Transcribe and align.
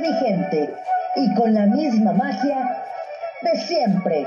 vigente 0.00 0.74
y 1.16 1.34
con 1.34 1.54
la 1.54 1.66
misma 1.66 2.12
magia 2.12 2.84
de 3.42 3.60
siempre. 3.60 4.26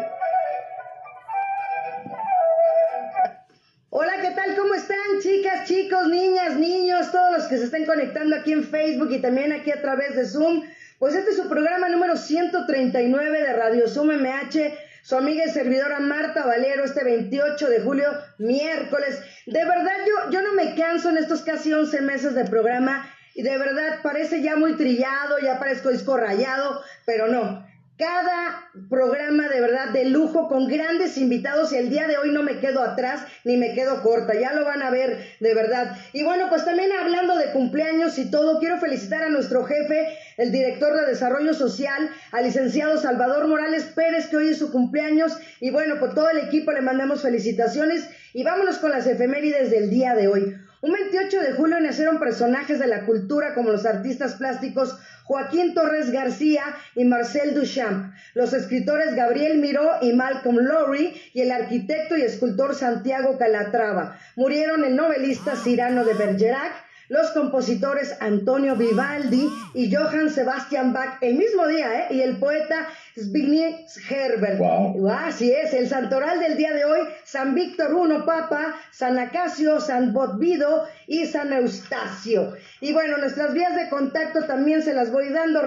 Hola, 3.89 4.13
¿qué 4.21 4.31
tal? 4.31 4.55
¿Cómo 4.55 4.73
están, 4.73 4.97
chicas, 5.21 5.67
chicos, 5.67 6.07
niñas, 6.07 6.55
niños, 6.55 7.11
todos 7.11 7.31
los 7.31 7.47
que 7.47 7.57
se 7.57 7.65
estén 7.65 7.85
conectando 7.85 8.35
aquí 8.35 8.51
en 8.51 8.63
Facebook 8.63 9.11
y 9.11 9.21
también 9.21 9.53
aquí 9.53 9.71
a 9.71 9.81
través 9.81 10.15
de 10.15 10.25
Zoom? 10.25 10.63
Pues 10.99 11.15
este 11.15 11.31
es 11.31 11.37
su 11.37 11.47
programa 11.47 11.89
número 11.89 12.17
139 12.17 13.41
de 13.41 13.53
Radio 13.53 13.87
Zoom 13.87 14.11
MH 14.11 14.85
su 15.05 15.15
amiga 15.15 15.45
y 15.45 15.51
servidora 15.51 15.99
Marta 15.99 16.47
Valero 16.47 16.83
este 16.83 17.03
28 17.03 17.69
de 17.69 17.79
julio, 17.81 18.09
miércoles. 18.39 19.21
De 19.45 19.63
verdad, 19.63 19.97
yo, 20.07 20.31
yo 20.31 20.41
no 20.41 20.53
me 20.53 20.73
canso 20.73 21.11
en 21.11 21.17
estos 21.17 21.43
casi 21.43 21.71
11 21.71 22.01
meses 22.01 22.33
de 22.33 22.43
programa 22.45 23.07
y 23.35 23.43
de 23.43 23.57
verdad 23.57 23.99
parece 24.01 24.41
ya 24.41 24.55
muy 24.55 24.77
trillado, 24.77 25.37
ya 25.39 25.59
parezco 25.59 25.89
disco 25.89 26.17
rayado, 26.17 26.81
pero 27.05 27.27
no. 27.27 27.65
Cada 27.97 28.71
programa 28.89 29.47
de 29.47 29.61
verdad 29.61 29.89
de 29.89 30.05
lujo 30.05 30.49
con 30.49 30.67
grandes 30.67 31.17
invitados 31.17 31.71
y 31.71 31.77
el 31.77 31.89
día 31.89 32.07
de 32.07 32.17
hoy 32.17 32.31
no 32.31 32.43
me 32.43 32.59
quedo 32.59 32.81
atrás 32.81 33.25
ni 33.45 33.55
me 33.55 33.73
quedo 33.73 34.03
corta, 34.03 34.33
ya 34.33 34.51
lo 34.51 34.65
van 34.65 34.81
a 34.81 34.89
ver 34.89 35.17
de 35.39 35.53
verdad. 35.53 35.97
Y 36.11 36.23
bueno, 36.23 36.47
pues 36.49 36.65
también 36.65 36.91
hablando 36.91 37.37
de 37.37 37.51
cumpleaños 37.51 38.17
y 38.17 38.29
todo, 38.29 38.59
quiero 38.59 38.79
felicitar 38.79 39.23
a 39.23 39.29
nuestro 39.29 39.63
jefe, 39.63 40.17
el 40.37 40.51
director 40.51 40.93
de 40.93 41.05
Desarrollo 41.05 41.53
Social, 41.53 42.09
al 42.33 42.43
licenciado 42.43 42.97
Salvador 42.97 43.47
Morales 43.47 43.85
Pérez, 43.95 44.27
que 44.27 44.37
hoy 44.37 44.49
es 44.49 44.57
su 44.57 44.71
cumpleaños. 44.73 45.37
Y 45.61 45.71
bueno, 45.71 45.95
pues 45.99 46.13
todo 46.15 46.29
el 46.29 46.39
equipo 46.39 46.73
le 46.73 46.81
mandamos 46.81 47.21
felicitaciones 47.21 48.09
y 48.33 48.43
vámonos 48.43 48.77
con 48.77 48.91
las 48.91 49.07
efemérides 49.07 49.71
del 49.71 49.89
día 49.89 50.15
de 50.15 50.27
hoy. 50.27 50.55
Un 50.81 50.91
28 50.91 51.41
de 51.41 51.53
julio 51.53 51.79
nacieron 51.79 52.19
personajes 52.19 52.79
de 52.79 52.87
la 52.87 53.05
cultura 53.05 53.53
como 53.53 53.71
los 53.71 53.85
artistas 53.85 54.35
plásticos 54.35 54.97
Joaquín 55.23 55.73
Torres 55.73 56.11
García 56.11 56.63
y 56.93 57.03
Marcel 57.05 57.55
Duchamp, 57.55 58.13
los 58.35 58.53
escritores 58.53 59.15
Gabriel 59.15 59.57
Miró 59.57 59.89
y 60.01 60.13
Malcolm 60.13 60.57
Lowry 60.57 61.19
y 61.33 61.41
el 61.41 61.51
arquitecto 61.51 62.15
y 62.15 62.21
escultor 62.21 62.75
Santiago 62.75 63.37
Calatrava. 63.37 64.19
Murieron 64.35 64.83
el 64.83 64.95
novelista 64.95 65.55
Cyrano 65.55 66.05
de 66.05 66.13
Bergerac, 66.13 66.73
los 67.09 67.31
compositores 67.31 68.15
Antonio 68.19 68.75
Vivaldi 68.75 69.49
y 69.73 69.93
Johann 69.93 70.29
Sebastian 70.29 70.93
Bach 70.93 71.17
el 71.21 71.35
mismo 71.35 71.67
día, 71.67 72.01
¿eh? 72.01 72.07
Y 72.11 72.21
el 72.21 72.37
poeta 72.37 72.87
Zbigniew 73.17 73.85
Herbert. 74.09 74.59
Wow. 74.59 75.09
Así 75.09 75.51
es, 75.51 75.73
el 75.73 75.87
santoral 75.87 76.39
del 76.39 76.57
día 76.57 76.73
de 76.73 76.85
hoy, 76.85 76.99
San 77.23 77.55
Víctor 77.55 77.91
I 77.91 78.25
Papa, 78.25 78.75
San 78.91 79.17
Acacio, 79.17 79.79
San 79.79 80.13
Botvido 80.13 80.85
y 81.07 81.25
San 81.25 81.53
Eustacio. 81.53 82.53
Y 82.81 82.93
bueno, 82.93 83.17
nuestras 83.17 83.53
vías 83.53 83.75
de 83.75 83.89
contacto 83.89 84.43
también 84.45 84.81
se 84.83 84.93
las 84.93 85.11
voy 85.11 85.29
dando, 85.29 85.61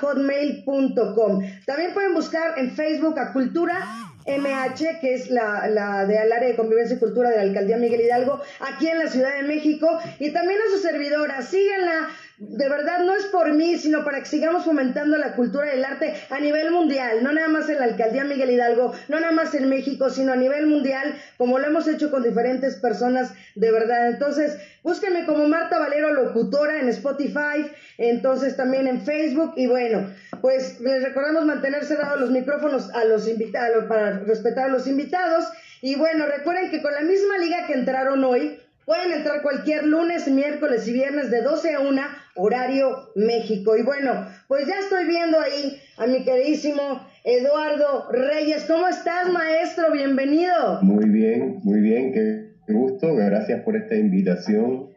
hotmail.com 0.00 1.42
También 1.66 1.94
pueden 1.94 2.14
buscar 2.14 2.58
en 2.58 2.72
Facebook 2.72 3.18
a 3.18 3.32
Cultura 3.32 3.86
MH, 4.26 5.00
que 5.00 5.14
es 5.14 5.30
la, 5.30 5.66
la 5.68 6.06
del 6.06 6.32
área 6.32 6.48
de 6.48 6.56
convivencia 6.56 6.96
y 6.96 6.98
cultura 6.98 7.30
de 7.30 7.36
la 7.36 7.42
alcaldía 7.42 7.76
Miguel 7.78 8.02
Hidalgo, 8.02 8.40
aquí 8.60 8.88
en 8.88 8.98
la 8.98 9.08
Ciudad 9.08 9.36
de 9.36 9.42
México, 9.44 9.98
y 10.18 10.30
también 10.30 10.58
a 10.60 10.70
su 10.76 10.82
servidora. 10.82 11.42
Síganla, 11.42 12.08
de 12.40 12.70
verdad 12.70 13.04
no 13.04 13.14
es 13.14 13.26
por 13.26 13.52
mí, 13.52 13.76
sino 13.76 14.02
para 14.02 14.20
que 14.20 14.24
sigamos 14.24 14.64
fomentando 14.64 15.18
la 15.18 15.34
cultura 15.34 15.66
y 15.66 15.76
el 15.78 15.84
arte 15.84 16.14
a 16.30 16.40
nivel 16.40 16.70
mundial, 16.70 17.22
no 17.22 17.32
nada 17.32 17.48
más 17.48 17.68
en 17.68 17.78
la 17.78 17.84
alcaldía 17.84 18.24
Miguel 18.24 18.50
Hidalgo, 18.50 18.94
no 19.08 19.20
nada 19.20 19.32
más 19.32 19.54
en 19.54 19.68
México, 19.68 20.08
sino 20.08 20.32
a 20.32 20.36
nivel 20.36 20.66
mundial, 20.66 21.14
como 21.36 21.58
lo 21.58 21.66
hemos 21.66 21.86
hecho 21.86 22.10
con 22.10 22.22
diferentes 22.22 22.76
personas 22.76 23.34
de 23.56 23.70
verdad. 23.70 24.08
Entonces, 24.08 24.56
búsquenme 24.82 25.26
como 25.26 25.48
Marta 25.48 25.78
Valero 25.78 26.14
Locutora 26.14 26.80
en 26.80 26.88
Spotify, 26.88 27.70
entonces 27.98 28.56
también 28.56 28.86
en 28.86 29.02
Facebook, 29.02 29.52
y 29.56 29.66
bueno, 29.66 30.10
pues 30.40 30.80
les 30.80 31.02
recordamos 31.02 31.44
mantener 31.44 31.84
cerrados 31.84 32.22
los 32.22 32.30
micrófonos 32.30 32.88
a 32.94 33.04
los 33.04 33.28
invitados 33.28 33.84
para 33.84 34.20
respetar 34.20 34.70
a 34.70 34.72
los 34.72 34.86
invitados. 34.86 35.44
Y 35.82 35.96
bueno, 35.96 36.24
recuerden 36.24 36.70
que 36.70 36.80
con 36.80 36.94
la 36.94 37.02
misma 37.02 37.36
liga 37.36 37.66
que 37.66 37.74
entraron 37.74 38.24
hoy, 38.24 38.58
Pueden 38.90 39.12
entrar 39.12 39.40
cualquier 39.42 39.86
lunes, 39.86 40.26
miércoles 40.26 40.88
y 40.88 40.92
viernes 40.92 41.30
de 41.30 41.42
12 41.42 41.74
a 41.74 41.78
1, 41.78 42.02
horario 42.34 43.12
México. 43.14 43.76
Y 43.76 43.84
bueno, 43.84 44.26
pues 44.48 44.66
ya 44.66 44.80
estoy 44.80 45.06
viendo 45.06 45.38
ahí 45.38 45.80
a 45.96 46.08
mi 46.08 46.24
queridísimo 46.24 46.82
Eduardo 47.22 48.10
Reyes. 48.10 48.64
¿Cómo 48.64 48.88
estás, 48.88 49.32
maestro? 49.32 49.92
Bienvenido. 49.92 50.82
Muy 50.82 51.08
bien, 51.08 51.60
muy 51.62 51.78
bien. 51.78 52.12
Qué 52.12 52.72
gusto. 52.72 53.14
Gracias 53.14 53.62
por 53.62 53.76
esta 53.76 53.94
invitación. 53.94 54.88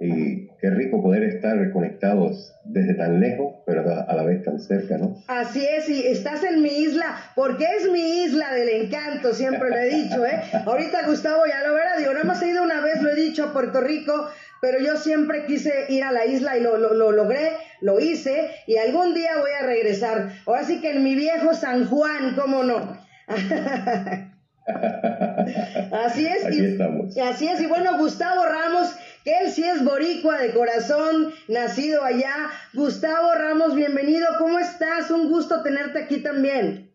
Y 0.00 0.46
qué 0.60 0.70
rico 0.70 1.02
poder 1.02 1.24
estar 1.24 1.70
conectados 1.72 2.54
desde 2.64 2.94
tan 2.94 3.18
lejos, 3.20 3.54
pero 3.66 3.82
a 3.82 4.14
la 4.14 4.22
vez 4.22 4.42
tan 4.44 4.60
cerca, 4.60 4.96
¿no? 4.98 5.16
Así 5.26 5.64
es, 5.64 5.88
y 5.88 6.06
estás 6.06 6.44
en 6.44 6.62
mi 6.62 6.68
isla, 6.68 7.16
porque 7.34 7.64
es 7.78 7.90
mi 7.90 8.22
isla 8.22 8.52
del 8.52 8.68
encanto, 8.68 9.32
siempre 9.32 9.70
lo 9.70 9.76
he 9.76 9.88
dicho, 9.88 10.24
¿eh? 10.24 10.40
Ahorita 10.66 11.06
Gustavo 11.06 11.42
ya 11.46 11.66
lo 11.66 11.74
verá, 11.74 11.96
digo, 11.96 12.12
nada 12.12 12.24
más 12.24 12.42
he 12.42 12.50
ido 12.50 12.62
una 12.62 12.80
vez, 12.80 13.02
lo 13.02 13.10
he 13.10 13.16
dicho, 13.16 13.44
a 13.44 13.52
Puerto 13.52 13.80
Rico, 13.80 14.28
pero 14.60 14.78
yo 14.78 14.96
siempre 14.96 15.46
quise 15.46 15.86
ir 15.88 16.04
a 16.04 16.12
la 16.12 16.26
isla 16.26 16.56
y 16.56 16.62
lo, 16.62 16.76
lo, 16.76 16.94
lo 16.94 17.12
logré, 17.12 17.50
lo 17.80 17.98
hice, 17.98 18.50
y 18.66 18.76
algún 18.76 19.14
día 19.14 19.30
voy 19.38 19.50
a 19.60 19.66
regresar. 19.66 20.30
Ahora 20.46 20.64
sí 20.64 20.80
que 20.80 20.92
en 20.92 21.02
mi 21.02 21.14
viejo 21.16 21.54
San 21.54 21.86
Juan, 21.86 22.36
¿cómo 22.36 22.62
no? 22.62 22.96
así 25.92 26.26
es. 26.26 26.44
Estamos. 26.44 27.16
Así 27.16 27.48
es, 27.48 27.60
y 27.60 27.66
bueno, 27.66 27.98
Gustavo 27.98 28.44
Ramos 28.44 28.94
él 29.24 29.50
sí 29.50 29.64
es 29.64 29.84
boricua 29.84 30.38
de 30.38 30.52
corazón, 30.52 31.32
nacido 31.48 32.02
allá. 32.02 32.50
Gustavo 32.74 33.34
Ramos, 33.34 33.74
bienvenido. 33.74 34.26
¿Cómo 34.38 34.58
estás? 34.58 35.10
Un 35.10 35.30
gusto 35.30 35.62
tenerte 35.62 35.98
aquí 35.98 36.22
también. 36.22 36.92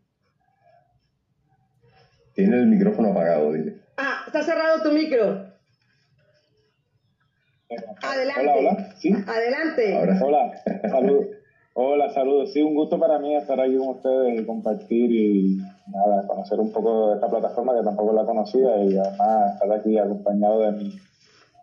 Tiene 2.33 2.57
el 2.57 2.67
micrófono 2.67 3.11
apagado, 3.11 3.51
dile. 3.53 3.77
Ah, 3.97 4.23
está 4.25 4.41
cerrado 4.41 4.81
tu 4.81 4.91
micro. 4.91 5.53
Adelante. 8.01 8.41
Hola, 8.41 8.55
hola. 8.55 8.95
¿Sí? 8.97 9.13
Adelante. 9.27 9.97
Hola, 10.23 10.53
saludos. 10.89 11.27
Hola, 11.75 12.09
saludos. 12.13 12.53
Sí, 12.53 12.61
un 12.61 12.75
gusto 12.75 12.99
para 12.99 13.17
mí 13.19 13.35
estar 13.35 13.59
aquí 13.59 13.75
con 13.77 13.89
ustedes 13.89 14.39
y 14.39 14.45
compartir 14.45 15.11
y 15.11 15.57
nada, 15.87 16.27
conocer 16.27 16.59
un 16.59 16.71
poco 16.71 17.09
de 17.09 17.15
esta 17.15 17.27
plataforma 17.27 17.75
que 17.75 17.83
tampoco 17.83 18.13
la 18.13 18.25
conocía 18.25 18.77
y 18.83 18.95
además 18.95 19.53
estar 19.53 19.71
aquí 19.71 19.97
acompañado 19.97 20.61
de 20.61 20.71
mi 20.71 20.99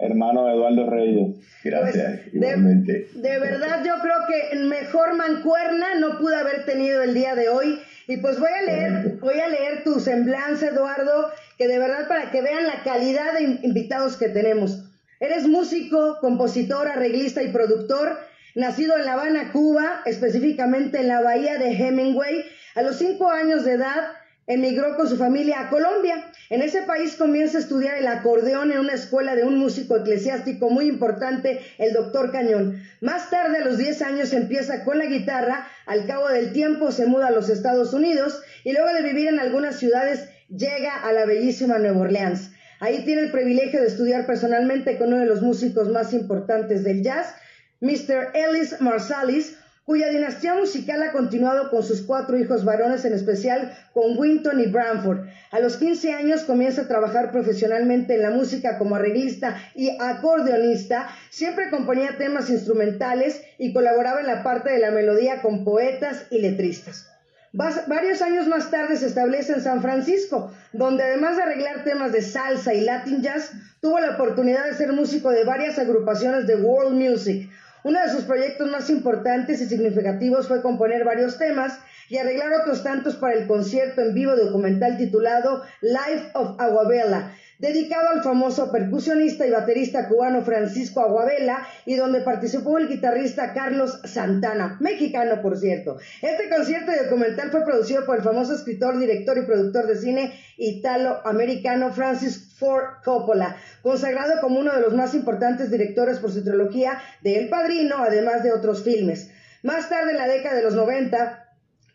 hermano 0.01 0.49
Eduardo 0.49 0.89
Reyes. 0.89 1.37
Gracias, 1.63 2.21
pues, 2.23 2.35
igualmente. 2.35 3.09
De, 3.15 3.39
verdad, 3.39 3.85
yo 3.85 3.95
creo 4.01 4.17
que 4.29 4.57
mejor 4.59 5.15
mancuerna 5.15 5.95
no 5.99 6.19
pude 6.19 6.37
haber 6.37 6.65
tenido 6.65 7.03
el 7.03 7.15
día 7.15 7.35
de 7.35 7.49
hoy. 7.49 7.79
Y 8.07 8.17
pues 8.17 8.41
voy 8.41 8.51
a 8.51 8.63
leer, 8.63 9.19
voy 9.21 9.39
a 9.39 9.49
leer 9.49 9.85
tu 9.85 10.01
semblanza, 10.01 10.69
Eduardo, 10.69 11.31
que 11.57 11.69
de 11.69 11.79
verdad 11.79 12.09
para 12.09 12.31
que 12.31 12.43
vean 12.43 12.67
la 12.67 12.83
calidad 12.83 13.35
de 13.35 13.61
invitados 13.63 14.17
que 14.17 14.29
tenemos. 14.29 14.85
Eres 15.21 15.47
músico, 15.47 16.19
compositor, 16.21 16.89
arreglista 16.89 17.43
y 17.43 17.53
productor, 17.53 18.19
nacido 18.55 18.97
en 18.97 19.05
La 19.05 19.13
Habana, 19.13 19.53
Cuba, 19.53 20.03
específicamente 20.07 20.99
en 20.99 21.09
la 21.09 21.21
bahía 21.21 21.59
de 21.59 21.73
Hemingway. 21.73 22.45
A 22.75 22.83
los 22.83 22.97
cinco 22.97 23.31
años 23.31 23.65
de 23.65 23.73
edad 23.73 24.13
emigró 24.51 24.97
con 24.97 25.09
su 25.09 25.17
familia 25.17 25.61
a 25.61 25.71
Colombia. 25.71 26.25
En 26.51 26.61
ese 26.61 26.83
país 26.83 27.15
comienza 27.15 27.59
a 27.59 27.61
estudiar 27.61 27.97
el 27.99 28.09
acordeón 28.09 28.73
en 28.73 28.81
una 28.81 28.95
escuela 28.95 29.37
de 29.37 29.45
un 29.45 29.57
músico 29.57 29.97
eclesiástico 29.97 30.69
muy 30.71 30.89
importante, 30.89 31.61
el 31.79 31.93
doctor 31.93 32.33
Cañón. 32.33 32.83
Más 33.01 33.31
tarde, 33.31 33.59
a 33.59 33.65
los 33.65 33.79
10 33.79 34.03
años, 34.03 34.33
empieza 34.33 34.85
con 34.85 34.99
la 34.99 35.07
guitarra, 35.07 35.69
al 35.87 36.05
cabo 36.09 36.29
del 36.29 36.53
tiempo 36.53 36.91
se 36.91 37.07
muda 37.07 37.29
a 37.29 37.31
los 37.31 37.49
Estados 37.49 37.95
Unidos 37.95 38.43
y 38.65 38.73
luego 38.73 38.93
de 38.93 39.03
vivir 39.03 39.29
en 39.29 39.39
algunas 39.39 39.77
ciudades 39.77 40.29
llega 40.49 40.97
a 40.97 41.13
la 41.13 41.27
bellísima 41.27 41.79
Nueva 41.79 42.01
Orleans. 42.01 42.51
Ahí 42.81 43.05
tiene 43.05 43.23
el 43.23 43.31
privilegio 43.31 43.81
de 43.81 43.87
estudiar 43.87 44.27
personalmente 44.27 44.99
con 44.99 45.09
uno 45.09 45.19
de 45.19 45.27
los 45.27 45.43
músicos 45.43 45.89
más 45.91 46.13
importantes 46.13 46.83
del 46.83 47.05
jazz, 47.05 47.37
Mr. 47.81 48.33
Ellis 48.35 48.81
Marsalis, 48.81 49.60
cuya 49.85 50.09
dinastía 50.09 50.55
musical 50.55 51.03
ha 51.03 51.13
continuado 51.13 51.71
con 51.71 51.83
sus 51.83 52.03
cuatro 52.03 52.39
hijos 52.39 52.65
varones, 52.65 53.05
en 53.05 53.13
especial 53.13 53.77
con 53.93 54.17
Winton 54.17 54.61
y 54.61 54.67
Branford. 54.67 55.27
A 55.51 55.61
los 55.61 55.77
15 55.77 56.13
años 56.13 56.45
comienza 56.45 56.83
a 56.83 56.89
trabajar 56.89 57.33
profesionalmente 57.33 58.15
en 58.15 58.23
la 58.23 58.31
música 58.31 58.79
como 58.79 58.97
arreglista 58.97 59.57
y 59.75 59.91
acordeonista, 60.01 61.09
siempre 61.31 61.71
componía 61.71 62.19
temas 62.19 62.51
instrumentales 62.51 63.43
y 63.59 63.73
colaboraba 63.73 64.21
en 64.21 64.27
la 64.27 64.43
parte 64.43 64.71
de 64.71 64.79
la 64.79 64.91
melodía 64.91 65.43
con 65.43 65.65
poetas 65.65 66.27
y 66.31 66.41
letristas. 66.41 67.11
Varios 67.53 68.23
años 68.23 68.47
más 68.47 68.71
tarde 68.71 68.97
se 68.97 69.07
establece 69.07 69.55
en 69.55 69.61
San 69.61 69.83
Francisco, 69.83 70.53
donde 70.73 71.03
además 71.03 71.37
de 71.37 71.43
arreglar 71.43 71.83
temas 71.83 72.13
de 72.13 72.23
salsa 72.23 72.75
y 72.75 72.83
latin 72.83 73.23
jazz, 73.23 73.51
tuvo 73.81 73.99
la 73.99 74.11
oportunidad 74.11 74.67
de 74.67 74.75
ser 74.75 74.93
músico 74.93 75.31
de 75.31 75.43
varias 75.43 75.77
agrupaciones 75.77 76.47
de 76.47 76.55
world 76.55 76.93
music, 76.93 77.51
uno 77.85 78.01
de 78.01 78.11
sus 78.11 78.25
proyectos 78.25 78.71
más 78.71 78.91
importantes 78.91 79.61
y 79.61 79.67
significativos 79.67 80.49
fue 80.49 80.63
componer 80.63 81.05
varios 81.05 81.39
temas 81.39 81.79
y 82.09 82.19
arreglar 82.19 82.53
otros 82.61 82.83
tantos 82.83 83.17
para 83.17 83.35
el 83.35 83.47
concierto 83.47 84.03
en 84.03 84.15
vivo 84.15 84.37
documental 84.37 84.97
titulado 84.97 85.63
Life 85.81 86.31
of 86.35 86.61
Aguabella, 86.61 87.33
dedicado 87.61 88.09
al 88.09 88.23
famoso 88.23 88.73
percusionista 88.73 89.47
y 89.47 89.51
baterista 89.51 90.09
cubano 90.09 90.43
Francisco 90.43 91.01
Aguavela 91.01 91.67
y 91.85 91.95
donde 91.95 92.23
participó 92.23 92.79
el 92.79 92.89
guitarrista 92.89 93.53
Carlos 93.53 94.01
Santana, 94.05 94.79
mexicano 94.81 95.43
por 95.43 95.59
cierto. 95.59 95.99
Este 96.23 96.49
concierto 96.49 96.91
y 96.91 97.05
documental 97.05 97.51
fue 97.51 97.65
producido 97.65 98.07
por 98.07 98.17
el 98.17 98.23
famoso 98.23 98.55
escritor, 98.55 98.99
director 98.99 99.37
y 99.37 99.43
productor 99.43 99.87
de 99.87 99.97
cine 99.97 100.33
italo-americano 100.57 101.93
Francis 101.93 102.55
Ford 102.59 103.03
Coppola, 103.05 103.57
consagrado 103.83 104.41
como 104.41 104.59
uno 104.59 104.75
de 104.75 104.81
los 104.81 104.95
más 104.95 105.15
importantes 105.15 105.71
directores 105.71 106.19
por 106.19 106.33
su 106.33 106.43
trilogía 106.43 106.99
de 107.23 107.39
El 107.39 107.49
Padrino, 107.51 107.97
además 107.99 108.43
de 108.43 108.53
otros 108.53 108.83
filmes. 108.83 109.31
Más 109.63 109.91
tarde, 109.91 110.13
en 110.13 110.17
la 110.17 110.27
década 110.27 110.57
de 110.57 110.63
los 110.63 110.75
90, 110.75 111.40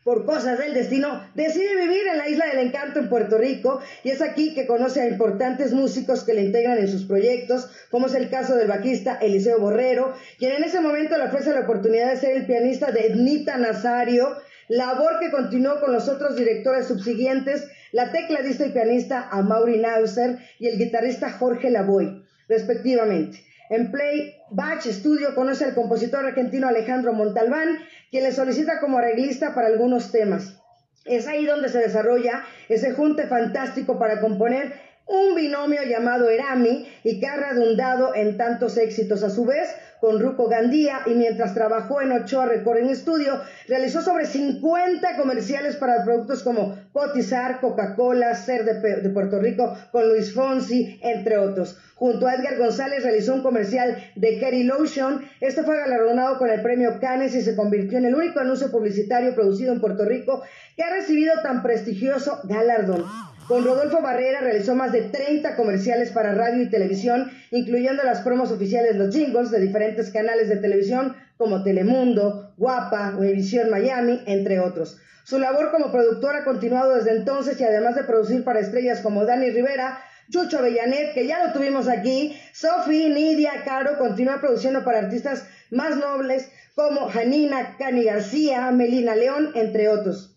por 0.06 0.24
cosas 0.24 0.60
del 0.60 0.76
destino, 0.76 1.28
decide 1.34 1.76
vivir 1.76 2.08
en 2.08 2.20
la 2.20 2.30
Isla 2.30 2.46
del 2.46 2.68
Encanto 2.68 3.00
en 3.00 3.10
Puerto 3.10 3.40
Rico 3.40 3.82
y 4.04 4.12
es 4.12 4.22
aquí 4.22 4.54
que 4.54 4.68
conoce 4.68 5.02
a 5.02 5.10
importantes 5.10 5.74
músicos 5.74 6.24
que 6.24 6.36
le 6.36 6.44
integran 6.44 6.78
en 6.78 6.88
sus 6.88 7.06
proyectos, 7.06 7.68
como 7.90 8.06
es 8.06 8.14
el 8.14 8.30
caso 8.30 8.56
del 8.56 8.68
bajista 8.68 9.16
Eliseo 9.16 9.60
Borrero, 9.60 10.14
quien 10.38 10.52
en 10.52 10.64
ese 10.64 10.80
momento 10.80 11.18
le 11.18 11.24
ofrece 11.24 11.54
la 11.54 11.62
oportunidad 11.62 12.12
de 12.12 12.20
ser 12.20 12.38
el 12.38 12.46
pianista 12.46 12.92
de 12.92 13.08
Ednita 13.08 13.58
Nazario, 13.58 14.38
labor 14.68 15.18
que 15.20 15.32
continuó 15.32 15.80
con 15.80 15.92
los 15.92 16.08
otros 16.08 16.36
directores 16.36 16.86
subsiguientes, 16.86 17.68
la 17.92 18.12
tecladista 18.12 18.68
y 18.68 18.74
pianista 18.74 19.28
Amaury 19.32 19.80
Nauser 19.80 20.38
y 20.60 20.68
el 20.68 20.78
guitarrista 20.78 21.32
Jorge 21.32 21.72
Lavoy, 21.72 22.24
respectivamente. 22.48 23.44
En 23.70 23.92
Playback 23.92 24.82
Studio 24.82 25.34
conoce 25.34 25.66
al 25.66 25.74
compositor 25.74 26.26
argentino 26.26 26.68
Alejandro 26.68 27.14
Montalbán, 27.14 27.80
quien 28.12 28.24
le 28.24 28.32
solicita 28.32 28.80
como 28.80 29.00
arreglista 29.00 29.56
para 29.56 29.68
algunos 29.68 30.12
temas. 30.12 30.62
Es 31.06 31.28
ahí 31.28 31.46
donde 31.46 31.70
se 31.70 31.80
desarrolla 31.80 32.44
ese 32.70 32.94
junte 32.94 33.28
fantástico 33.28 34.00
para 34.00 34.20
componer 34.20 34.74
un 35.08 35.36
binomio 35.36 35.84
llamado 35.84 36.30
Erami 36.30 36.88
y 37.04 37.20
que 37.20 37.28
ha 37.28 37.36
redundado 37.36 38.16
en 38.16 38.38
tantos 38.38 38.78
éxitos. 38.78 39.24
A 39.24 39.30
su 39.30 39.46
vez, 39.46 39.76
con 40.06 40.20
Ruco 40.20 40.48
Gandía 40.48 41.02
y 41.08 41.16
mientras 41.16 41.56
trabajó 41.56 42.00
en 42.00 42.12
Ochoa 42.12 42.46
Recording 42.46 42.94
Studio, 42.94 43.42
realizó 43.68 44.04
sobre 44.04 44.28
50 44.28 45.18
comerciales 45.18 45.78
para 45.78 46.04
productos 46.04 46.44
como 46.44 46.78
Potizar, 46.94 47.60
Coca-Cola, 47.60 48.36
Ser 48.36 48.66
de, 48.66 49.10
Puerto 49.10 49.40
Rico 49.40 49.76
con 49.92 50.08
Luis 50.08 50.32
Fonsi, 50.32 51.00
entre 51.02 51.40
otros. 51.40 51.80
Junto 51.96 52.28
a 52.28 52.36
Edgar 52.36 52.60
González 52.60 53.02
realizó 53.02 53.34
un 53.34 53.42
comercial 53.42 53.98
de 54.16 54.38
Kerry 54.38 54.62
Lotion. 54.62 55.26
Este 55.42 55.64
fue 55.64 55.76
galardonado 55.76 56.38
con 56.38 56.52
el 56.52 56.62
premio 56.62 57.00
Cannes 57.00 57.34
y 57.34 57.42
se 57.42 57.56
convirtió 57.56 57.98
en 57.98 58.06
el 58.06 58.14
único 58.14 58.40
anuncio 58.40 58.70
publicitario 58.70 59.34
producido 59.34 59.74
en 59.74 59.82
Puerto 59.82 60.06
Rico 60.06 60.44
que 60.78 60.84
ha 60.84 60.94
recibido 60.94 61.34
tan 61.42 61.64
prestigioso 61.64 62.42
galardón. 62.44 63.06
Con 63.48 63.64
Rodolfo 63.64 64.02
Barrera 64.02 64.42
realizó 64.42 64.74
más 64.74 64.92
de 64.92 65.04
30 65.04 65.56
comerciales 65.56 66.10
para 66.10 66.34
radio 66.34 66.64
y 66.64 66.70
televisión, 66.70 67.32
incluyendo 67.52 68.02
las 68.02 68.22
promos 68.22 68.52
oficiales, 68.52 68.96
los 68.96 69.14
jingles 69.14 69.52
de 69.52 69.60
diferentes 69.60 70.10
canales 70.10 70.50
de 70.50 70.58
televisión 70.58 71.16
como 71.38 71.62
Telemundo, 71.62 72.54
Guapa, 72.58 73.14
Univision 73.16 73.70
Miami, 73.70 74.24
entre 74.26 74.60
otros. 74.60 74.98
Su 75.26 75.38
labor 75.38 75.70
como 75.70 75.92
productor 75.92 76.36
ha 76.36 76.44
continuado 76.44 76.96
desde 76.96 77.12
entonces 77.12 77.60
y 77.62 77.64
además 77.64 77.96
de 77.96 78.04
producir 78.04 78.44
para 78.44 78.62
estrellas 78.62 79.02
como 79.02 79.26
Dani 79.26 79.52
Rivera, 79.52 80.00
Chucho 80.32 80.64
Bellanet, 80.64 81.14
que 81.14 81.28
ya 81.28 81.46
lo 81.46 81.54
tuvimos 81.54 81.88
aquí, 81.88 82.36
Sophie, 82.52 83.10
Nidia, 83.10 83.64
Caro, 83.64 84.00
continúa 84.00 84.42
produciendo 84.42 84.84
para 84.84 85.00
artistas 85.00 85.46
más 85.70 85.98
nobles 85.98 86.50
como 86.74 87.10
Janina, 87.10 87.76
Cani 87.78 88.06
García, 88.06 88.72
Melina 88.72 89.16
León, 89.16 89.52
entre 89.54 89.90
otros. 89.90 90.36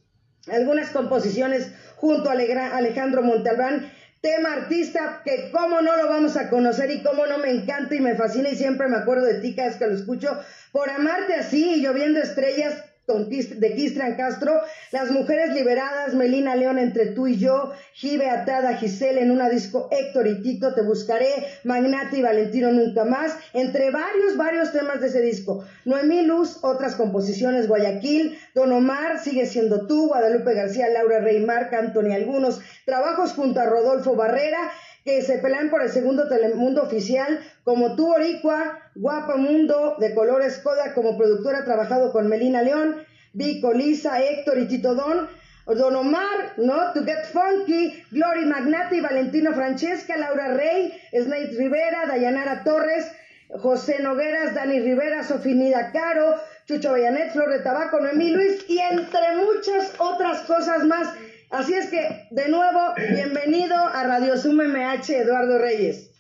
Algunas 0.51 0.91
composiciones 0.91 1.73
junto 2.01 2.31
a 2.31 2.33
Alejandro 2.33 3.23
Montalbán, 3.23 3.91
tema 4.21 4.53
artista 4.53 5.23
que 5.25 5.51
cómo 5.53 5.81
no 5.81 5.97
lo 5.97 6.09
vamos 6.09 6.37
a 6.37 6.49
conocer 6.51 6.91
y 6.91 7.03
cómo 7.03 7.27
no 7.27 7.39
me 7.39 7.51
encanta 7.51 7.95
y 7.95 8.01
me 8.01 8.15
fascina 8.15 8.49
y 8.49 8.57
siempre 8.57 8.89
me 8.89 8.97
acuerdo 8.97 9.25
de 9.27 9.41
ti 9.41 9.55
cada 9.55 9.69
vez 9.69 9.77
que 9.77 9.87
lo 9.87 9.95
escucho, 9.95 10.39
por 10.73 10.91
amarte 10.91 11.35
así 11.35 11.75
y 11.75 11.83
lloviendo 11.83 12.21
estrellas, 12.21 12.85
de 13.09 13.75
Kistran 13.75 14.17
Castro, 14.17 14.61
Las 14.93 15.11
Mujeres 15.11 15.55
Liberadas, 15.55 16.13
Melina 16.13 16.55
León 16.57 16.79
entre 16.79 17.07
tú 17.07 17.27
y 17.27 17.39
yo, 17.39 17.73
Jive 17.95 18.29
Atada, 18.29 18.77
Giselle 18.77 19.23
en 19.23 19.31
una 19.31 19.49
disco, 19.49 19.89
Héctor 19.91 20.27
y 20.27 20.43
Tito, 20.43 20.75
Te 20.75 20.83
Buscaré, 20.83 21.33
Magnate 21.65 22.19
y 22.19 22.23
Valentino 22.23 22.71
Nunca 22.71 23.05
Más, 23.05 23.35
entre 23.55 23.91
varios, 23.91 24.37
varios 24.37 24.73
temas 24.73 25.01
de 25.01 25.07
ese 25.07 25.23
disco. 25.23 25.65
Noemí 25.87 26.27
Luz, 26.27 26.59
otras 26.61 26.97
composiciones, 26.97 27.67
Guayaquil, 27.67 28.39
Don 28.55 28.73
Omar, 28.73 29.19
Sigue 29.21 29.47
Siendo 29.47 29.87
Tú, 29.87 30.09
Guadalupe 30.09 30.53
García, 30.53 30.91
Laura 30.91 31.21
Rey 31.21 31.41
Marca, 31.41 31.79
Antonio 31.79 32.15
Algunos, 32.15 32.61
trabajos 32.85 33.33
junto 33.33 33.59
a 33.59 33.65
Rodolfo 33.65 34.17
Barrera, 34.17 34.71
que 35.09 35.23
se 35.23 35.39
pelean 35.39 35.71
por 35.71 35.81
el 35.81 35.89
segundo 35.89 36.29
Telemundo 36.29 36.83
oficial, 36.83 37.41
como 37.65 37.97
tú 37.97 38.13
Oricua, 38.13 38.79
Guapa 38.95 39.37
Mundo, 39.37 39.97
de 39.99 40.15
Colores 40.15 40.59
Coda, 40.59 40.93
como 40.93 41.17
productora 41.17 41.65
trabajado 41.65 42.13
con 42.13 42.29
Melina 42.29 42.61
León, 42.61 42.97
Vico, 43.33 43.73
Lisa, 43.73 44.21
Héctor 44.21 44.59
y 44.59 44.69
Tito 44.69 44.95
Don, 44.95 45.27
Don 45.65 45.97
Omar, 45.97 46.53
¿no? 46.59 46.93
To 46.93 47.05
Get 47.07 47.25
Funky, 47.25 48.05
Glory 48.11 48.45
Magnati, 48.45 49.01
Valentino 49.01 49.55
Francesca, 49.55 50.15
Laura 50.19 50.53
Rey, 50.53 50.93
Snake 51.11 51.55
Rivera, 51.57 52.05
Dayanara 52.07 52.63
Torres, 52.63 53.11
José 53.49 54.03
Nogueras, 54.03 54.55
Dani 54.55 54.79
Rivera, 54.81 55.25
Sofinida 55.25 55.91
Caro, 55.91 56.35
Chucho 56.67 56.93
Bellanet, 56.93 57.33
Flor 57.33 57.51
de 57.51 57.61
Tabaco, 57.61 57.99
Noemí 57.99 58.29
Luis 58.29 58.63
y 58.69 58.79
entre 58.79 59.37
muchas 59.37 59.95
otras 59.97 60.43
cosas 60.43 60.85
más. 60.85 61.09
Así 61.51 61.73
es 61.73 61.87
que, 61.89 62.27
de 62.31 62.49
nuevo, 62.51 62.93
bienvenido 63.11 63.75
a 63.75 64.05
Radio 64.05 64.37
Zoom 64.37 64.57
MH, 64.57 65.09
Eduardo 65.17 65.57
Reyes. 65.59 66.11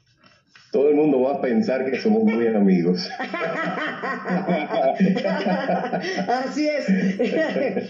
Todo 0.72 0.88
el 0.88 0.94
mundo 0.96 1.20
va 1.20 1.34
a 1.34 1.40
pensar 1.42 1.84
que 1.84 1.98
somos 1.98 2.24
muy 2.24 2.46
amigos. 2.46 3.10
Así 6.28 6.68
es. 6.68 6.86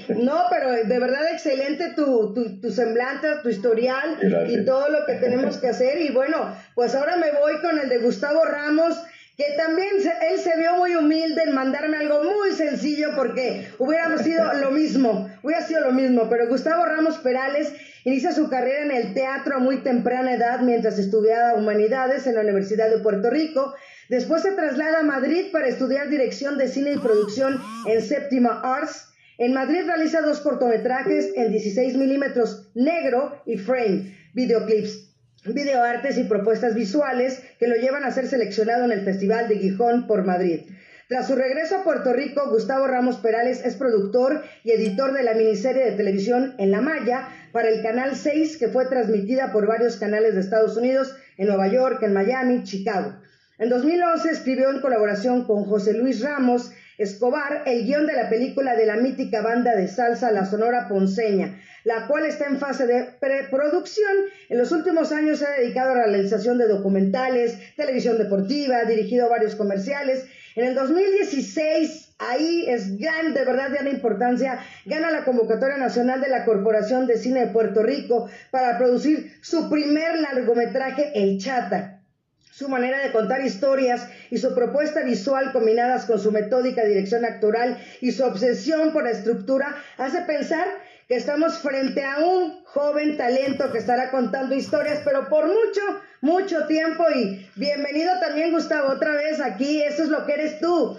No, 0.18 0.44
pero 0.50 0.72
de 0.72 0.98
verdad 0.98 1.30
excelente 1.32 1.92
tu, 1.94 2.34
tu, 2.34 2.60
tu 2.60 2.70
semblante, 2.70 3.28
tu 3.42 3.50
historial 3.50 4.18
y 4.48 4.64
todo 4.64 4.88
lo 4.88 5.06
que 5.06 5.14
tenemos 5.14 5.58
que 5.58 5.68
hacer. 5.68 6.00
Y 6.02 6.10
bueno, 6.10 6.52
pues 6.74 6.94
ahora 6.94 7.16
me 7.16 7.30
voy 7.32 7.60
con 7.60 7.78
el 7.78 7.88
de 7.88 7.98
Gustavo 7.98 8.44
Ramos 8.44 8.96
que 9.38 9.52
también 9.56 9.90
él 9.94 10.40
se 10.40 10.56
vio 10.58 10.74
muy 10.74 10.96
humilde 10.96 11.44
en 11.44 11.54
mandarme 11.54 11.96
algo 11.96 12.24
muy 12.24 12.50
sencillo 12.50 13.10
porque 13.14 13.68
hubiéramos 13.78 14.22
sido 14.22 14.52
lo 14.60 14.72
mismo, 14.72 15.30
hubiera 15.44 15.64
sido 15.64 15.82
lo 15.82 15.92
mismo, 15.92 16.28
pero 16.28 16.48
Gustavo 16.48 16.84
Ramos 16.84 17.18
Perales 17.18 17.72
inicia 18.02 18.32
su 18.32 18.50
carrera 18.50 18.82
en 18.82 18.90
el 18.90 19.14
teatro 19.14 19.54
a 19.54 19.60
muy 19.60 19.76
temprana 19.84 20.34
edad 20.34 20.58
mientras 20.62 20.98
estudiaba 20.98 21.54
humanidades 21.54 22.26
en 22.26 22.34
la 22.34 22.40
Universidad 22.40 22.90
de 22.90 22.98
Puerto 22.98 23.30
Rico. 23.30 23.74
Después 24.08 24.42
se 24.42 24.52
traslada 24.52 25.00
a 25.00 25.04
Madrid 25.04 25.52
para 25.52 25.68
estudiar 25.68 26.08
dirección 26.08 26.58
de 26.58 26.66
cine 26.66 26.94
y 26.94 26.98
producción 26.98 27.62
en 27.86 28.02
Séptima 28.02 28.60
Arts. 28.64 29.06
En 29.38 29.54
Madrid 29.54 29.84
realiza 29.86 30.20
dos 30.20 30.40
cortometrajes 30.40 31.30
en 31.36 31.52
16 31.52 31.96
milímetros 31.96 32.68
negro 32.74 33.40
y 33.46 33.56
frame, 33.56 34.16
videoclips 34.34 35.07
videoartes 35.54 36.18
y 36.18 36.24
propuestas 36.24 36.74
visuales 36.74 37.42
que 37.58 37.68
lo 37.68 37.76
llevan 37.76 38.04
a 38.04 38.10
ser 38.10 38.26
seleccionado 38.26 38.84
en 38.84 38.92
el 38.92 39.04
Festival 39.04 39.48
de 39.48 39.58
Gijón 39.58 40.06
por 40.06 40.24
Madrid. 40.24 40.62
Tras 41.08 41.26
su 41.26 41.36
regreso 41.36 41.76
a 41.76 41.84
Puerto 41.84 42.12
Rico, 42.12 42.50
Gustavo 42.50 42.86
Ramos 42.86 43.16
Perales 43.16 43.64
es 43.64 43.76
productor 43.76 44.42
y 44.62 44.72
editor 44.72 45.12
de 45.14 45.22
la 45.22 45.34
miniserie 45.34 45.84
de 45.84 45.96
televisión 45.96 46.54
En 46.58 46.70
la 46.70 46.82
Maya 46.82 47.28
para 47.52 47.68
el 47.70 47.82
Canal 47.82 48.14
6, 48.14 48.58
que 48.58 48.68
fue 48.68 48.86
transmitida 48.86 49.52
por 49.52 49.66
varios 49.66 49.96
canales 49.96 50.34
de 50.34 50.40
Estados 50.40 50.76
Unidos, 50.76 51.16
en 51.38 51.46
Nueva 51.46 51.68
York, 51.68 52.02
en 52.02 52.12
Miami, 52.12 52.62
Chicago. 52.64 53.14
En 53.58 53.70
2011 53.70 54.30
escribió 54.30 54.70
en 54.70 54.80
colaboración 54.80 55.44
con 55.44 55.64
José 55.64 55.94
Luis 55.94 56.20
Ramos 56.20 56.72
Escobar 56.98 57.62
el 57.64 57.84
guion 57.84 58.08
de 58.08 58.14
la 58.14 58.28
película 58.28 58.74
de 58.74 58.84
la 58.84 58.96
mítica 58.96 59.40
banda 59.40 59.76
de 59.76 59.86
salsa 59.86 60.32
La 60.32 60.44
Sonora 60.44 60.88
Ponceña, 60.88 61.60
la 61.88 62.06
cual 62.06 62.26
está 62.26 62.44
en 62.44 62.58
fase 62.58 62.86
de 62.86 63.04
preproducción. 63.18 64.14
En 64.50 64.58
los 64.58 64.72
últimos 64.72 65.10
años 65.10 65.38
se 65.38 65.46
ha 65.46 65.52
dedicado 65.52 65.92
a 65.92 65.94
la 65.94 66.04
realización 66.04 66.58
de 66.58 66.68
documentales, 66.68 67.56
televisión 67.76 68.18
deportiva, 68.18 68.76
ha 68.76 68.84
dirigido 68.84 69.30
varios 69.30 69.54
comerciales. 69.54 70.26
En 70.54 70.66
el 70.66 70.74
2016, 70.74 72.16
ahí 72.18 72.66
es 72.68 72.98
gran, 72.98 73.32
de 73.32 73.42
verdad 73.42 73.70
de 73.70 73.76
gran 73.76 73.88
importancia, 73.88 74.58
gana 74.84 75.10
la 75.10 75.24
convocatoria 75.24 75.78
nacional 75.78 76.20
de 76.20 76.28
la 76.28 76.44
Corporación 76.44 77.06
de 77.06 77.16
Cine 77.16 77.46
de 77.46 77.52
Puerto 77.52 77.82
Rico 77.82 78.28
para 78.50 78.76
producir 78.76 79.32
su 79.40 79.70
primer 79.70 80.20
largometraje 80.20 81.12
El 81.14 81.38
Chata 81.38 81.94
su 82.58 82.68
manera 82.68 82.98
de 83.04 83.12
contar 83.12 83.40
historias 83.46 84.08
y 84.30 84.38
su 84.38 84.52
propuesta 84.52 85.04
visual 85.04 85.52
combinadas 85.52 86.06
con 86.06 86.18
su 86.18 86.32
metódica 86.32 86.82
dirección 86.84 87.24
actoral 87.24 87.78
y 88.00 88.10
su 88.10 88.24
obsesión 88.24 88.92
por 88.92 89.04
la 89.04 89.12
estructura 89.12 89.76
hace 89.96 90.22
pensar 90.22 90.66
que 91.08 91.16
estamos 91.16 91.58
frente 91.60 92.04
a 92.04 92.18
un 92.18 92.62
joven 92.64 93.16
talento 93.16 93.72
que 93.72 93.78
estará 93.78 94.10
contando 94.10 94.54
historias, 94.54 95.00
pero 95.06 95.26
por 95.30 95.46
mucho, 95.46 95.80
mucho 96.20 96.66
tiempo. 96.66 97.02
Y 97.14 97.46
bienvenido 97.56 98.12
también, 98.20 98.52
Gustavo, 98.52 98.90
otra 98.90 99.14
vez 99.14 99.40
aquí. 99.40 99.82
Eso 99.82 100.02
es 100.02 100.10
lo 100.10 100.26
que 100.26 100.34
eres 100.34 100.60
tú. 100.60 100.98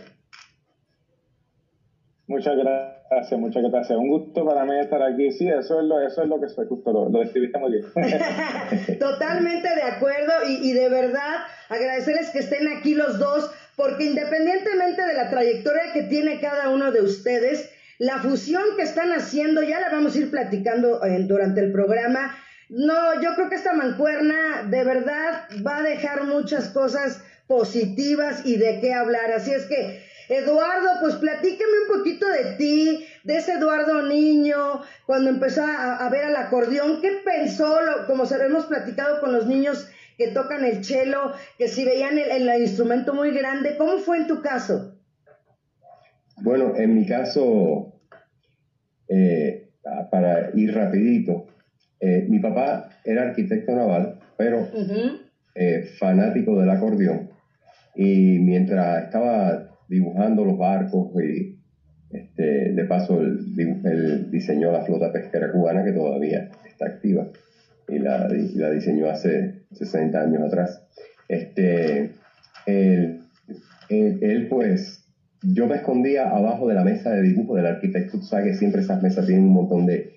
Muchas 2.25 2.55
gracias, 2.57 3.39
muchas 3.39 3.61
gracias. 3.69 3.99
Un 3.99 4.09
gusto 4.09 4.43
para 4.47 4.65
mí 4.65 4.79
estar 4.79 5.01
aquí. 5.03 5.31
Sí, 5.31 5.47
eso 5.47 5.79
es 5.79 5.85
lo, 5.85 6.01
eso 6.01 6.23
es 6.23 6.27
lo 6.27 6.41
que 6.41 6.49
soy, 6.49 6.65
justo 6.67 6.91
lo, 6.91 7.07
lo 7.09 7.19
describiste 7.19 7.59
muy 7.59 7.71
bien. 7.73 7.85
Totalmente 8.99 9.75
de 9.75 9.83
acuerdo 9.83 10.33
y, 10.47 10.69
y 10.69 10.73
de 10.73 10.89
verdad 10.89 11.35
agradecerles 11.69 12.31
que 12.31 12.39
estén 12.39 12.67
aquí 12.67 12.95
los 12.95 13.19
dos, 13.19 13.51
porque 13.75 14.05
independientemente 14.05 15.05
de 15.05 15.13
la 15.13 15.29
trayectoria 15.29 15.93
que 15.93 16.03
tiene 16.03 16.39
cada 16.39 16.69
uno 16.69 16.91
de 16.91 17.01
ustedes, 17.03 17.71
la 17.99 18.19
fusión 18.19 18.63
que 18.77 18.83
están 18.83 19.11
haciendo, 19.11 19.61
ya 19.61 19.81
la 19.81 19.89
vamos 19.89 20.15
a 20.15 20.19
ir 20.19 20.31
platicando 20.31 21.03
eh, 21.03 21.19
durante 21.27 21.59
el 21.59 21.73
programa. 21.73 22.35
No, 22.69 23.21
yo 23.21 23.35
creo 23.35 23.49
que 23.49 23.55
esta 23.55 23.73
mancuerna 23.73 24.63
de 24.63 24.85
verdad 24.85 25.49
va 25.65 25.77
a 25.77 25.83
dejar 25.83 26.23
muchas 26.23 26.69
cosas 26.69 27.21
positivas 27.45 28.45
y 28.45 28.55
de 28.55 28.79
qué 28.79 28.93
hablar. 28.93 29.31
Así 29.31 29.51
es 29.51 29.65
que 29.65 30.01
Eduardo, 30.29 30.91
pues 31.01 31.15
platícame 31.15 31.71
un 31.89 31.97
poquito 31.97 32.25
de 32.29 32.55
ti, 32.55 33.05
de 33.25 33.37
ese 33.37 33.53
Eduardo 33.53 34.03
niño, 34.03 34.81
cuando 35.05 35.29
empezó 35.29 35.63
a, 35.63 36.07
ver 36.09 36.23
al 36.23 36.37
acordeón, 36.37 37.01
¿qué 37.01 37.19
pensó? 37.25 37.77
como 38.07 38.25
se 38.25 38.35
hemos 38.35 38.65
platicado 38.67 39.19
con 39.19 39.33
los 39.33 39.45
niños 39.45 39.89
que 40.17 40.29
tocan 40.29 40.63
el 40.63 40.85
cello, 40.85 41.33
que 41.57 41.67
si 41.67 41.83
veían 41.83 42.17
el, 42.17 42.47
el 42.47 42.61
instrumento 42.61 43.13
muy 43.13 43.31
grande, 43.31 43.75
¿cómo 43.75 43.97
fue 43.97 44.17
en 44.17 44.27
tu 44.27 44.41
caso? 44.41 44.88
Bueno, 46.41 46.73
en 46.75 46.95
mi 46.95 47.05
caso, 47.05 47.93
eh, 49.07 49.69
para 50.09 50.51
ir 50.53 50.73
rapidito, 50.73 51.47
eh, 51.99 52.25
mi 52.29 52.39
papá 52.39 52.89
era 53.03 53.23
arquitecto 53.23 53.75
naval, 53.75 54.19
pero 54.37 54.67
eh, 55.55 55.83
fanático 55.97 56.59
del 56.59 56.69
acordeón. 56.69 57.29
Y 57.95 58.39
mientras 58.39 59.05
estaba 59.05 59.77
dibujando 59.89 60.45
los 60.45 60.57
barcos 60.57 61.11
y 61.21 61.59
este, 62.11 62.71
de 62.71 62.83
paso 62.85 63.19
él, 63.19 64.31
diseñó 64.31 64.71
la 64.71 64.81
flota 64.81 65.11
pesquera 65.11 65.51
cubana 65.51 65.83
que 65.83 65.91
todavía 65.91 66.49
está 66.65 66.85
activa 66.85 67.27
y 67.87 67.99
la, 67.99 68.27
diseñó 68.27 69.09
hace 69.09 69.63
60 69.71 70.21
años 70.21 70.43
atrás. 70.43 70.87
Este, 71.27 72.11
él, 73.89 74.47
pues, 74.49 75.08
yo 75.41 75.67
me 75.67 75.75
escondía 75.75 76.29
abajo 76.29 76.67
de 76.67 76.75
la 76.75 76.83
mesa 76.83 77.11
de 77.11 77.21
dibujo 77.21 77.55
del 77.55 77.65
arquitecto, 77.65 78.17
tú 78.17 78.23
sabes 78.25 78.45
que 78.45 78.53
siempre 78.53 78.81
esas 78.81 79.01
mesas 79.01 79.25
tienen 79.25 79.45
un 79.45 79.53
montón 79.53 79.85
de, 79.85 80.11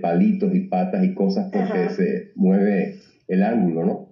palitos 0.00 0.54
y 0.54 0.60
patas 0.60 1.02
y 1.02 1.14
cosas 1.14 1.48
porque 1.50 1.88
se 1.90 2.30
mueve 2.34 2.94
el 3.26 3.42
ángulo, 3.42 3.84
¿no? 3.84 4.08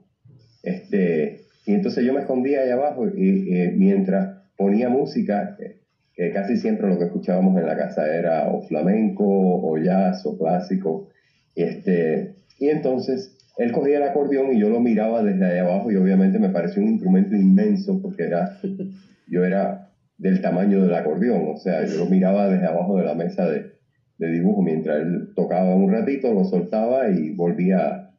Este, 0.63 1.41
y 1.67 1.73
entonces 1.73 2.05
yo 2.05 2.13
me 2.13 2.21
escondía 2.21 2.61
ahí 2.61 2.71
abajo 2.71 3.07
y, 3.09 3.55
y 3.55 3.69
mientras 3.73 4.41
ponía 4.57 4.89
música, 4.89 5.57
que 6.15 6.31
casi 6.31 6.57
siempre 6.57 6.89
lo 6.89 6.99
que 6.99 7.05
escuchábamos 7.05 7.57
en 7.59 7.67
la 7.67 7.77
casa 7.77 8.07
era 8.15 8.49
o 8.49 8.61
flamenco, 8.61 9.25
o 9.27 9.79
jazz, 9.79 10.27
o 10.27 10.37
clásico. 10.37 11.07
Este, 11.55 12.35
y 12.59 12.69
entonces 12.69 13.37
él 13.57 13.73
cogía 13.73 13.97
el 13.97 14.03
acordeón 14.03 14.53
y 14.53 14.59
yo 14.59 14.69
lo 14.69 14.81
miraba 14.81 15.23
desde 15.23 15.45
ahí 15.47 15.59
abajo 15.59 15.91
y 15.91 15.97
obviamente 15.97 16.39
me 16.39 16.51
pareció 16.51 16.83
un 16.83 16.89
instrumento 16.89 17.35
inmenso 17.35 18.01
porque 18.01 18.25
era, 18.25 18.51
yo 19.29 19.45
era 19.45 19.90
del 20.21 20.43
tamaño 20.43 20.83
del 20.83 20.95
acordeón, 20.95 21.49
o 21.49 21.57
sea, 21.57 21.85
yo 21.87 21.97
lo 21.97 22.07
miraba 22.07 22.47
desde 22.47 22.67
abajo 22.67 22.99
de 22.99 23.05
la 23.05 23.15
mesa 23.15 23.47
de, 23.49 23.65
de 24.19 24.31
dibujo 24.31 24.61
mientras 24.61 25.01
él 25.01 25.33
tocaba 25.35 25.75
un 25.75 25.91
ratito, 25.91 26.33
lo 26.35 26.45
soltaba 26.45 27.09
y 27.09 27.35
volvía. 27.35 28.11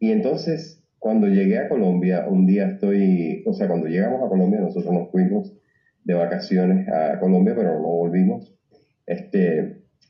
Y 0.00 0.10
entonces, 0.10 0.84
cuando 0.98 1.28
llegué 1.28 1.58
a 1.58 1.68
Colombia, 1.68 2.26
un 2.26 2.44
día 2.44 2.66
estoy, 2.66 3.44
o 3.46 3.52
sea, 3.52 3.68
cuando 3.68 3.86
llegamos 3.86 4.20
a 4.20 4.28
Colombia, 4.28 4.60
nosotros 4.60 4.92
nos 4.92 5.10
fuimos 5.12 5.56
de 6.02 6.14
vacaciones 6.14 6.88
a 6.88 7.20
Colombia, 7.20 7.54
pero 7.56 7.74
no 7.80 7.88
volvimos. 7.88 8.52
Este, 9.06 9.60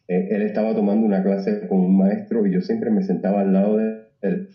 eh, 0.08 0.28
él 0.30 0.42
estaba 0.42 0.74
tomando 0.74 1.04
una 1.04 1.22
clase 1.22 1.68
con 1.68 1.80
un 1.80 1.98
maestro 1.98 2.46
y 2.46 2.52
yo 2.52 2.62
siempre 2.62 2.90
me 2.90 3.02
sentaba 3.02 3.42
al 3.42 3.52
lado 3.52 3.76
de 3.76 3.98
él 4.22 4.48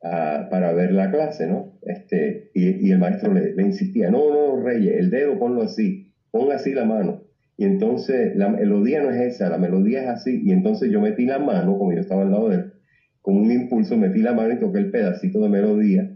para 0.00 0.72
ver 0.72 0.92
la 0.92 1.10
clase, 1.10 1.46
¿no? 1.46 1.72
Este, 1.82 2.50
y, 2.54 2.90
el 2.90 2.98
maestro 2.98 3.32
le, 3.32 3.52
insistía, 3.62 4.10
no, 4.10 4.30
no, 4.30 4.62
Reyes, 4.62 4.94
el 4.96 5.10
dedo 5.10 5.38
ponlo 5.38 5.62
así, 5.62 6.06
pon 6.30 6.52
así 6.52 6.72
la 6.72 6.84
mano. 6.84 7.22
Y 7.56 7.64
entonces 7.64 8.36
la 8.36 8.48
melodía 8.48 9.02
no 9.02 9.10
es 9.10 9.20
esa, 9.20 9.48
la 9.48 9.58
melodía 9.58 10.02
es 10.02 10.08
así. 10.08 10.40
Y 10.44 10.52
entonces 10.52 10.90
yo 10.92 11.00
metí 11.00 11.26
la 11.26 11.40
mano, 11.40 11.76
como 11.76 11.92
yo 11.92 12.00
estaba 12.00 12.22
al 12.22 12.30
lado 12.30 12.48
de 12.48 12.56
él, 12.56 12.72
con 13.20 13.36
un 13.36 13.50
impulso 13.50 13.96
metí 13.96 14.20
la 14.22 14.32
mano 14.32 14.54
y 14.54 14.58
toqué 14.58 14.78
el 14.78 14.90
pedacito 14.90 15.40
de 15.42 15.48
melodía 15.48 16.08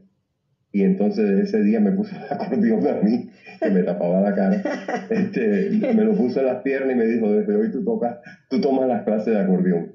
y 0.73 0.85
entonces 0.85 1.39
ese 1.39 1.63
día 1.63 1.81
me 1.81 1.93
puso 1.93 2.17
el 2.17 2.23
acordeón 2.31 2.87
a 2.87 2.95
mí, 3.03 3.29
que 3.61 3.71
me 3.71 3.83
tapaba 3.83 4.21
la 4.21 4.35
cara. 4.35 4.63
Este, 5.11 5.69
me 5.95 6.05
lo 6.05 6.15
puso 6.15 6.41
en 6.41 6.47
las 6.47 6.63
piernas 6.63 6.95
y 6.95 6.99
me 6.99 7.05
dijo, 7.05 7.31
desde 7.31 7.55
hoy 7.55 7.71
tú 7.71 7.85
tocas, 7.85 8.17
tú 8.49 8.61
tomas 8.61 8.89
las 8.89 9.05
clases 9.05 9.35
de 9.35 9.41
acordeón. 9.41 9.93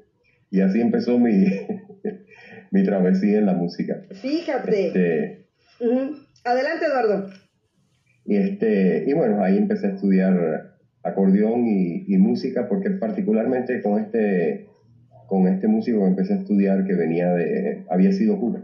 Y 0.51 0.62
así 0.62 0.79
empezó 0.79 1.17
mi, 1.17 1.46
mi 2.71 2.83
travesía 2.83 3.39
en 3.39 3.45
la 3.45 3.53
música. 3.53 4.01
Fíjate. 4.12 4.88
Este, 4.88 5.47
Adelante, 6.43 6.86
Eduardo. 6.86 7.29
Y, 8.25 8.36
este, 8.38 9.05
y 9.07 9.13
bueno, 9.13 9.43
ahí 9.43 9.57
empecé 9.57 9.88
a 9.88 9.91
estudiar 9.91 10.77
acordeón 11.03 11.65
y, 11.67 12.05
y, 12.07 12.17
música, 12.17 12.67
porque 12.67 12.91
particularmente 12.91 13.81
con 13.81 14.00
este, 14.00 14.67
con 15.27 15.47
este 15.47 15.67
músico 15.67 16.00
que 16.00 16.07
empecé 16.07 16.33
a 16.33 16.38
estudiar, 16.38 16.86
que 16.86 16.95
venía 16.95 17.33
de, 17.33 17.86
había 17.89 18.12
sido 18.12 18.39
cura 18.39 18.63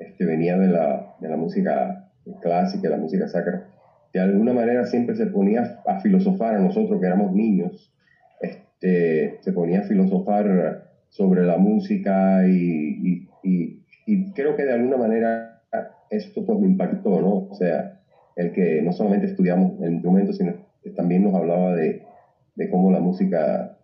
este, 0.00 0.24
venía 0.24 0.58
de 0.58 0.68
la, 0.68 1.14
de 1.20 1.28
la 1.28 1.36
música 1.36 2.10
clásica, 2.40 2.82
de 2.82 2.96
la 2.96 2.96
música 2.96 3.28
sacra, 3.28 3.68
de 4.12 4.20
alguna 4.20 4.52
manera 4.52 4.86
siempre 4.86 5.14
se 5.14 5.26
ponía 5.26 5.80
a 5.86 6.00
filosofar 6.00 6.54
a 6.54 6.58
nosotros 6.58 7.00
que 7.00 7.06
éramos 7.06 7.32
niños, 7.32 7.94
este, 8.40 9.38
se 9.42 9.52
ponía 9.52 9.80
a 9.80 9.84
filosofar 9.84 10.90
sobre 11.10 11.44
la 11.44 11.58
música 11.58 12.46
y, 12.48 12.98
y, 13.02 13.29
y, 13.42 13.80
creo 14.34 14.56
que 14.56 14.64
de 14.64 14.72
alguna 14.72 14.96
manera 14.96 15.62
esto 16.10 16.44
pues 16.44 16.58
me 16.58 16.66
impactó, 16.66 17.20
¿no? 17.20 17.46
O 17.48 17.54
sea, 17.54 18.00
el 18.34 18.50
que 18.50 18.82
no 18.82 18.92
solamente 18.92 19.26
estudiamos 19.26 19.80
el 19.80 19.92
instrumento, 19.92 20.32
sino 20.32 20.54
que 20.82 20.90
también 20.90 21.22
nos 21.22 21.34
hablaba 21.34 21.74
de, 21.74 22.02
de 22.56 22.68
cómo 22.68 22.90
la 22.90 22.98
música 22.98 23.76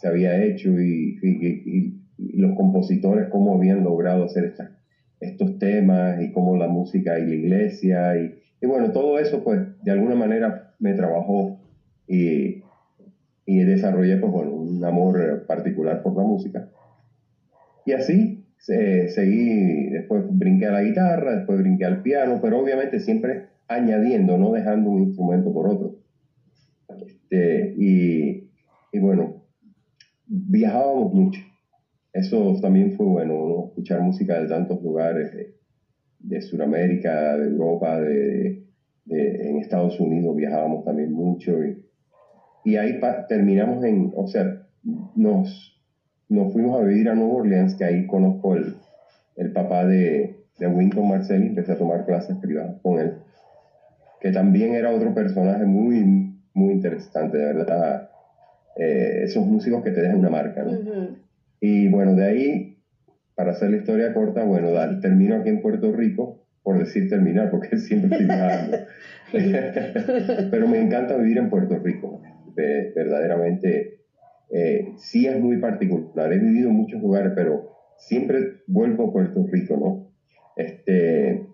se 0.00 0.06
había 0.06 0.36
hecho 0.36 0.80
y, 0.80 1.16
y, 1.22 1.94
los 2.34 2.52
compositores 2.54 3.28
cómo 3.28 3.54
habían 3.54 3.84
logrado 3.84 4.24
hacer 4.24 4.44
estas 4.44 4.72
estos 5.20 5.58
temas 5.58 6.20
y 6.20 6.32
cómo 6.32 6.56
la 6.56 6.66
música 6.66 7.18
y 7.18 7.26
la 7.26 7.34
iglesia 7.34 8.16
y, 8.16 8.34
y 8.60 8.66
bueno, 8.66 8.92
todo 8.92 9.18
eso 9.18 9.42
pues 9.42 9.60
de 9.82 9.90
alguna 9.90 10.14
manera 10.14 10.74
me 10.78 10.94
trabajó 10.94 11.60
y, 12.06 12.62
y 13.44 13.58
desarrollé 13.64 14.16
pues 14.18 14.32
bueno, 14.32 14.52
un 14.52 14.84
amor 14.84 15.44
particular 15.46 16.02
por 16.02 16.16
la 16.16 16.22
música. 16.22 16.68
Y 17.84 17.92
así 17.92 18.37
seguí, 18.58 19.88
después 19.90 20.24
brinqué 20.28 20.66
a 20.66 20.72
la 20.72 20.82
guitarra, 20.82 21.36
después 21.36 21.58
brinqué 21.58 21.84
al 21.84 22.02
piano, 22.02 22.38
pero 22.42 22.58
obviamente 22.58 23.00
siempre 23.00 23.44
añadiendo, 23.66 24.36
no 24.36 24.52
dejando 24.52 24.90
un 24.90 25.02
instrumento 25.02 25.52
por 25.52 25.68
otro. 25.68 25.96
Este, 27.06 27.74
y, 27.76 28.48
y 28.92 28.98
bueno, 28.98 29.42
viajábamos 30.26 31.12
mucho 31.12 31.40
eso 32.12 32.58
también 32.60 32.92
fue 32.92 33.06
bueno, 33.06 33.66
escuchar 33.68 34.00
música 34.00 34.40
de 34.40 34.48
tantos 34.48 34.82
lugares, 34.82 35.30
de, 35.32 35.54
de 36.18 36.40
Sudamérica, 36.40 37.36
de 37.36 37.46
Europa, 37.46 38.00
de, 38.00 38.64
en 39.06 39.58
Estados 39.58 39.98
Unidos 40.00 40.36
viajábamos 40.36 40.84
también 40.84 41.12
mucho 41.12 41.64
y, 41.64 41.82
y 42.64 42.76
ahí 42.76 43.00
terminamos 43.28 43.84
en, 43.84 44.12
o 44.14 44.26
sea, 44.26 44.66
nos, 45.14 45.77
nos 46.28 46.52
fuimos 46.52 46.78
a 46.78 46.84
vivir 46.84 47.08
a 47.08 47.14
Nueva 47.14 47.34
Orleans, 47.34 47.74
que 47.74 47.84
ahí 47.84 48.06
conozco 48.06 48.54
el, 48.54 48.74
el 49.36 49.52
papá 49.52 49.84
de, 49.84 50.38
de 50.58 50.66
Winton 50.66 51.08
Marcel 51.08 51.42
empecé 51.42 51.72
a 51.72 51.76
tomar 51.78 52.04
clases 52.04 52.36
privadas 52.36 52.76
con 52.82 52.98
él, 52.98 53.12
que 54.20 54.30
también 54.30 54.74
era 54.74 54.90
otro 54.90 55.14
personaje 55.14 55.64
muy, 55.64 56.04
muy 56.52 56.72
interesante, 56.72 57.36
de 57.38 57.52
verdad. 57.54 58.08
Eh, 58.76 59.20
esos 59.22 59.44
músicos 59.44 59.82
que 59.82 59.90
te 59.90 60.00
dejan 60.00 60.18
una 60.18 60.30
marca, 60.30 60.62
¿no? 60.62 61.16
Y 61.60 61.88
bueno, 61.88 62.14
de 62.14 62.24
ahí, 62.24 62.76
para 63.34 63.50
hacer 63.50 63.70
la 63.70 63.76
historia 63.76 64.12
corta, 64.12 64.44
bueno, 64.44 64.70
termino 65.00 65.36
aquí 65.36 65.48
en 65.48 65.60
Puerto 65.60 65.90
Rico, 65.92 66.38
por 66.62 66.78
decir 66.78 67.08
terminar, 67.08 67.50
porque 67.50 67.76
siempre 67.76 68.10
estoy 68.10 68.26
viajando. 68.26 68.76
Pero 70.50 70.68
me 70.68 70.80
encanta 70.80 71.16
vivir 71.16 71.38
en 71.38 71.48
Puerto 71.48 71.78
Rico, 71.78 72.20
verdaderamente. 72.54 73.94
Eh, 74.50 74.94
sí 74.96 75.26
es 75.26 75.38
muy 75.40 75.58
particular. 75.58 76.32
He 76.32 76.38
vivido 76.38 76.70
en 76.70 76.76
muchos 76.76 77.00
lugares, 77.00 77.32
pero 77.34 77.70
siempre 77.98 78.62
vuelvo 78.66 79.08
a 79.08 79.12
Puerto 79.12 79.44
Rico, 79.50 79.76
¿no? 79.76 80.10
Este, 80.56 81.46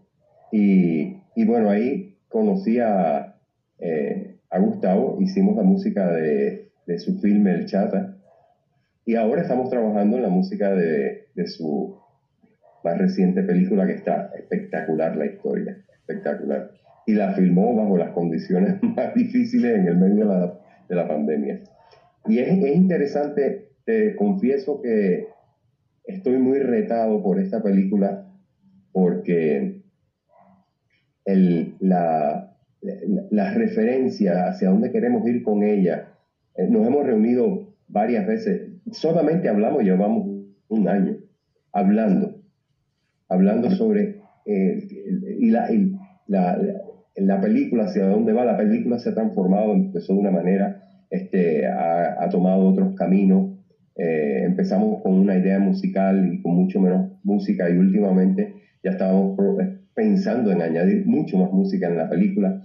y, 0.52 1.16
y 1.34 1.44
bueno, 1.44 1.70
ahí 1.70 2.16
conocí 2.28 2.78
a, 2.78 3.36
eh, 3.78 4.38
a 4.50 4.58
Gustavo, 4.58 5.18
hicimos 5.20 5.56
la 5.56 5.62
música 5.62 6.10
de, 6.12 6.70
de 6.86 6.98
su 6.98 7.18
filme 7.18 7.52
El 7.52 7.66
Chata, 7.66 8.16
y 9.04 9.16
ahora 9.16 9.42
estamos 9.42 9.68
trabajando 9.68 10.16
en 10.16 10.22
la 10.22 10.30
música 10.30 10.74
de, 10.74 11.28
de 11.34 11.46
su 11.46 11.98
más 12.82 12.98
reciente 12.98 13.42
película 13.42 13.86
que 13.86 13.94
está 13.94 14.30
espectacular 14.36 15.16
la 15.16 15.26
historia, 15.26 15.76
espectacular. 15.92 16.70
Y 17.06 17.14
la 17.14 17.32
filmó 17.34 17.74
bajo 17.74 17.98
las 17.98 18.10
condiciones 18.10 18.82
más 18.82 19.14
difíciles 19.14 19.76
en 19.76 19.88
el 19.88 19.96
medio 19.96 20.28
de 20.28 20.34
la, 20.34 20.58
de 20.88 20.94
la 20.94 21.08
pandemia. 21.08 21.60
Y 22.26 22.38
es, 22.38 22.48
es 22.48 22.76
interesante, 22.76 23.70
te 23.84 24.16
confieso 24.16 24.80
que 24.80 25.28
estoy 26.04 26.38
muy 26.38 26.58
retado 26.58 27.22
por 27.22 27.38
esta 27.38 27.62
película 27.62 28.30
porque 28.92 29.82
el, 31.24 31.74
la, 31.80 32.56
la, 33.30 33.54
referencia 33.54 34.46
hacia 34.48 34.70
dónde 34.70 34.92
queremos 34.92 35.26
ir 35.26 35.42
con 35.42 35.62
ella, 35.62 36.12
eh, 36.56 36.68
nos 36.68 36.86
hemos 36.86 37.04
reunido 37.04 37.74
varias 37.88 38.26
veces, 38.26 38.72
solamente 38.92 39.48
hablamos, 39.48 39.82
llevamos 39.82 40.26
un 40.68 40.88
año 40.88 41.16
hablando, 41.72 42.36
hablando 43.28 43.70
sobre 43.70 44.20
eh, 44.46 44.86
y, 45.38 45.50
la, 45.50 45.72
y 45.72 45.92
la, 46.28 46.58
la, 47.16 47.40
película, 47.40 47.84
hacia 47.84 48.06
dónde 48.06 48.32
va, 48.32 48.44
la 48.44 48.56
película 48.56 48.98
se 48.98 49.10
ha 49.10 49.14
transformado, 49.14 49.72
empezó 49.72 50.12
de 50.12 50.20
una 50.20 50.30
manera, 50.30 50.84
este, 51.11 51.66
ha, 51.66 52.23
ha 52.23 52.28
tomado 52.28 52.66
otros 52.66 52.94
caminos, 52.94 53.54
eh, 53.96 54.42
empezamos 54.44 55.02
con 55.02 55.14
una 55.14 55.37
idea 55.37 55.61
musical 55.61 56.32
y 56.32 56.42
con 56.42 56.54
mucho 56.54 56.80
menos 56.80 57.12
música 57.23 57.70
y 57.70 57.76
últimamente 57.76 58.54
ya 58.82 58.90
estábamos 58.90 59.38
pensando 59.94 60.50
en 60.50 60.62
añadir 60.62 61.06
mucho 61.06 61.38
más 61.38 61.52
música 61.52 61.87
en 61.87 61.96
la 61.96 62.08
película. 62.08 62.61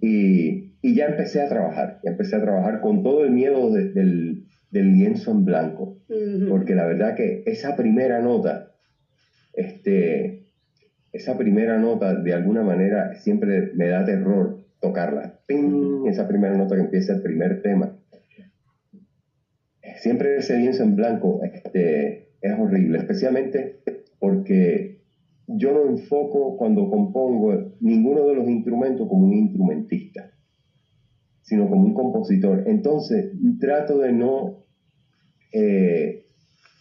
Y, 0.00 0.74
y 0.82 0.94
ya 0.94 1.06
empecé 1.06 1.40
a 1.40 1.48
trabajar, 1.48 1.98
ya 2.02 2.10
empecé 2.10 2.36
a 2.36 2.42
trabajar 2.42 2.80
con 2.80 3.02
todo 3.02 3.24
el 3.24 3.30
miedo 3.30 3.70
del, 3.72 4.44
del, 4.70 4.92
lienzo 4.92 5.30
en 5.30 5.44
blanco, 5.44 5.96
porque 6.48 6.74
la 6.74 6.84
verdad 6.84 7.14
que 7.14 7.42
esa 7.46 7.76
primera 7.76 8.20
nota, 8.20 8.72
este, 9.52 10.42
esa 11.12 11.38
primera 11.38 11.78
nota 11.78 12.16
de 12.16 12.34
alguna 12.34 12.62
manera 12.62 13.14
siempre 13.14 13.70
me 13.74 13.88
da 13.88 14.04
terror 14.04 14.63
tocarla, 14.84 15.40
esa 16.06 16.28
primera 16.28 16.56
nota 16.58 16.76
que 16.76 16.82
empieza 16.82 17.14
el 17.14 17.22
primer 17.22 17.62
tema. 17.62 17.96
Siempre 19.96 20.36
ese 20.36 20.58
lienzo 20.58 20.82
en 20.82 20.94
blanco 20.94 21.40
este, 21.42 22.28
es 22.42 22.58
horrible, 22.58 22.98
especialmente 22.98 23.80
porque 24.18 25.00
yo 25.46 25.72
no 25.72 25.88
enfoco 25.88 26.58
cuando 26.58 26.90
compongo 26.90 27.76
ninguno 27.80 28.26
de 28.26 28.34
los 28.34 28.48
instrumentos 28.48 29.08
como 29.08 29.26
un 29.26 29.32
instrumentista, 29.32 30.30
sino 31.40 31.68
como 31.70 31.86
un 31.86 31.94
compositor. 31.94 32.64
Entonces 32.66 33.32
trato 33.58 33.98
de 33.98 34.12
no, 34.12 34.66
eh, 35.52 36.26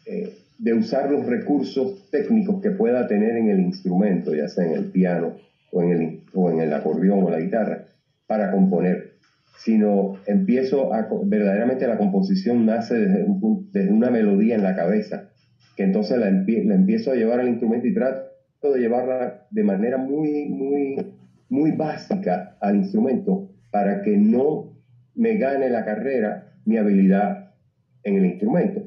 eh, 0.06 0.34
de 0.58 0.74
usar 0.74 1.10
los 1.10 1.26
recursos 1.26 2.10
técnicos 2.10 2.62
que 2.62 2.72
pueda 2.72 3.08
tener 3.08 3.38
en 3.38 3.48
el 3.48 3.62
instrumento, 3.62 4.36
ya 4.36 4.50
sea 4.50 4.66
en 4.66 4.74
el 4.74 4.92
piano 4.92 5.36
o 5.74 5.82
en 5.82 5.92
el, 5.92 6.24
o 6.34 6.52
en 6.52 6.60
el 6.60 6.74
acordeón 6.74 7.24
o 7.24 7.30
la 7.30 7.40
guitarra, 7.40 7.88
para 8.28 8.52
componer 8.52 9.14
sino 9.64 10.18
empiezo 10.26 10.94
a, 10.94 11.08
verdaderamente 11.26 11.88
la 11.88 11.98
composición 11.98 12.66
nace 12.66 12.96
desde, 12.96 13.26
desde 13.72 13.94
una 13.94 14.10
melodía 14.10 14.56
en 14.56 14.64
la 14.64 14.76
cabeza, 14.76 15.30
que 15.78 15.84
entonces 15.84 16.18
la, 16.18 16.30
la, 16.30 16.76
empiezo 16.76 17.12
a 17.12 17.16
llevar 17.16 17.40
al 17.40 17.48
instrumento 17.48 17.88
y 17.88 17.94
trato 17.94 18.74
de 18.74 18.80
llevarla 18.80 19.48
de 19.52 19.64
manera 19.64 19.98
muy, 19.98 20.50
muy, 20.50 20.98
muy 21.50 21.72
básica 21.72 22.58
al 22.60 22.76
instrumento 22.76 23.52
para 23.72 24.02
que 24.02 24.18
no 24.18 24.74
me 25.16 25.38
gane 25.38 25.70
la 25.70 25.86
carrera 25.86 26.58
mi 26.66 26.78
habilidad 26.78 27.54
en 28.04 28.18
el 28.18 28.26
instrumento. 28.26 28.82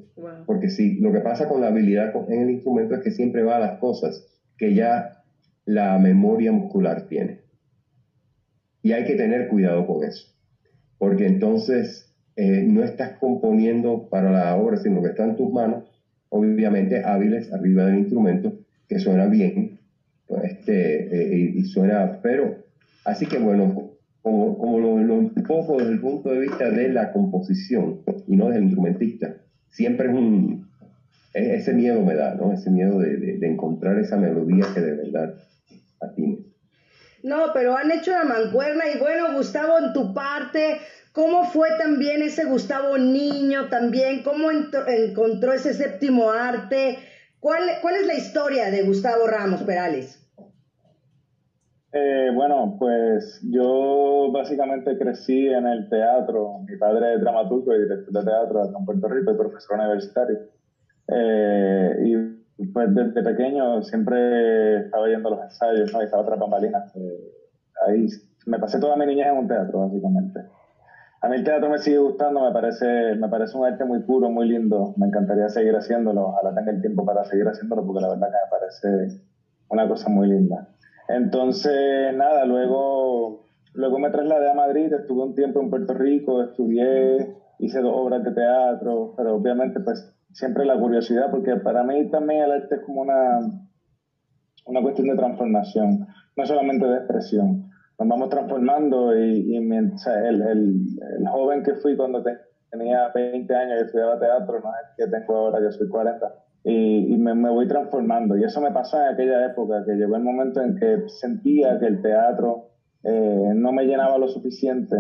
Porque 0.47 0.71
si 0.71 0.99
lo 0.99 1.13
que 1.13 1.21
pasa 1.21 1.49
con 1.49 1.61
la 1.61 1.69
habilidad 1.69 2.13
en 2.29 2.43
el 2.43 2.51
instrumento 2.51 2.95
es 2.95 3.01
que 3.03 3.11
siempre 3.11 3.43
va 3.43 3.57
a 3.57 3.61
las 3.61 3.79
cosas 3.79 4.27
que 4.57 4.75
ya 4.75 5.16
la 5.67 5.99
memoria 5.99 6.51
muscular 6.53 7.07
tiene. 7.09 7.43
Y 8.83 8.93
hay 8.93 9.05
que 9.05 9.17
tener 9.17 9.49
cuidado 9.49 9.87
con 9.87 10.03
eso 10.03 10.37
porque 10.99 11.27
entonces 11.27 12.15
eh, 12.37 12.65
no 12.67 12.83
estás 12.85 13.19
componiendo 13.19 14.09
para 14.09 14.31
la 14.31 14.57
obra, 14.57 14.77
sino 14.79 15.03
que 15.03 15.09
está 15.09 15.25
en 15.25 15.37
tus 15.37 15.53
manos, 15.53 15.85
obviamente 16.29 17.03
hábiles 17.05 17.53
arriba 17.53 17.87
del 17.87 17.99
instrumento, 17.99 18.53
que 18.89 18.99
suena 18.99 19.27
bien, 19.27 19.81
pues, 20.27 20.45
este, 20.45 21.35
eh, 21.35 21.53
y, 21.55 21.65
suena, 21.65 22.21
pero, 22.23 22.57
así 23.05 23.27
que 23.27 23.39
bueno, 23.39 23.93
como, 24.23 24.59
como 24.59 24.81
lo, 24.81 24.99
lo 24.99 25.21
enfoco 25.21 25.79
desde 25.79 25.93
el 25.93 26.01
punto 26.01 26.31
de 26.31 26.41
vista 26.41 26.71
de 26.71 26.89
la 26.89 27.13
composición 27.13 28.01
y 28.27 28.37
no 28.37 28.49
del 28.51 28.65
instrumentista, 28.65 29.37
siempre 29.69 30.09
es 30.09 30.15
un, 30.15 30.66
ese 31.37 31.73
miedo 31.75 32.01
me 32.01 32.15
da, 32.15 32.35
¿no? 32.35 32.53
Ese 32.53 32.71
miedo 32.71 32.99
de, 32.99 33.17
de, 33.17 33.47
encontrar 33.47 33.99
esa 33.99 34.17
melodía 34.17 34.65
que 34.73 34.81
de 34.81 34.97
verdad 34.97 35.35
atine. 36.01 36.39
No, 37.23 37.53
pero 37.53 37.77
han 37.77 37.91
hecho 37.91 38.13
la 38.13 38.25
mancuerna 38.25 38.85
y 38.95 38.99
bueno, 38.99 39.35
Gustavo, 39.35 39.79
en 39.79 39.93
tu 39.93 40.15
parte, 40.15 40.79
¿cómo 41.13 41.45
fue 41.45 41.69
también 41.79 42.23
ese 42.23 42.45
Gustavo 42.45 42.97
niño 42.97 43.69
también? 43.69 44.23
¿Cómo 44.23 44.51
encontró 44.51 45.53
ese 45.53 45.75
séptimo 45.75 46.31
arte? 46.31 46.99
¿Cuál, 47.41 47.65
¿Cuál 47.83 47.97
es 47.97 48.07
la 48.07 48.15
historia 48.15 48.71
de 48.71 48.83
Gustavo 48.85 49.27
Ramos 49.27 49.63
Perales? 49.63 50.23
Eh, 51.93 52.31
bueno, 52.35 52.77
pues 52.79 53.41
yo 53.51 54.31
básicamente 54.33 54.99
crecí 54.99 55.49
en 55.49 55.67
el 55.67 55.89
teatro. 55.89 56.61
Mi 56.69 56.77
padre 56.77 57.15
es 57.15 57.21
dramaturgo 57.21 57.75
y 57.75 57.83
director 57.83 58.13
de 58.13 58.25
teatro 58.25 58.65
en 58.65 58.85
Puerto 58.85 59.09
Rico 59.09 59.33
y 59.33 59.37
profesor 59.37 59.79
universitario. 59.79 60.57
Eh, 61.09 61.95
y 62.59 62.67
pues 62.73 62.95
desde 62.95 63.23
pequeño 63.23 63.83
siempre 63.83 64.79
estaba 64.79 65.09
yendo 65.09 65.29
a 65.29 65.33
los 65.33 65.43
ensayos, 65.43 65.93
¿no? 65.93 66.01
Y 66.01 66.05
estaba 66.05 66.25
tras 66.25 66.39
bambalinas. 66.39 66.95
Eh, 66.97 67.33
ahí 67.87 68.07
me 68.47 68.59
pasé 68.59 68.79
toda 68.79 68.97
mi 68.97 69.07
niñez 69.07 69.27
en 69.27 69.39
un 69.39 69.47
teatro, 69.49 69.81
básicamente. 69.81 70.41
A 71.21 71.29
mí 71.29 71.37
el 71.37 71.45
teatro 71.45 71.69
me 71.69 71.79
sigue 71.79 71.99
gustando, 71.99 72.41
me 72.41 72.53
parece, 72.53 73.17
me 73.17 73.29
parece 73.29 73.57
un 73.57 73.67
arte 73.67 73.85
muy 73.85 74.01
puro, 74.01 74.31
muy 74.31 74.49
lindo. 74.49 74.95
Me 74.97 75.07
encantaría 75.07 75.49
seguir 75.49 75.75
haciéndolo, 75.75 76.29
ojalá 76.29 76.55
tenga 76.55 76.71
el 76.71 76.81
tiempo 76.81 77.05
para 77.05 77.25
seguir 77.25 77.47
haciéndolo, 77.47 77.85
porque 77.85 78.03
la 78.03 78.09
verdad 78.09 78.29
que 78.29 78.45
me 78.45 78.51
parece 78.51 79.21
una 79.69 79.89
cosa 79.89 80.09
muy 80.09 80.29
linda. 80.29 80.69
Entonces, 81.09 82.15
nada, 82.15 82.45
luego, 82.45 83.45
luego 83.75 83.99
me 83.99 84.11
trasladé 84.11 84.51
a 84.51 84.55
Madrid, 84.55 84.93
estuve 84.93 85.23
un 85.23 85.35
tiempo 85.35 85.61
en 85.61 85.71
Puerto 85.71 85.95
Rico, 85.95 86.43
estudié, 86.43 87.35
hice 87.59 87.81
dos 87.81 87.93
obras 87.95 88.23
de 88.23 88.33
teatro, 88.33 89.15
pero 89.17 89.37
obviamente 89.37 89.81
pues 89.81 90.16
siempre 90.37 90.67
la 90.67 90.79
curiosidad, 90.79 91.31
porque 91.31 91.57
para 91.57 91.83
mí 91.83 92.11
también 92.11 92.43
el 92.43 92.53
arte 92.53 92.75
es 92.75 92.81
como 92.83 93.01
una, 93.01 93.41
una 94.67 94.83
cuestión 94.83 95.09
de 95.09 95.17
transformación, 95.17 96.07
no 96.37 96.47
solamente 96.47 96.87
de 96.87 96.97
expresión. 96.99 97.71
Nos 97.99 98.09
vamos 98.09 98.29
transformando 98.29 99.19
y, 99.19 99.57
el, 99.57 100.43
el, 100.43 101.29
joven 101.29 101.63
que 101.63 101.75
fui 101.77 101.97
cuando 101.97 102.23
tenía 102.71 103.09
20 103.15 103.55
años 103.55 103.79
y 103.81 103.85
estudiaba 103.87 104.21
teatro, 104.21 104.61
no 104.61 104.71
es 104.71 104.95
que 104.99 105.11
tengo 105.11 105.37
ahora, 105.37 105.59
que 105.59 105.73
soy 105.73 105.89
40, 105.89 106.35
y, 106.65 107.17
me, 107.17 107.35
me, 107.35 107.49
voy 107.49 107.67
transformando. 107.67 108.37
Y 108.37 108.45
eso 108.45 108.61
me 108.61 108.73
pasó 108.73 109.01
en 109.01 109.15
aquella 109.15 109.47
época, 109.47 109.85
que 109.87 109.95
llegó 109.95 110.17
el 110.17 110.23
momento 110.23 110.61
en 110.61 110.77
que 110.77 111.09
sentía 111.09 111.79
que 111.79 111.87
el 111.87 112.03
teatro 112.03 112.73
eh, 113.05 113.53
no 113.55 113.73
me 113.73 113.85
llenaba 113.85 114.19
lo 114.19 114.29
suficiente, 114.29 114.97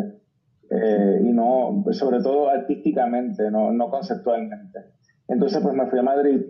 eh, 0.70 1.20
y 1.22 1.32
no, 1.32 1.84
sobre 1.90 2.22
todo 2.22 2.48
artísticamente, 2.48 3.50
no, 3.50 3.70
no 3.70 3.90
conceptualmente. 3.90 4.95
Entonces 5.28 5.60
pues 5.62 5.74
me 5.74 5.86
fui 5.86 5.98
a 5.98 6.02
Madrid, 6.02 6.40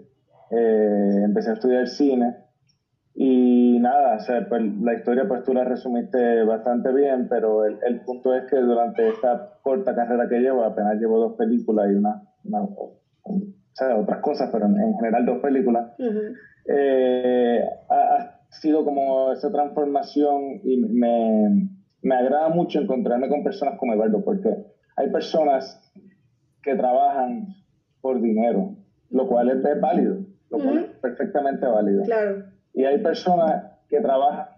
eh, 0.51 1.23
empecé 1.25 1.51
a 1.51 1.55
estudiar 1.55 1.89
cine 1.89 2.37
y 3.19 3.79
nada, 3.81 4.17
o 4.17 4.21
sea, 4.21 4.47
pues, 4.47 4.63
la 4.83 4.93
historia 4.93 5.27
pues 5.27 5.43
tú 5.43 5.55
la 5.55 5.65
resumiste 5.65 6.45
bastante 6.45 6.93
bien, 6.93 7.29
pero 7.31 7.65
el, 7.65 7.79
el, 7.87 8.03
punto 8.03 8.35
es 8.35 8.45
que 8.45 8.57
durante 8.57 9.09
esta 9.09 9.59
corta 9.63 9.95
carrera 9.95 10.29
que 10.29 10.41
llevo, 10.41 10.63
apenas 10.65 11.01
llevo 11.01 11.19
dos 11.19 11.33
películas 11.39 11.87
y 11.91 11.95
una, 11.95 12.23
o 12.53 12.99
sea, 13.73 13.97
otras 13.97 14.21
cosas, 14.21 14.51
pero 14.53 14.67
en, 14.67 14.95
general 14.97 15.25
dos 15.25 15.39
películas, 15.39 15.93
eh, 16.69 17.65
ha, 17.89 18.33
sido 18.51 18.85
como 18.85 19.33
esa 19.33 19.51
transformación 19.51 20.61
y 20.63 20.77
me, 20.77 21.69
me 22.03 22.15
agrada 22.15 22.51
mucho 22.51 22.81
encontrarme 22.81 23.29
con 23.29 23.43
personas 23.43 23.79
como 23.79 23.95
Eduardo, 23.95 24.23
porque 24.25 24.55
hay 24.95 25.11
personas 25.11 25.81
que 26.63 26.75
trabajan 26.75 27.47
por 28.01 28.21
dinero, 28.21 28.77
lo 29.11 29.29
cual 29.29 29.51
es, 29.51 29.81
válido, 29.81 30.19
lo 30.51 30.59
cual 30.59 30.79
es 30.79 30.91
perfectamente 31.01 31.67
válido. 31.67 32.05
Claro. 32.05 32.45
Y 32.73 32.85
hay 32.85 32.99
personas 33.03 33.73
que 33.89 34.01
trabajan 34.01 34.49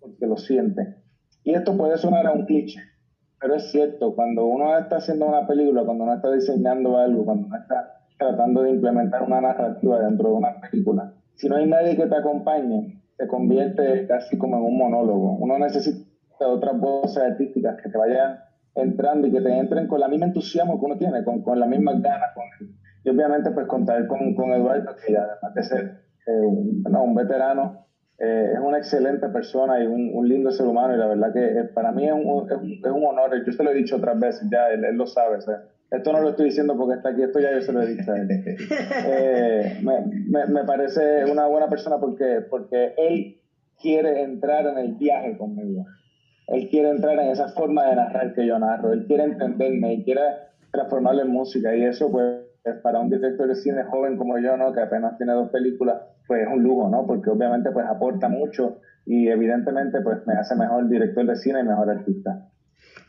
porque 0.00 0.26
lo 0.26 0.36
sienten. 0.36 0.96
Y 1.42 1.54
esto 1.54 1.76
puede 1.76 1.96
sonar 1.98 2.26
a 2.26 2.32
un 2.32 2.46
cliché, 2.46 2.80
pero 3.40 3.56
es 3.56 3.70
cierto, 3.70 4.14
cuando 4.14 4.46
uno 4.46 4.78
está 4.78 4.96
haciendo 4.96 5.26
una 5.26 5.46
película, 5.46 5.84
cuando 5.84 6.04
uno 6.04 6.14
está 6.14 6.32
diseñando 6.32 6.96
algo, 6.96 7.24
cuando 7.24 7.46
uno 7.46 7.56
está 7.56 8.00
tratando 8.18 8.62
de 8.62 8.70
implementar 8.70 9.22
una 9.22 9.40
narrativa 9.40 10.00
dentro 10.00 10.30
de 10.30 10.34
una 10.36 10.60
película, 10.60 11.12
si 11.34 11.48
no 11.48 11.56
hay 11.56 11.66
nadie 11.66 11.96
que 11.96 12.06
te 12.06 12.16
acompañe, 12.16 13.02
se 13.16 13.26
convierte 13.26 14.06
casi 14.06 14.38
como 14.38 14.56
en 14.56 14.62
un 14.64 14.78
monólogo. 14.78 15.36
Uno 15.36 15.58
necesita 15.58 16.06
otras 16.40 16.78
voces 16.80 17.22
artísticas 17.22 17.80
que 17.82 17.90
te 17.90 17.98
vayan 17.98 18.38
entrando 18.74 19.26
y 19.26 19.32
que 19.32 19.40
te 19.40 19.56
entren 19.56 19.86
con 19.86 20.00
la 20.00 20.08
misma 20.08 20.26
entusiasmo 20.26 20.78
que 20.78 20.86
uno 20.86 20.96
tiene, 20.96 21.24
con, 21.24 21.42
con 21.42 21.60
las 21.60 21.68
mismas 21.68 22.00
ganas, 22.02 22.34
con 22.34 22.44
y 23.04 23.10
obviamente 23.10 23.50
pues 23.50 23.66
contar 23.66 24.06
con, 24.06 24.34
con 24.34 24.50
Eduardo, 24.50 24.96
que 25.06 25.16
además 25.16 25.54
de 25.54 25.62
ser 25.62 26.00
eh, 26.26 26.40
un, 26.40 27.14
veterano, 27.14 27.86
eh, 28.18 28.52
es 28.54 28.58
una 28.58 28.78
excelente 28.78 29.28
persona 29.28 29.82
y 29.82 29.86
un, 29.86 30.10
un, 30.14 30.26
lindo 30.26 30.50
ser 30.50 30.66
humano 30.66 30.94
y 30.94 30.98
la 30.98 31.06
verdad 31.06 31.32
que 31.32 31.44
eh, 31.44 31.64
para 31.64 31.92
mí 31.92 32.06
es 32.06 32.12
un, 32.12 32.50
es 32.50 32.90
un, 32.90 33.04
honor, 33.04 33.44
yo 33.44 33.52
se 33.52 33.62
lo 33.62 33.70
he 33.70 33.74
dicho 33.74 33.96
otras 33.96 34.18
veces 34.18 34.48
ya, 34.50 34.68
él, 34.68 34.96
lo 34.96 35.06
sabe, 35.06 35.38
es 35.38 35.46
esto 35.90 36.12
no 36.12 36.20
lo 36.22 36.30
estoy 36.30 36.46
diciendo 36.46 36.76
porque 36.76 36.94
está 36.94 37.10
aquí, 37.10 37.22
esto 37.22 37.38
ya 37.40 37.52
yo 37.52 37.60
se 37.60 37.72
lo 37.72 37.82
he 37.82 37.86
dicho 37.86 38.10
a 38.10 38.16
él. 38.16 38.26
Me, 39.84 40.46
me, 40.46 40.64
parece 40.64 41.24
una 41.30 41.46
buena 41.46 41.68
persona 41.68 41.98
porque, 41.98 42.40
porque 42.50 42.94
él 42.96 43.36
quiere 43.80 44.22
entrar 44.22 44.66
en 44.66 44.78
el 44.78 44.94
viaje 44.94 45.36
conmigo. 45.36 45.84
Él 46.48 46.68
quiere 46.68 46.90
entrar 46.90 47.18
en 47.18 47.30
esa 47.30 47.48
forma 47.48 47.86
de 47.86 47.96
narrar 47.96 48.34
que 48.34 48.46
yo 48.46 48.58
narro. 48.58 48.92
Él 48.92 49.04
quiere 49.06 49.24
entenderme 49.24 49.94
y 49.94 50.04
quiere 50.04 50.22
transformarlo 50.72 51.22
en 51.22 51.30
música. 51.30 51.74
Y 51.76 51.84
eso, 51.84 52.10
pues, 52.10 52.43
para 52.82 53.00
un 53.00 53.10
director 53.10 53.46
de 53.46 53.54
cine 53.56 53.84
joven 53.84 54.16
como 54.16 54.38
yo, 54.38 54.56
¿no? 54.56 54.72
Que 54.72 54.80
apenas 54.80 55.16
tiene 55.18 55.32
dos 55.32 55.50
películas, 55.50 56.00
pues 56.26 56.42
es 56.42 56.48
un 56.48 56.62
lujo, 56.62 56.88
¿no? 56.88 57.06
Porque 57.06 57.30
obviamente, 57.30 57.70
pues, 57.70 57.86
aporta 57.86 58.28
mucho 58.28 58.80
y 59.04 59.28
evidentemente, 59.28 60.00
pues, 60.00 60.26
me 60.26 60.34
hace 60.34 60.54
mejor 60.56 60.88
director 60.88 61.26
de 61.26 61.36
cine 61.36 61.60
y 61.60 61.64
mejor 61.64 61.90
artista. 61.90 62.48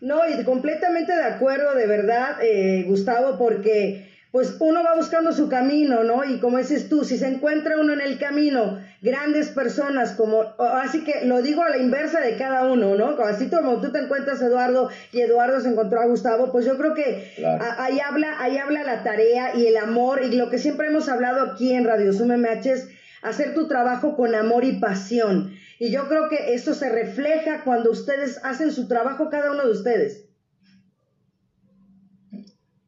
No, 0.01 0.19
y 0.27 0.43
completamente 0.43 1.15
de 1.15 1.23
acuerdo, 1.23 1.73
de 1.73 1.87
verdad, 1.87 2.35
eh, 2.41 2.83
Gustavo, 2.85 3.37
porque 3.37 4.14
pues 4.35 4.57
uno 4.59 4.83
va 4.83 4.97
buscando 4.97 5.31
su 5.31 5.47
camino, 5.47 6.03
¿no? 6.03 6.25
Y 6.25 6.41
como 6.41 6.57
dices 6.57 6.89
tú, 6.89 7.05
si 7.05 7.17
se 7.17 7.25
encuentra 7.25 7.79
uno 7.79 7.93
en 7.93 8.01
el 8.01 8.19
camino, 8.19 8.81
grandes 9.01 9.47
personas 9.47 10.11
como, 10.11 10.43
así 10.59 11.05
que 11.05 11.23
lo 11.23 11.41
digo 11.41 11.63
a 11.63 11.69
la 11.69 11.77
inversa 11.77 12.19
de 12.19 12.35
cada 12.35 12.69
uno, 12.69 12.95
¿no? 12.95 13.17
Así 13.23 13.47
como 13.47 13.79
tú 13.79 13.93
te 13.93 13.99
encuentras 13.99 14.41
Eduardo 14.41 14.89
y 15.13 15.21
Eduardo 15.21 15.61
se 15.61 15.69
encontró 15.69 16.01
a 16.01 16.07
Gustavo, 16.07 16.51
pues 16.51 16.65
yo 16.65 16.77
creo 16.77 16.93
que 16.93 17.31
ahí 17.77 18.01
habla, 18.01 18.35
ahí 18.41 18.57
habla 18.57 18.83
la 18.83 19.03
tarea 19.03 19.55
y 19.55 19.67
el 19.67 19.77
amor 19.77 20.21
y 20.21 20.35
lo 20.35 20.49
que 20.49 20.57
siempre 20.57 20.87
hemos 20.87 21.07
hablado 21.07 21.53
aquí 21.53 21.71
en 21.71 21.85
Radio 21.85 22.11
Sum 22.11 22.27
MH 22.27 22.73
es 22.73 22.89
hacer 23.21 23.53
tu 23.53 23.69
trabajo 23.69 24.17
con 24.17 24.35
amor 24.35 24.65
y 24.65 24.81
pasión. 24.81 25.53
Y 25.79 25.91
yo 25.91 26.09
creo 26.09 26.27
que 26.27 26.53
eso 26.53 26.73
se 26.73 26.89
refleja 26.89 27.63
cuando 27.63 27.89
ustedes 27.89 28.43
hacen 28.43 28.73
su 28.73 28.89
trabajo, 28.89 29.29
cada 29.29 29.53
uno 29.53 29.63
de 29.63 29.71
ustedes. 29.71 30.25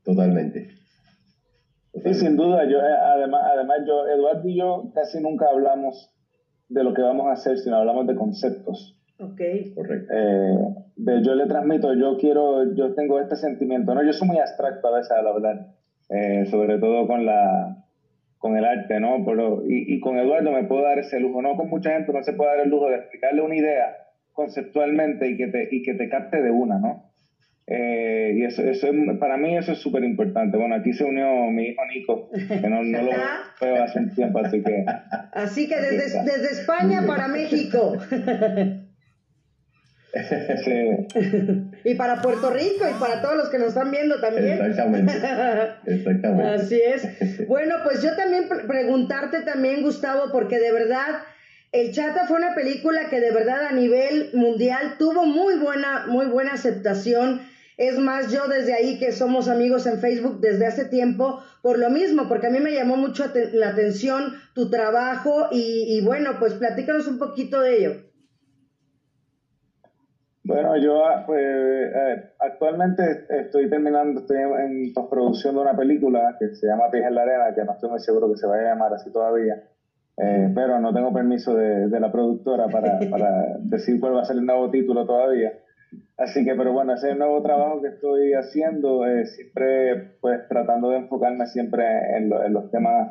Totalmente. 0.04 0.76
Sí, 2.04 2.14
sin 2.14 2.36
duda. 2.36 2.66
Yo, 2.66 2.80
eh, 2.80 2.98
además, 3.16 3.42
además, 3.46 3.78
yo, 3.88 4.08
Eduardo 4.08 4.48
y 4.48 4.58
yo 4.58 4.92
casi 4.94 5.22
nunca 5.22 5.50
hablamos 5.50 6.12
de 6.70 6.84
lo 6.84 6.94
que 6.94 7.02
vamos 7.02 7.28
a 7.28 7.34
hacer, 7.34 7.58
sino 7.58 7.78
hablamos 7.78 8.08
de 8.08 8.16
conceptos. 8.16 8.98
Ok. 9.20 9.42
Correcto. 9.76 10.14
Eh, 10.14 10.58
de, 10.96 11.24
yo 11.24 11.36
le 11.36 11.48
transmito, 11.48 11.94
yo 11.94 12.18
quiero, 12.18 12.76
yo 12.76 12.94
tengo 12.94 13.20
este 13.20 13.36
sentimiento, 13.36 13.94
¿no? 13.96 14.04
Yo 14.04 14.14
soy 14.14 14.28
muy 14.28 14.38
abstracto 14.38 14.88
a 14.88 14.98
veces 14.98 15.12
al 15.12 15.28
hablar, 15.28 15.68
eh, 16.10 16.46
sobre 16.46 16.78
todo 16.78 17.08
con 17.08 17.26
la, 17.26 17.86
con 18.38 18.58
el 18.58 18.66
arte, 18.66 19.00
¿no? 19.00 19.24
Pero, 19.26 19.64
y, 19.68 19.96
y, 19.96 20.00
con 20.00 20.18
Eduardo 20.18 20.52
me 20.52 20.66
puedo 20.66 20.84
dar 20.84 21.00
ese 21.00 21.20
lujo, 21.20 21.42
no 21.42 21.56
con 21.56 21.70
mucha 21.70 21.92
gente 21.92 22.14
no 22.14 22.22
se 22.22 22.34
puede 22.34 22.52
dar 22.52 22.66
el 22.66 22.70
lujo 22.70 22.90
de 22.90 22.98
explicarle 22.98 23.42
una 23.42 23.56
idea 23.56 23.96
conceptualmente 24.34 25.30
y 25.30 25.38
que 25.38 25.48
te, 25.48 25.68
y 25.72 25.82
que 25.82 25.96
te 25.96 26.10
capte 26.10 26.42
de 26.42 26.52
una, 26.52 26.78
¿no? 26.78 27.04
Eh, 27.70 28.32
y 28.38 28.46
eso, 28.46 28.64
eso 28.64 28.88
para 29.20 29.36
mí 29.38 29.58
eso 29.58 29.74
es 29.74 29.80
súper 29.80 30.04
importante. 30.04 30.58
Bueno, 30.58 30.76
aquí 30.76 30.94
se 30.94 31.04
unió 31.04 31.52
mi 31.52 31.68
hijo 31.68 31.82
Nico, 31.94 32.30
que 32.32 32.70
no, 32.70 32.82
no 32.84 33.02
lo 33.02 33.12
veo 33.62 33.84
hace 33.84 34.00
un 34.00 34.16
tiempo, 34.16 34.40
así 34.40 34.64
que... 34.64 34.86
Así 35.34 35.68
que 35.68 35.76
desde, 35.76 36.24
desde 36.24 36.62
España 36.62 37.04
para 37.06 37.28
México. 37.28 37.98
y 41.84 41.96
para 41.96 42.22
Puerto 42.22 42.50
Rico 42.52 42.86
y 42.90 43.00
para 43.00 43.22
todos 43.22 43.36
los 43.36 43.50
que 43.50 43.60
nos 43.60 43.70
están 43.70 43.92
viendo 43.92 44.20
también. 44.20 44.60
Exactamente. 44.62 45.14
Exactamente. 45.86 46.50
Así 46.50 46.82
es. 46.82 47.08
Bueno, 47.48 47.76
pues 47.84 48.02
yo 48.02 48.16
también 48.16 48.46
preguntarte 48.68 49.42
también, 49.42 49.82
Gustavo, 49.82 50.32
porque 50.32 50.60
de 50.60 50.72
verdad 50.72 51.22
el 51.72 51.92
Chata 51.92 52.26
fue 52.28 52.38
una 52.38 52.56
película 52.56 53.10
que 53.10 53.20
de 53.20 53.32
verdad 53.32 53.66
a 53.66 53.72
nivel 53.72 54.32
mundial 54.34 54.96
tuvo 54.98 55.26
muy 55.26 55.56
buena, 55.56 56.06
muy 56.08 56.26
buena 56.26 56.54
aceptación. 56.54 57.42
Es 57.78 58.00
más, 58.00 58.32
yo 58.32 58.48
desde 58.48 58.74
ahí 58.74 59.00
que 59.00 59.12
somos 59.12 59.48
amigos 59.48 59.86
en 59.86 60.00
Facebook 60.00 60.40
desde 60.42 60.66
hace 60.66 60.86
tiempo, 60.86 61.40
por 61.62 61.78
lo 61.78 61.90
mismo, 61.90 62.28
porque 62.28 62.48
a 62.48 62.50
mí 62.50 62.60
me 62.60 62.74
llamó 62.74 62.98
mucho 62.98 63.26
la 63.54 63.70
atención 63.70 64.34
tu 64.56 64.70
trabajo 64.70 65.48
y, 65.52 65.86
y 65.96 66.04
bueno, 66.04 66.32
pues 66.40 66.56
platícanos 66.56 67.08
un 67.08 67.20
poquito 67.20 67.62
de 67.62 67.78
ello. 67.78 68.08
Bueno, 70.48 70.78
yo 70.78 71.06
ah, 71.06 71.24
pues, 71.28 71.42
eh, 71.44 72.32
actualmente 72.40 73.04
estoy 73.30 73.70
terminando, 73.70 74.22
estoy 74.22 74.38
en, 74.38 74.94
postproducción 74.94 75.56
de 75.56 75.62
una 75.62 75.76
película 75.76 76.38
que 76.40 76.56
se 76.56 76.68
llama 76.68 76.90
Pies 76.90 77.06
en 77.06 77.16
la 77.16 77.24
Arena, 77.24 77.54
que 77.54 77.66
no 77.66 77.74
estoy 77.74 77.90
muy 77.90 78.00
seguro 78.00 78.30
que 78.30 78.38
se 78.38 78.48
vaya 78.48 78.62
a 78.62 78.74
llamar 78.74 78.94
así 78.94 79.12
todavía, 79.12 79.62
eh, 80.16 80.50
pero 80.56 80.80
no 80.80 80.94
tengo 80.94 81.12
permiso 81.12 81.54
de, 81.54 81.90
de 81.90 82.00
la 82.00 82.10
productora 82.14 82.68
para, 82.70 82.98
para, 83.10 83.58
decir 83.60 84.00
cuál 84.00 84.16
va 84.16 84.22
a 84.22 84.26
ser 84.26 84.38
el 84.38 84.46
nuevo 84.46 84.72
título 84.72 85.06
todavía. 85.06 85.52
Así 86.18 86.44
que, 86.44 86.56
pero 86.56 86.74
bueno, 86.74 86.94
ese 86.94 87.08
es 87.08 87.14
el 87.14 87.20
nuevo 87.20 87.42
trabajo 87.44 87.82
que 87.82 87.90
estoy 87.90 88.34
haciendo, 88.34 89.06
eh, 89.06 89.26
siempre 89.26 90.18
pues 90.20 90.48
tratando 90.50 90.90
de 90.90 90.98
enfocarme 90.98 91.46
siempre 91.46 91.84
en, 92.18 92.32
en 92.34 92.54
los 92.54 92.72
temas 92.72 93.10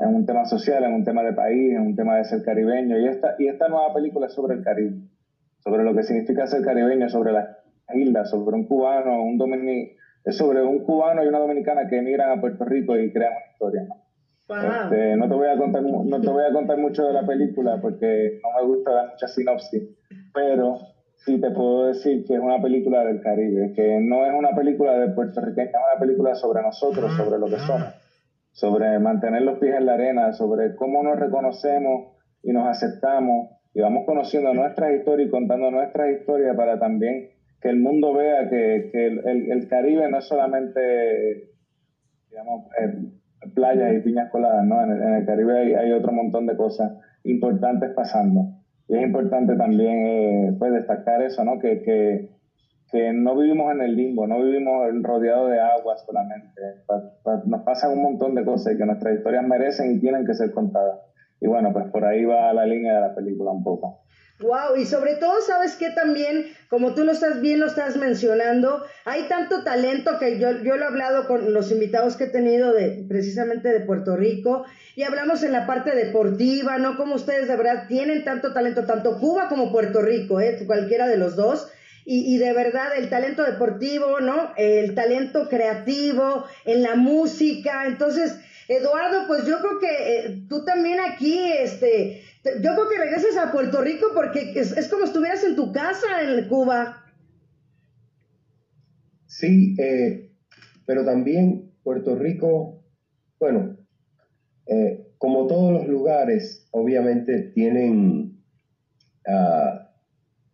en 0.00 0.14
un 0.14 0.24
tema 0.24 0.44
social, 0.44 0.84
en 0.84 0.94
un 0.94 1.04
tema 1.04 1.22
de 1.24 1.32
país, 1.32 1.72
en 1.72 1.80
un 1.80 1.96
tema 1.96 2.16
de 2.16 2.24
ser 2.24 2.42
caribeño. 2.42 2.98
Y 2.98 3.08
esta, 3.08 3.34
y 3.38 3.48
esta 3.48 3.68
nueva 3.68 3.92
película 3.92 4.26
es 4.26 4.32
sobre 4.32 4.54
el 4.54 4.62
Caribe 4.62 5.08
sobre 5.68 5.84
lo 5.84 5.94
que 5.94 6.02
significa 6.02 6.46
ser 6.46 6.62
caribeño, 6.62 7.08
sobre 7.08 7.32
las 7.32 7.48
islas, 7.94 8.30
sobre 8.30 8.56
un 8.56 8.66
cubano, 8.66 9.22
un 9.22 9.38
dominic 9.38 9.96
sobre 10.30 10.62
un 10.62 10.84
cubano 10.84 11.24
y 11.24 11.28
una 11.28 11.38
dominicana 11.38 11.88
que 11.88 11.98
emigran 11.98 12.30
a 12.30 12.40
Puerto 12.40 12.64
Rico 12.64 12.96
y 12.98 13.12
crean 13.12 13.32
una 13.32 13.52
historia. 13.52 13.88
Este, 14.48 15.16
¿no? 15.16 15.28
te 15.28 15.34
voy 15.34 15.48
a 15.48 15.58
contar 15.58 15.82
no 15.82 16.20
te 16.20 16.28
voy 16.28 16.44
a 16.44 16.52
contar 16.52 16.78
mucho 16.78 17.04
de 17.04 17.12
la 17.12 17.26
película 17.26 17.78
porque 17.80 18.40
no 18.42 18.60
me 18.60 18.74
gusta 18.74 18.92
dar 18.92 19.08
mucha 19.10 19.28
sinopsis, 19.28 19.82
pero 20.32 20.78
sí 21.24 21.40
te 21.40 21.50
puedo 21.50 21.86
decir 21.86 22.24
que 22.24 22.34
es 22.34 22.40
una 22.40 22.60
película 22.60 23.04
del 23.04 23.20
Caribe, 23.20 23.72
que 23.74 24.00
no 24.00 24.24
es 24.26 24.32
una 24.32 24.50
película 24.54 24.98
de 24.98 25.08
Puerto 25.08 25.40
Rico, 25.40 25.60
es 25.60 25.68
una 25.68 26.00
película 26.00 26.34
sobre 26.34 26.62
nosotros, 26.62 27.12
sobre 27.16 27.38
lo 27.38 27.46
que 27.46 27.58
somos, 27.58 27.92
sobre 28.52 28.98
mantener 28.98 29.42
los 29.42 29.58
pies 29.58 29.74
en 29.76 29.86
la 29.86 29.94
arena, 29.94 30.32
sobre 30.32 30.74
cómo 30.74 31.02
nos 31.02 31.18
reconocemos 31.18 32.12
y 32.42 32.52
nos 32.52 32.66
aceptamos 32.66 33.50
y 33.74 33.80
vamos 33.80 34.04
conociendo 34.06 34.54
nuestra 34.54 34.92
historia 34.92 35.26
y 35.26 35.30
contando 35.30 35.70
nuestra 35.70 36.10
historia 36.10 36.54
para 36.54 36.78
también 36.78 37.28
que 37.60 37.68
el 37.68 37.78
mundo 37.80 38.12
vea 38.12 38.48
que, 38.48 38.88
que 38.92 39.06
el, 39.06 39.50
el, 39.50 39.68
Caribe 39.68 40.08
no 40.08 40.18
es 40.18 40.24
solamente, 40.24 41.50
digamos, 42.30 42.66
eh, 42.80 43.48
playas 43.54 43.94
y 43.94 44.00
piñas 44.00 44.30
coladas, 44.30 44.64
¿no? 44.64 44.82
En 44.82 44.90
el, 44.92 45.02
en 45.02 45.14
el 45.14 45.26
Caribe 45.26 45.58
hay, 45.58 45.74
hay, 45.74 45.92
otro 45.92 46.12
montón 46.12 46.46
de 46.46 46.56
cosas 46.56 46.92
importantes 47.24 47.90
pasando. 47.94 48.57
Y 48.88 48.96
es 48.96 49.02
importante 49.02 49.54
también 49.54 50.06
eh, 50.06 50.56
pues 50.58 50.72
destacar 50.72 51.22
eso, 51.22 51.44
¿no? 51.44 51.58
Que, 51.58 51.82
que, 51.82 52.30
que, 52.90 53.12
no 53.12 53.36
vivimos 53.36 53.70
en 53.72 53.82
el 53.82 53.94
limbo, 53.94 54.26
no 54.26 54.42
vivimos 54.42 54.88
rodeados 55.02 55.50
de 55.50 55.60
agua 55.60 55.94
solamente. 55.98 56.60
nos 57.44 57.62
pasan 57.62 57.92
un 57.92 58.02
montón 58.02 58.34
de 58.34 58.44
cosas 58.44 58.72
y 58.72 58.78
que 58.78 58.86
nuestras 58.86 59.16
historias 59.16 59.44
merecen 59.44 59.92
y 59.92 60.00
tienen 60.00 60.24
que 60.24 60.34
ser 60.34 60.50
contadas. 60.52 61.00
Y 61.40 61.46
bueno, 61.46 61.72
pues 61.72 61.86
por 61.90 62.04
ahí 62.04 62.24
va 62.24 62.52
la 62.54 62.64
línea 62.64 62.94
de 62.94 63.00
la 63.00 63.14
película 63.14 63.50
un 63.50 63.62
poco. 63.62 64.00
Wow, 64.40 64.76
y 64.76 64.86
sobre 64.86 65.16
todo, 65.16 65.40
¿sabes 65.40 65.74
qué 65.74 65.90
también? 65.90 66.54
Como 66.68 66.94
tú 66.94 67.02
lo 67.02 67.10
estás 67.10 67.40
bien, 67.40 67.58
lo 67.58 67.66
estás 67.66 67.96
mencionando, 67.96 68.84
hay 69.04 69.24
tanto 69.24 69.64
talento 69.64 70.18
que 70.20 70.38
yo, 70.38 70.62
yo 70.62 70.76
lo 70.76 70.84
he 70.84 70.86
hablado 70.86 71.26
con 71.26 71.52
los 71.52 71.72
invitados 71.72 72.16
que 72.16 72.24
he 72.24 72.28
tenido 72.28 72.72
de, 72.72 73.04
precisamente 73.08 73.68
de 73.68 73.80
Puerto 73.80 74.16
Rico, 74.16 74.64
y 74.94 75.02
hablamos 75.02 75.42
en 75.42 75.52
la 75.52 75.66
parte 75.66 75.94
deportiva, 75.94 76.78
¿no? 76.78 76.96
Como 76.96 77.16
ustedes 77.16 77.48
de 77.48 77.56
verdad 77.56 77.86
tienen 77.88 78.24
tanto 78.24 78.52
talento, 78.52 78.84
tanto 78.84 79.18
Cuba 79.18 79.48
como 79.48 79.72
Puerto 79.72 80.02
Rico, 80.02 80.40
¿eh? 80.40 80.56
Cualquiera 80.66 81.08
de 81.08 81.16
los 81.16 81.34
dos. 81.34 81.68
Y, 82.04 82.34
y, 82.34 82.38
de 82.38 82.54
verdad 82.54 82.96
el 82.96 83.10
talento 83.10 83.42
deportivo, 83.42 84.20
¿no? 84.20 84.52
El 84.56 84.94
talento 84.94 85.48
creativo, 85.48 86.46
en 86.64 86.82
la 86.82 86.94
música. 86.94 87.86
Entonces, 87.86 88.38
Eduardo, 88.68 89.26
pues 89.26 89.46
yo 89.46 89.58
creo 89.60 89.80
que 89.80 89.86
eh, 89.88 90.44
tú 90.46 90.62
también 90.64 90.98
aquí, 91.00 91.38
este, 91.58 92.20
yo 92.44 92.74
creo 92.74 92.88
que 92.90 92.98
regresas 92.98 93.36
a 93.38 93.50
Puerto 93.50 93.80
Rico 93.80 94.08
porque 94.14 94.52
es, 94.54 94.88
como 94.88 95.04
estuvieras 95.04 95.42
en 95.42 95.56
tu 95.56 95.72
casa 95.72 96.06
en 96.22 96.46
Cuba. 96.48 97.02
Sí, 99.26 99.74
eh, 99.78 100.30
pero 100.84 101.04
también 101.04 101.72
Puerto 101.82 102.14
Rico, 102.14 102.84
bueno, 103.40 103.78
eh, 104.66 105.14
como 105.16 105.46
todos 105.46 105.72
los 105.72 105.88
lugares, 105.88 106.68
obviamente 106.70 107.40
tienen, 107.54 108.42
uh, 109.26 109.78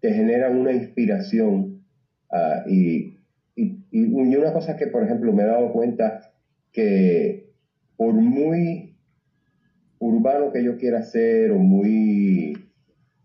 te 0.00 0.12
generan 0.12 0.56
una 0.56 0.72
inspiración 0.72 1.84
uh, 2.30 2.68
y, 2.68 3.18
y, 3.56 3.86
y 3.90 4.36
una 4.36 4.52
cosa 4.52 4.76
que, 4.76 4.86
por 4.86 5.02
ejemplo, 5.02 5.32
me 5.32 5.42
he 5.42 5.46
dado 5.46 5.72
cuenta 5.72 6.32
que 6.72 7.43
por 7.96 8.14
muy 8.14 8.94
urbano 9.98 10.52
que 10.52 10.62
yo 10.62 10.76
quiera 10.76 11.02
ser 11.02 11.52
o 11.52 11.58
muy, 11.58 12.70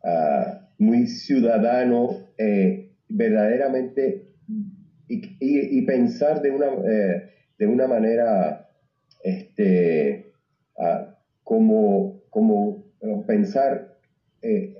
uh, 0.03 0.59
muy 0.77 1.07
ciudadano, 1.07 2.29
eh, 2.37 2.91
verdaderamente 3.09 4.29
y, 5.07 5.81
pensar 5.81 6.41
de 6.41 6.51
una, 6.51 6.67
eh, 6.67 7.29
de 7.57 7.67
una 7.67 7.87
manera 7.87 8.69
este, 9.23 10.31
uh, 10.77 11.11
como, 11.43 12.21
como 12.29 12.85
pensar 13.25 13.97
eh, 14.41 14.75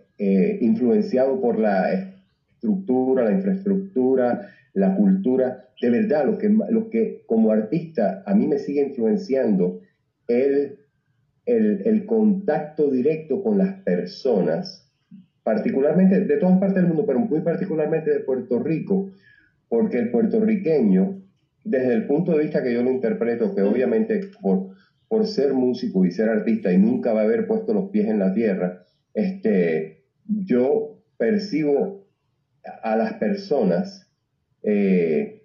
influenciado 0.62 1.41
por 1.41 1.58
la 1.60 1.91
estructura, 1.91 3.25
la 3.25 3.32
infraestructura, 3.32 4.49
la 4.73 4.95
cultura, 4.95 5.69
de 5.82 5.89
verdad, 5.89 6.25
lo 6.25 6.38
que, 6.38 6.49
lo 6.49 6.89
que 6.89 7.23
como 7.25 7.51
artista 7.51 8.23
a 8.25 8.36
mí 8.36 8.47
me 8.47 8.60
sigue 8.60 8.82
influenciando, 8.82 9.79
el, 10.27 10.79
el, 11.45 12.05
contacto 12.05 12.89
directo 12.91 13.41
con 13.41 13.58
las 13.58 13.82
personas, 13.82 14.91
particularmente 15.43 16.19
de 16.19 16.38
todas 16.38 16.60
partes 16.60 16.75
del 16.75 16.88
mundo, 16.88 17.05
pero 17.05 17.19
muy 17.19 17.41
particularmente 17.41 18.12
de 18.12 18.19
Puerto 18.19 18.60
Rico, 18.60 19.10
porque 19.67 19.97
el 19.97 20.12
puertorriqueño, 20.12 21.21
desde 21.63 21.93
el 21.93 22.05
punto 22.05 22.34
de 22.34 22.43
vista 22.43 22.62
que 22.62 22.73
yo 22.73 22.84
lo 22.84 22.91
interpreto, 22.91 23.55
que 23.55 23.63
obviamente 23.63 24.21
por, 24.41 24.69
por 25.08 25.25
ser 25.25 25.53
músico 25.53 26.05
y 26.05 26.12
ser 26.12 26.29
artista 26.29 26.71
y 26.71 26.77
nunca 26.77 27.13
va 27.13 27.21
a 27.21 27.23
haber 27.23 27.47
puesto 27.47 27.73
los 27.73 27.89
pies 27.89 28.08
en 28.08 28.19
la 28.19 28.34
tierra, 28.34 28.84
este, 29.13 30.03
yo 30.27 31.01
percibo 31.17 32.05
a 32.84 32.95
las 32.95 33.13
personas 33.13 34.09
eh, 34.63 35.43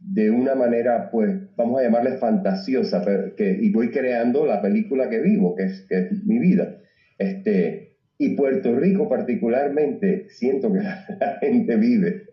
de 0.00 0.30
una 0.30 0.54
manera, 0.54 1.10
pues, 1.10 1.34
vamos 1.56 1.80
a 1.80 1.84
llamarle 1.84 2.12
fantasiosa, 2.18 3.04
que, 3.36 3.58
y 3.60 3.70
voy 3.70 3.90
creando 3.90 4.46
la 4.46 4.60
película 4.60 5.08
que 5.08 5.20
vivo, 5.20 5.54
que 5.54 5.64
es, 5.64 5.86
que 5.88 5.98
es 5.98 6.24
mi 6.24 6.38
vida. 6.38 6.78
Este, 7.18 7.96
y 8.18 8.30
Puerto 8.30 8.74
Rico 8.74 9.08
particularmente, 9.08 10.26
siento 10.28 10.72
que 10.72 10.80
la 11.20 11.38
gente 11.40 11.76
vive 11.76 12.26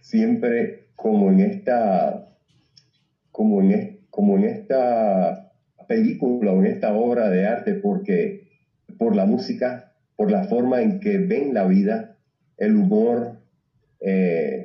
siempre 0.00 0.88
como 0.94 1.30
en 1.30 1.40
esta, 1.40 2.36
como 3.30 3.62
en, 3.62 4.00
como 4.10 4.36
en 4.36 4.44
esta 4.44 5.52
película 5.88 6.52
o 6.52 6.60
en 6.60 6.66
esta 6.66 6.94
obra 6.94 7.30
de 7.30 7.46
arte, 7.46 7.74
porque 7.74 8.48
por 8.98 9.16
la 9.16 9.26
música, 9.26 9.94
por 10.16 10.30
la 10.30 10.44
forma 10.44 10.82
en 10.82 11.00
que 11.00 11.18
ven 11.18 11.54
la 11.54 11.66
vida, 11.66 12.18
el 12.56 12.76
humor, 12.76 13.40
eh, 14.00 14.61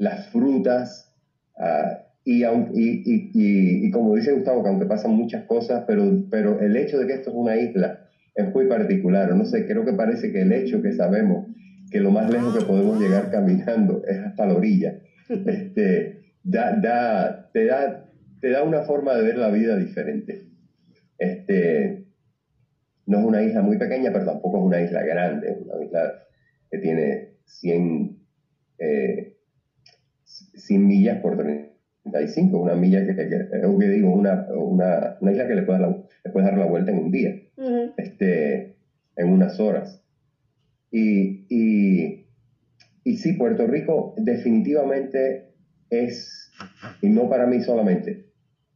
las 0.00 0.28
frutas, 0.28 1.14
ah, 1.58 1.98
y, 2.24 2.42
y, 2.42 3.30
y, 3.34 3.90
como 3.90 4.14
dice 4.14 4.32
Gustavo, 4.32 4.62
que 4.62 4.68
aunque 4.70 4.86
pasan 4.86 5.12
muchas 5.12 5.44
cosas, 5.44 5.84
pero, 5.86 6.04
pero 6.30 6.58
el 6.60 6.74
hecho 6.76 6.98
de 6.98 7.06
que 7.06 7.12
esto 7.14 7.30
es 7.30 7.36
una 7.36 7.56
isla 7.56 8.06
es 8.34 8.54
muy 8.54 8.66
particular. 8.66 9.34
No 9.34 9.44
sé, 9.44 9.66
creo 9.66 9.84
que 9.84 9.92
parece 9.92 10.32
que 10.32 10.42
el 10.42 10.52
hecho 10.52 10.80
que 10.80 10.92
sabemos 10.92 11.46
que 11.90 12.00
lo 12.00 12.10
más 12.10 12.30
lejos 12.30 12.56
que 12.56 12.64
podemos 12.64 12.98
llegar 12.98 13.30
caminando 13.30 14.02
es 14.06 14.18
hasta 14.18 14.46
la 14.46 14.54
orilla, 14.54 15.00
este, 15.28 16.34
da, 16.42 16.72
da, 16.80 17.50
te, 17.52 17.66
da, 17.66 18.10
te 18.40 18.50
da 18.50 18.62
una 18.62 18.82
forma 18.82 19.14
de 19.14 19.22
ver 19.22 19.36
la 19.36 19.50
vida 19.50 19.76
diferente. 19.76 20.46
Este, 21.18 22.06
no 23.04 23.18
es 23.18 23.24
una 23.24 23.42
isla 23.42 23.60
muy 23.60 23.76
pequeña, 23.76 24.12
pero 24.12 24.24
tampoco 24.24 24.58
es 24.58 24.64
una 24.64 24.80
isla 24.80 25.02
grande, 25.02 25.58
una 25.60 25.84
isla 25.84 26.12
que 26.70 26.78
tiene 26.78 27.34
100, 27.44 28.16
eh, 28.78 29.29
100 30.70 30.86
millas 30.86 31.20
por 31.20 31.36
35, 31.36 32.56
una 32.56 32.76
milla 32.76 33.04
que, 33.04 33.16
que, 33.16 33.26
que 33.26 33.88
digo, 33.88 34.12
una, 34.12 34.46
una, 34.54 35.16
una, 35.20 35.32
isla 35.32 35.48
que 35.48 35.56
le 35.56 35.62
puede, 35.62 35.80
dar 35.80 35.90
la, 35.90 35.96
le 36.24 36.30
puede 36.30 36.46
dar 36.46 36.58
la 36.58 36.66
vuelta 36.66 36.92
en 36.92 36.98
un 36.98 37.10
día, 37.10 37.34
este, 37.96 38.76
en 39.16 39.28
unas 39.28 39.58
horas. 39.58 40.00
Y, 40.92 41.44
y, 41.48 42.26
y 43.02 43.16
sí, 43.16 43.32
Puerto 43.32 43.66
Rico 43.66 44.14
definitivamente 44.16 45.54
es, 45.90 46.52
y 47.02 47.08
no 47.08 47.28
para 47.28 47.46
mí 47.48 47.60
solamente, 47.62 48.26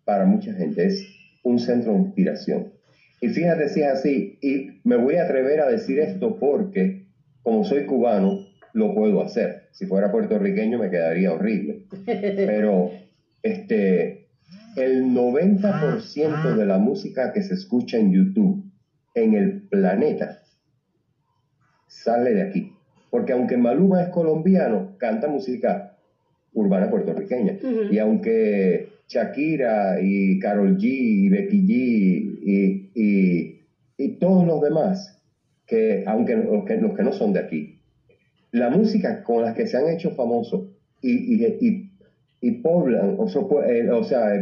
para 0.04 0.24
mucha 0.24 0.52
gente, 0.52 0.86
es 0.86 1.06
un 1.44 1.60
centro 1.60 1.92
de 1.92 1.98
inspiración. 1.98 2.72
Y 3.20 3.28
fíjate 3.28 3.68
si 3.68 3.82
es 3.82 3.86
así, 3.86 4.38
y 4.42 4.80
me 4.82 4.96
voy 4.96 5.14
a 5.14 5.26
atrever 5.26 5.60
a 5.60 5.68
decir 5.68 6.00
esto 6.00 6.40
porque, 6.40 7.06
como 7.44 7.64
soy 7.64 7.86
cubano, 7.86 8.40
lo 8.74 8.94
puedo 8.94 9.22
hacer. 9.22 9.68
Si 9.72 9.86
fuera 9.86 10.12
puertorriqueño 10.12 10.78
me 10.78 10.90
quedaría 10.90 11.32
horrible. 11.32 11.86
Pero 12.04 12.90
este, 13.42 14.26
el 14.76 15.04
90% 15.04 16.56
de 16.56 16.66
la 16.66 16.78
música 16.78 17.32
que 17.32 17.42
se 17.42 17.54
escucha 17.54 17.96
en 17.96 18.12
YouTube 18.12 18.64
en 19.14 19.34
el 19.34 19.62
planeta 19.62 20.42
sale 21.86 22.34
de 22.34 22.42
aquí. 22.42 22.72
Porque 23.10 23.32
aunque 23.32 23.56
Maluma 23.56 24.02
es 24.02 24.08
colombiano, 24.08 24.96
canta 24.98 25.28
música 25.28 25.96
urbana 26.52 26.90
puertorriqueña. 26.90 27.58
Y 27.90 27.98
aunque 27.98 28.88
Shakira 29.08 30.00
y 30.02 30.40
Carol 30.40 30.76
G 30.76 30.82
y 30.82 31.28
Becky 31.28 31.60
G 31.62 31.70
y, 32.42 33.60
y, 33.96 34.08
todos 34.18 34.46
los 34.46 34.60
demás, 34.62 35.22
que 35.66 36.02
aunque 36.06 36.36
los 36.36 36.64
que, 36.64 36.76
los 36.76 36.96
que 36.96 37.02
no 37.02 37.12
son 37.12 37.32
de 37.32 37.40
aquí, 37.40 37.73
la 38.54 38.70
música 38.70 39.24
con 39.24 39.42
la 39.42 39.52
que 39.52 39.66
se 39.66 39.76
han 39.76 39.88
hecho 39.88 40.12
famosos 40.12 40.68
y, 41.02 41.44
y, 41.44 41.90
y 42.40 42.50
poblan, 42.62 43.16
o, 43.18 43.26
eh, 43.64 43.90
o 43.90 44.04
sea, 44.04 44.32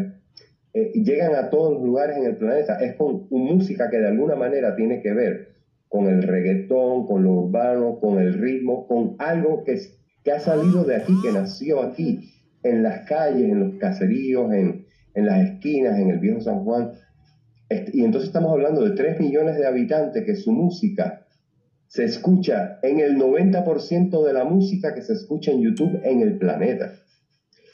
eh, 0.75 0.92
llegan 0.92 1.35
a 1.35 1.48
todos 1.48 1.72
los 1.72 1.83
lugares 1.83 2.18
en 2.18 2.27
el 2.27 2.37
planeta, 2.37 2.77
es 2.77 2.94
con 2.96 3.27
música 3.31 3.88
que 3.88 3.98
de 3.98 4.09
alguna 4.09 4.37
manera 4.37 4.77
tiene 4.77 5.01
que 5.01 5.14
ver 5.14 5.55
con 5.88 6.09
el 6.09 6.22
reggaetón, 6.22 7.07
con 7.07 7.25
lo 7.25 7.33
urbano, 7.33 7.98
con 8.01 8.20
el 8.20 8.35
ritmo, 8.35 8.87
con 8.87 9.16
algo 9.18 9.64
que, 9.64 9.81
que 10.22 10.33
ha 10.33 10.40
salido 10.40 10.85
de 10.85 10.96
aquí, 10.96 11.14
que 11.22 11.33
nació 11.33 11.83
aquí, 11.83 12.20
en 12.62 12.83
las 12.83 13.09
calles, 13.09 13.51
en 13.51 13.61
los 13.61 13.79
caseríos, 13.79 14.53
en, 14.53 14.85
en 15.14 15.27
las 15.27 15.42
esquinas, 15.48 15.98
en 15.98 16.11
el 16.11 16.18
viejo 16.18 16.42
San 16.42 16.64
Juan. 16.64 16.92
Y 17.94 18.05
entonces 18.05 18.29
estamos 18.29 18.53
hablando 18.53 18.85
de 18.85 18.94
3 18.94 19.20
millones 19.20 19.57
de 19.57 19.66
habitantes 19.66 20.22
que 20.25 20.37
su 20.37 20.53
música 20.53 21.22
se 21.93 22.05
escucha 22.05 22.79
en 22.81 23.01
el 23.01 23.19
90% 23.19 24.25
de 24.25 24.33
la 24.33 24.45
música 24.45 24.95
que 24.95 25.03
se 25.03 25.13
escucha 25.13 25.51
en 25.51 25.61
YouTube 25.61 26.01
en 26.05 26.23
el 26.23 26.39
planeta. 26.39 26.95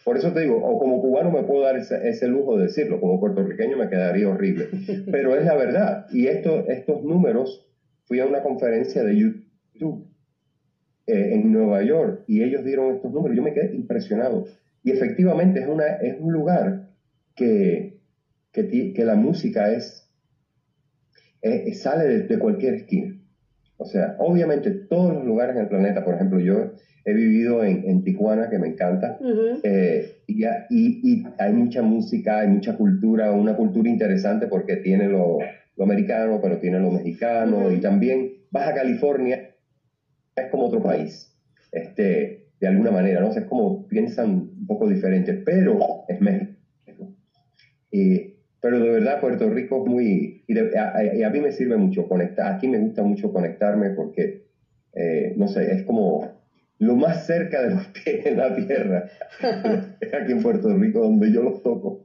Por 0.05 0.17
eso 0.17 0.33
te 0.33 0.41
digo, 0.41 0.57
o 0.57 0.77
como 0.81 1.01
cubano 1.01 1.31
me 1.31 1.45
puedo 1.45 1.63
dar 1.63 1.77
ese, 1.77 2.27
lujo 2.27 2.57
de 2.57 2.65
decirlo, 2.65 2.99
como 2.99 3.21
puertorriqueño 3.21 3.77
me 3.77 3.89
quedaría 3.89 4.29
horrible, 4.29 4.67
pero 5.13 5.37
es 5.37 5.45
la 5.45 5.55
verdad. 5.55 6.07
Y 6.11 6.27
esto, 6.27 6.67
estos 6.67 7.05
números 7.05 7.65
fui 8.07 8.19
a 8.19 8.27
una 8.27 8.43
conferencia 8.43 9.05
de 9.05 9.17
YouTube 9.17 10.09
eh, 11.07 11.35
en 11.35 11.53
Nueva 11.53 11.85
York 11.85 12.25
y 12.27 12.43
ellos 12.43 12.65
dieron 12.65 12.97
estos 12.97 13.13
números. 13.13 13.37
Yo 13.37 13.45
me 13.45 13.53
quedé 13.53 13.73
impresionado. 13.73 14.47
Y 14.83 14.91
efectivamente 14.91 15.61
es, 15.61 15.69
una, 15.69 15.87
es 15.87 16.17
un 16.19 16.33
lugar 16.33 16.89
que, 17.37 18.01
que, 18.51 18.93
que 18.93 19.05
la 19.05 19.15
música 19.15 19.73
es, 19.73 20.11
sale 21.75 22.27
de, 22.27 22.39
cualquier 22.41 22.75
esquina. 22.75 23.18
O 23.79 23.85
sea, 23.85 24.17
obviamente 24.19 24.73
todos 24.73 25.15
los 25.15 25.25
lugares 25.25 25.55
en 25.55 25.63
el 25.63 25.69
planeta, 25.69 26.05
por 26.05 26.15
ejemplo, 26.15 26.41
yo 26.41 26.73
he 27.05 27.15
vivido 27.15 27.63
en, 27.65 27.89
en 27.89 28.03
Tijuana, 28.03 28.51
que 28.51 28.59
me 28.59 28.67
encanta, 28.67 29.19
eh, 29.63 30.17
y, 30.27 30.45
y, 30.45 31.25
hay 31.39 31.53
mucha 31.53 31.81
música, 31.83 32.41
hay 32.41 32.49
mucha 32.49 32.77
cultura, 32.77 33.33
una 33.33 33.57
cultura 33.57 33.89
interesante 33.89 34.49
porque 34.49 34.77
tiene 34.77 35.09
lo, 35.09 35.39
lo 35.77 35.85
americano, 35.85 36.41
pero 36.43 36.59
tiene 36.59 36.81
lo 36.81 36.91
mexicano, 36.91 37.71
y 37.71 37.81
también 37.81 38.33
Baja 38.51 38.75
California 38.75 39.55
es 40.35 40.47
como 40.51 40.65
otro 40.65 40.83
país, 40.83 41.33
este, 41.71 42.49
de 42.61 42.67
alguna 42.67 42.91
manera, 42.91 43.21
¿no? 43.21 43.29
es 43.29 43.45
como 43.45 43.87
piensan 43.87 44.31
un 44.31 44.67
poco 44.67 44.89
diferente, 44.89 45.35
pero 45.35 45.79
es 46.09 46.21
México. 46.21 46.53
Pero 48.61 48.81
de 48.81 48.91
verdad 48.91 49.21
Puerto 49.21 49.49
Rico 49.49 49.85
es 49.85 49.91
muy, 49.91 50.45
y, 50.47 50.59
a, 50.59 51.31
mí 51.31 51.41
me 51.41 51.53
sirve 51.53 51.77
mucho 51.77 52.09
conectar, 52.09 52.53
aquí 52.53 52.67
me 52.69 52.79
gusta 52.79 53.03
mucho 53.03 53.33
conectarme 53.33 53.91
porque, 53.91 54.47
eh, 54.95 55.35
no 55.37 55.47
sé, 55.49 55.73
es 55.73 55.85
como 55.85 56.39
lo 56.79 56.95
más 56.97 57.27
cerca 57.27 57.63
de 57.63 57.75
los 57.75 57.87
pies 57.89 58.27
en 58.27 58.39
la 58.39 58.55
tierra, 58.55 59.09
es 60.01 60.15
aquí 60.15 60.33
en 60.33 60.43
Puerto 60.43 60.75
Rico 60.77 61.01
donde 61.01 61.33
yo 61.33 61.43
los 61.43 61.63
toco. 61.63 62.05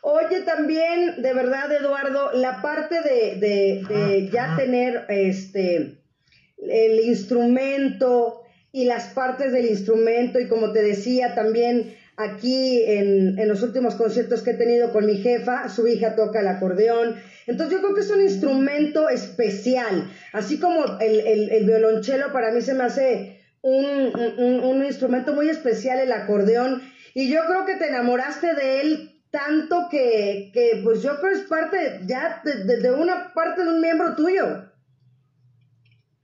Oye, 0.00 0.42
también, 0.44 1.22
de 1.22 1.34
verdad, 1.34 1.72
Eduardo, 1.72 2.32
la 2.32 2.62
parte 2.62 2.96
de, 3.02 4.28
ya 4.32 4.56
tener 4.56 5.04
este 5.08 5.98
el 6.60 7.00
instrumento 7.00 8.42
y 8.72 8.84
las 8.84 9.08
partes 9.08 9.52
del 9.52 9.66
instrumento, 9.66 10.40
y 10.40 10.48
como 10.48 10.72
te 10.72 10.82
decía, 10.82 11.34
también 11.34 11.94
aquí 12.18 12.82
en, 12.84 13.48
los 13.48 13.62
últimos 13.62 13.94
conciertos 13.94 14.42
que 14.42 14.50
he 14.50 14.54
tenido 14.54 14.92
con 14.92 15.06
mi 15.06 15.18
jefa, 15.18 15.68
su 15.68 15.86
hija 15.86 16.16
toca 16.16 16.40
el 16.40 16.48
acordeón. 16.48 17.14
Entonces 17.46 17.76
yo 17.76 17.82
creo 17.82 17.94
que 17.94 18.00
es 18.00 18.10
un 18.10 18.20
instrumento 18.20 19.08
especial, 19.08 20.10
así 20.32 20.58
como 20.58 20.98
el, 21.00 21.64
violonchelo 21.64 22.32
para 22.32 22.52
mí 22.52 22.60
se 22.60 22.74
me 22.74 22.84
hace 22.84 23.38
un, 23.62 24.12
un, 24.62 24.84
instrumento 24.84 25.32
muy 25.32 25.48
especial 25.48 26.00
el 26.00 26.12
acordeón. 26.12 26.82
Y 27.14 27.30
yo 27.30 27.40
creo 27.48 27.64
que 27.64 27.76
te 27.76 27.88
enamoraste 27.88 28.54
de 28.54 28.80
él 28.80 29.10
tanto 29.30 29.86
que, 29.90 30.50
que 30.52 30.80
pues 30.82 31.02
yo 31.02 31.18
creo 31.20 31.32
que 31.32 31.38
es 31.38 31.44
parte 31.46 31.76
ya 32.06 32.42
de, 32.44 32.90
una 32.90 33.32
parte 33.32 33.62
de 33.62 33.70
un 33.70 33.80
miembro 33.80 34.16
tuyo. 34.16 34.64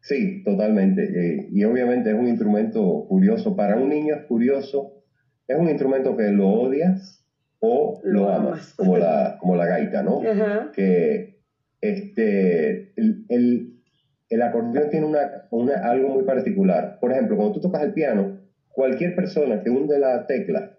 Sí, 0.00 0.42
totalmente. 0.44 1.02
Eh, 1.04 1.48
y 1.52 1.64
obviamente 1.64 2.10
es 2.10 2.16
un 2.16 2.28
instrumento 2.28 3.06
curioso. 3.08 3.54
Para 3.56 3.76
un 3.76 3.88
niño 3.88 4.14
es 4.16 4.26
curioso. 4.26 5.03
Es 5.46 5.56
un 5.56 5.68
instrumento 5.68 6.16
que 6.16 6.30
lo 6.30 6.48
odias 6.48 7.24
o 7.60 8.00
lo, 8.04 8.28
amas, 8.28 8.74
como 8.74 8.96
la, 8.98 9.36
como 9.38 9.56
la 9.56 9.66
gaita, 9.66 10.02
¿no? 10.02 10.20
Que 10.72 11.40
este, 11.80 12.92
el, 12.96 13.24
el, 13.28 13.80
el, 14.28 14.42
acordeón 14.42 14.90
tiene 14.90 15.06
una, 15.06 15.46
una, 15.50 15.74
algo 15.76 16.08
muy 16.08 16.24
particular. 16.24 16.98
Por 17.00 17.12
ejemplo, 17.12 17.36
cuando 17.36 17.54
tú 17.54 17.60
tocas 17.60 17.82
el 17.82 17.92
piano, 17.92 18.40
cualquier 18.70 19.14
persona 19.14 19.62
que 19.62 19.70
hunde 19.70 19.98
la 19.98 20.26
tecla 20.26 20.78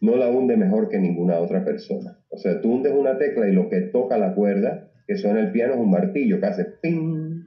no 0.00 0.16
la 0.16 0.28
hunde 0.28 0.56
mejor 0.56 0.88
que 0.88 0.98
ninguna 0.98 1.38
otra 1.38 1.64
persona. 1.64 2.18
O 2.28 2.36
sea, 2.36 2.60
tú 2.60 2.72
hundes 2.72 2.92
una 2.92 3.18
tecla 3.18 3.48
y 3.48 3.52
lo 3.52 3.68
que 3.68 3.82
toca 3.82 4.18
la 4.18 4.34
cuerda 4.34 4.90
que 5.06 5.16
suena 5.16 5.40
el 5.40 5.52
piano 5.52 5.74
es 5.74 5.80
un 5.80 5.90
martillo 5.90 6.40
que 6.40 6.46
hace 6.46 6.64
ping. 6.64 7.44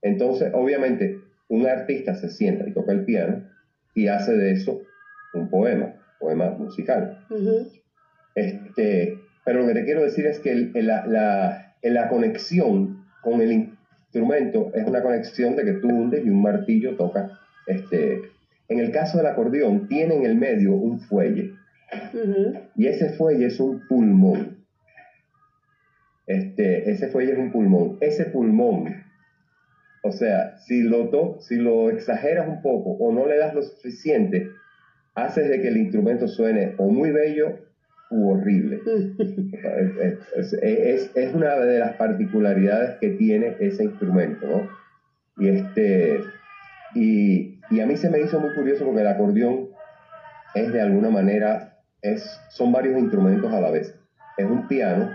Entonces, 0.00 0.52
obviamente, 0.54 1.18
un 1.48 1.66
artista 1.66 2.14
se 2.14 2.28
sienta 2.28 2.68
y 2.68 2.72
toca 2.72 2.92
el 2.92 3.04
piano 3.04 3.44
y 3.92 4.06
hace 4.06 4.36
de 4.36 4.52
eso 4.52 4.82
un 5.34 5.48
poema, 5.48 5.94
poema 6.18 6.50
musical. 6.50 7.24
este, 8.34 9.18
pero 9.44 9.60
lo 9.60 9.66
que 9.66 9.74
te 9.74 9.84
quiero 9.84 10.02
decir 10.02 10.26
es 10.26 10.38
que 10.40 10.70
la, 10.74 11.06
la, 11.06 11.74
la, 11.82 12.08
conexión 12.08 13.04
con 13.22 13.40
el 13.40 13.52
instrumento 13.52 14.70
es 14.74 14.86
una 14.86 15.02
conexión 15.02 15.56
de 15.56 15.64
que 15.64 15.72
tú 15.74 15.88
hundes 15.88 16.24
y 16.24 16.30
un 16.30 16.42
martillo 16.42 16.96
toca. 16.96 17.38
Este, 17.66 18.22
en 18.68 18.78
el 18.78 18.90
caso 18.90 19.18
del 19.18 19.26
acordeón, 19.26 19.88
tiene 19.88 20.14
en 20.16 20.24
el 20.24 20.36
medio 20.36 20.72
un 20.72 20.98
fuelle. 21.00 21.52
Y 22.76 22.86
ese 22.86 23.10
fuelle 23.10 23.46
es 23.46 23.60
un 23.60 23.86
pulmón. 23.86 24.64
Este, 26.26 26.90
ese 26.90 27.08
fuelle 27.08 27.32
es 27.32 27.38
un 27.38 27.52
pulmón. 27.52 27.98
Ese 28.00 28.24
pulmón, 28.24 28.94
o 30.02 30.10
sea, 30.10 30.56
si 30.58 30.82
lo, 30.82 31.10
to 31.10 31.38
si 31.40 31.56
lo 31.56 31.90
exageras 31.90 32.48
un 32.48 32.62
poco 32.62 32.90
o 32.92 33.12
no 33.12 33.26
le 33.26 33.36
das 33.36 33.54
lo 33.54 33.62
suficiente, 33.62 34.48
haces 35.14 35.48
de 35.48 35.60
que 35.60 35.68
el 35.68 35.76
instrumento 35.76 36.28
suene 36.28 36.74
o 36.78 36.88
muy 36.88 37.10
bello 37.10 37.58
u 38.10 38.30
horrible. 38.30 38.80
es, 40.62 41.10
es, 41.14 41.34
una 41.34 41.56
de 41.56 41.78
las 41.78 41.96
particularidades 41.96 42.98
que 43.00 43.10
tiene 43.10 43.56
ese 43.60 43.84
instrumento, 43.84 44.46
¿no? 44.46 44.68
Y, 45.36 45.48
este, 45.48 46.20
y, 46.94 47.60
y 47.70 47.80
a 47.80 47.86
mí 47.86 47.96
se 47.96 48.10
me 48.10 48.20
hizo 48.20 48.38
muy 48.38 48.54
curioso 48.54 48.84
porque 48.84 49.00
el 49.00 49.08
acordeón 49.08 49.68
es 50.54 50.72
de 50.72 50.80
alguna 50.80 51.10
manera, 51.10 51.78
es, 52.02 52.40
son 52.50 52.72
varios 52.72 52.98
instrumentos 52.98 53.52
a 53.52 53.60
la 53.60 53.70
vez. 53.70 53.98
Es 54.36 54.46
un 54.46 54.68
piano 54.68 55.10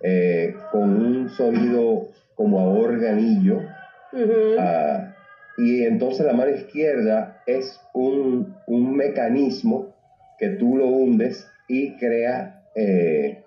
eh, 0.00 0.54
con 0.70 1.04
un 1.04 1.28
sonido 1.28 2.08
como 2.34 2.60
a 2.60 2.64
organillo. 2.64 3.60
Ah, 4.58 5.11
y 5.58 5.82
entonces 5.84 6.24
la 6.24 6.32
mano 6.32 6.50
izquierda 6.50 7.42
es 7.46 7.80
un, 7.92 8.54
un, 8.66 8.96
mecanismo 8.96 9.94
que 10.38 10.50
tú 10.50 10.76
lo 10.76 10.86
hundes 10.88 11.46
y 11.68 11.96
crea, 11.96 12.64
eh, 12.74 13.38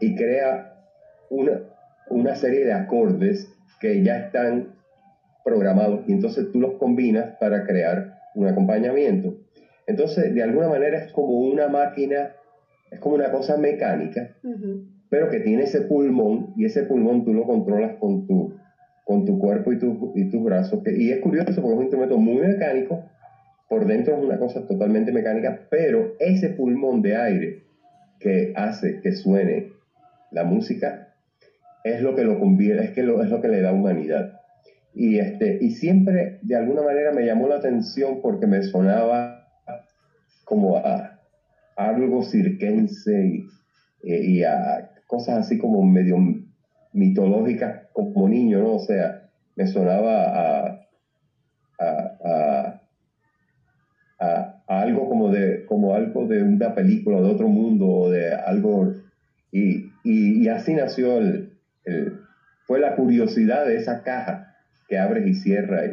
y 0.00 0.14
crea 0.14 0.74
una, 1.30 1.60
una 2.08 2.34
serie 2.34 2.64
de 2.64 2.72
acordes 2.72 3.48
que 3.80 4.02
ya 4.02 4.16
están 4.16 4.74
programados 5.44 6.00
y 6.08 6.12
entonces 6.12 6.50
tú 6.52 6.60
los 6.60 6.72
combinas 6.78 7.36
para 7.38 7.64
crear 7.64 8.14
un 8.34 8.48
acompañamiento. 8.48 9.34
Entonces, 9.86 10.34
de 10.34 10.42
alguna 10.42 10.68
manera 10.68 10.98
es 10.98 11.12
como 11.12 11.38
una 11.38 11.68
máquina, 11.68 12.32
es 12.90 12.98
como 12.98 13.14
una 13.14 13.30
cosa 13.30 13.56
mecánica, 13.56 14.36
pero 15.08 15.30
que 15.30 15.40
tiene 15.40 15.62
ese 15.62 15.82
pulmón 15.82 16.52
y 16.56 16.64
ese 16.64 16.82
pulmón 16.82 17.24
tú 17.24 17.32
lo 17.32 17.46
controlas 17.46 17.94
con 18.00 18.26
tu, 18.26 18.52
con 19.06 19.24
tu 19.24 19.38
cuerpo 19.38 19.72
y, 19.72 19.78
tu, 19.78 20.12
y 20.16 20.28
tus 20.28 20.42
brazos. 20.42 20.80
y 20.84 21.12
es 21.12 21.20
curioso 21.20 21.62
porque 21.62 21.68
es 21.68 21.76
un 21.76 21.82
instrumento 21.82 22.18
muy 22.18 22.42
mecánico, 22.42 23.04
por 23.68 23.86
dentro 23.86 24.16
es 24.16 24.22
una 24.22 24.36
cosa 24.36 24.66
totalmente 24.66 25.12
mecánica, 25.12 25.60
pero 25.70 26.14
ese 26.18 26.48
pulmón 26.48 27.02
de 27.02 27.16
aire 27.16 27.62
que 28.18 28.52
hace 28.56 29.00
que 29.00 29.12
suene 29.12 29.70
la 30.32 30.42
música 30.42 31.14
es 31.84 32.00
lo 32.02 32.16
que 32.16 32.24
lo 32.24 32.40
convierte, 32.40 32.84
es, 32.84 32.90
que 32.90 33.04
lo, 33.04 33.22
es 33.22 33.30
lo 33.30 33.40
que 33.40 33.46
le 33.46 33.60
da 33.60 33.72
humanidad. 33.72 34.40
Y, 34.92 35.20
este, 35.20 35.58
y 35.60 35.70
siempre 35.70 36.40
de 36.42 36.56
alguna 36.56 36.82
manera 36.82 37.12
me 37.12 37.24
llamó 37.24 37.46
la 37.46 37.56
atención 37.56 38.20
porque 38.20 38.48
me 38.48 38.64
sonaba 38.64 39.46
como 40.44 40.78
a, 40.78 41.20
algo 41.76 42.24
cirquense 42.24 43.24
y, 43.24 43.46
y 44.02 44.42
a 44.42 44.90
cosas 45.06 45.46
así 45.46 45.58
como 45.58 45.80
medio 45.84 46.16
mitológicas 46.96 47.88
como 47.92 48.28
niño, 48.28 48.60
¿no? 48.60 48.74
O 48.74 48.78
sea, 48.78 49.28
me 49.54 49.66
sonaba 49.66 50.66
a, 50.66 50.80
a, 51.78 52.80
algo 54.66 55.08
como 55.08 55.30
de, 55.30 55.64
como 55.66 55.94
algo 55.94 56.26
de 56.26 56.42
una 56.42 56.74
película 56.74 57.20
de 57.20 57.28
otro 57.28 57.48
mundo 57.48 57.86
o 57.86 58.10
de 58.10 58.32
algo, 58.32 58.92
y, 59.52 59.84
y, 60.02 60.48
así 60.48 60.74
nació 60.74 61.18
el, 61.18 61.52
fue 62.66 62.80
la 62.80 62.96
curiosidad 62.96 63.64
de 63.66 63.76
esa 63.76 64.02
caja 64.02 64.56
que 64.88 64.98
abres 64.98 65.26
y 65.26 65.34
cierras 65.34 65.84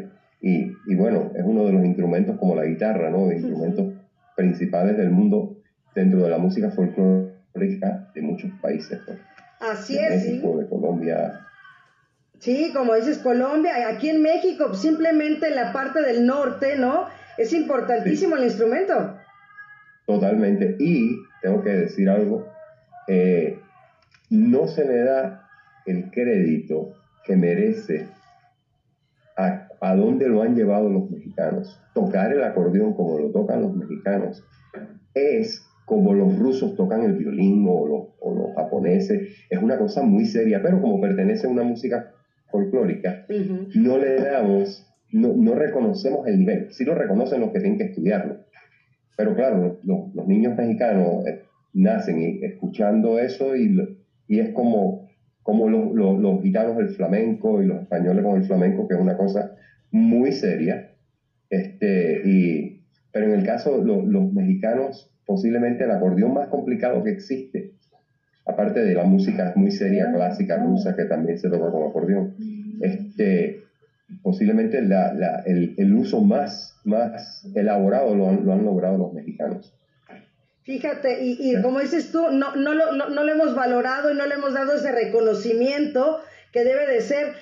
y, 0.41 0.71
y, 0.85 0.95
bueno, 0.95 1.31
es 1.35 1.43
uno 1.43 1.65
de 1.65 1.71
los 1.71 1.85
instrumentos 1.85 2.37
como 2.37 2.55
la 2.55 2.65
guitarra, 2.65 3.09
¿no? 3.09 3.27
De 3.27 3.35
instrumentos 3.35 3.93
principales 4.35 4.97
del 4.97 5.11
mundo 5.11 5.57
dentro 5.95 6.23
de 6.23 6.29
la 6.29 6.37
música 6.37 6.69
folclórica 6.71 8.09
de 8.13 8.21
muchos 8.21 8.51
países. 8.61 8.99
Así 9.63 9.97
es, 9.97 10.25
México, 10.25 10.57
de 10.57 10.67
Colombia. 10.67 11.39
Sí, 12.39 12.71
como 12.73 12.95
dices, 12.95 13.19
Colombia, 13.19 13.87
aquí 13.87 14.09
en 14.09 14.21
México, 14.21 14.73
simplemente 14.73 15.47
en 15.47 15.55
la 15.55 15.71
parte 15.71 16.01
del 16.01 16.25
norte, 16.25 16.77
¿no? 16.77 17.05
Es 17.37 17.53
importantísimo 17.53 18.35
el 18.35 18.43
instrumento. 18.43 19.17
Totalmente. 20.05 20.75
Y 20.79 21.15
tengo 21.41 21.63
que 21.63 21.69
decir 21.69 22.09
algo, 22.09 22.45
eh, 23.07 23.57
no 24.29 24.67
se 24.67 24.85
le 24.85 25.03
da 25.05 25.47
el 25.85 26.11
crédito 26.11 26.93
que 27.23 27.37
merece 27.37 28.05
a, 29.37 29.69
a 29.79 29.95
dónde 29.95 30.27
lo 30.27 30.41
han 30.41 30.55
llevado 30.55 30.89
los 30.89 31.09
mexicanos. 31.09 31.79
Tocar 31.93 32.33
el 32.33 32.43
acordeón 32.43 32.93
como 32.93 33.17
lo 33.17 33.31
tocan 33.31 33.61
los 33.61 33.73
mexicanos 33.73 34.43
es 35.13 35.65
como 35.85 36.13
los 36.13 36.37
rusos 36.37 36.75
tocan 36.75 37.03
el 37.03 37.13
violín 37.13 37.65
o 37.67 37.85
los, 37.87 38.03
o 38.19 38.33
los 38.33 38.55
japoneses, 38.55 39.45
es 39.49 39.61
una 39.61 39.77
cosa 39.77 40.01
muy 40.01 40.25
seria, 40.25 40.61
pero 40.61 40.81
como 40.81 41.01
pertenece 41.01 41.47
a 41.47 41.49
una 41.49 41.63
música 41.63 42.11
folclórica, 42.49 43.25
no 43.75 43.97
le 43.97 44.15
damos, 44.15 44.85
no, 45.11 45.33
no, 45.33 45.55
reconocemos 45.55 46.27
el 46.27 46.39
nivel, 46.39 46.67
sí 46.71 46.83
lo 46.85 46.95
reconocen 46.95 47.41
los 47.41 47.51
que 47.51 47.59
tienen 47.59 47.77
que 47.77 47.85
estudiarlo, 47.85 48.37
pero 49.17 49.35
claro, 49.35 49.79
los, 49.83 50.13
los 50.13 50.27
niños 50.27 50.55
mexicanos 50.55 51.25
eh, 51.25 51.39
nacen 51.73 52.39
escuchando 52.41 53.19
eso 53.19 53.55
y, 53.55 53.75
y 54.27 54.39
es 54.39 54.49
como, 54.53 55.07
como 55.41 55.67
los, 55.67 55.93
los, 55.93 56.19
los 56.19 56.41
gitanos 56.41 56.77
del 56.77 56.89
flamenco 56.89 57.61
y 57.61 57.65
los 57.65 57.81
españoles 57.81 58.23
con 58.23 58.37
el 58.37 58.43
flamenco, 58.43 58.87
que 58.87 58.95
es 58.95 59.01
una 59.01 59.17
cosa 59.17 59.55
muy 59.91 60.31
seria, 60.31 60.91
este, 61.49 62.21
y, 62.23 62.72
pero 63.13 63.27
en 63.27 63.39
el 63.39 63.45
caso, 63.45 63.77
los 63.77 64.33
mexicanos 64.33 65.09
posiblemente 65.25 65.85
el 65.85 65.91
acordeón 65.91 66.33
más 66.33 66.49
complicado 66.49 67.03
que 67.03 67.11
existe, 67.11 67.71
aparte 68.45 68.83
de 68.83 68.93
la 68.93 69.05
música 69.05 69.53
muy 69.55 69.71
seria 69.71 70.11
clásica 70.11 70.57
rusa 70.57 70.95
que 70.95 71.05
también 71.05 71.37
se 71.37 71.49
toca 71.49 71.71
con 71.71 71.87
acordeón, 71.87 72.35
este, 72.81 73.63
posiblemente 74.21 74.81
la, 74.81 75.43
el, 75.45 75.93
uso 75.93 76.21
más, 76.21 76.75
más 76.83 77.45
elaborado 77.55 78.15
lo 78.15 78.29
han, 78.29 78.65
logrado 78.65 78.97
los 78.97 79.13
mexicanos. 79.13 79.73
Fíjate, 80.63 81.23
y, 81.23 81.37
y 81.39 81.61
como 81.61 81.79
dices 81.79 82.11
tú, 82.11 82.31
no, 82.31 82.55
no, 82.55 82.73
lo, 82.73 82.93
no, 82.93 83.09
no 83.09 83.23
lo 83.23 83.31
hemos 83.31 83.53
valorado 83.53 84.11
y 84.11 84.15
no 84.15 84.25
le 84.25 84.35
hemos 84.35 84.53
dado 84.53 84.73
ese 84.73 84.91
reconocimiento 84.91 86.19
que 86.51 86.63
debe 86.63 86.87
de 86.87 87.01
ser. 87.01 87.33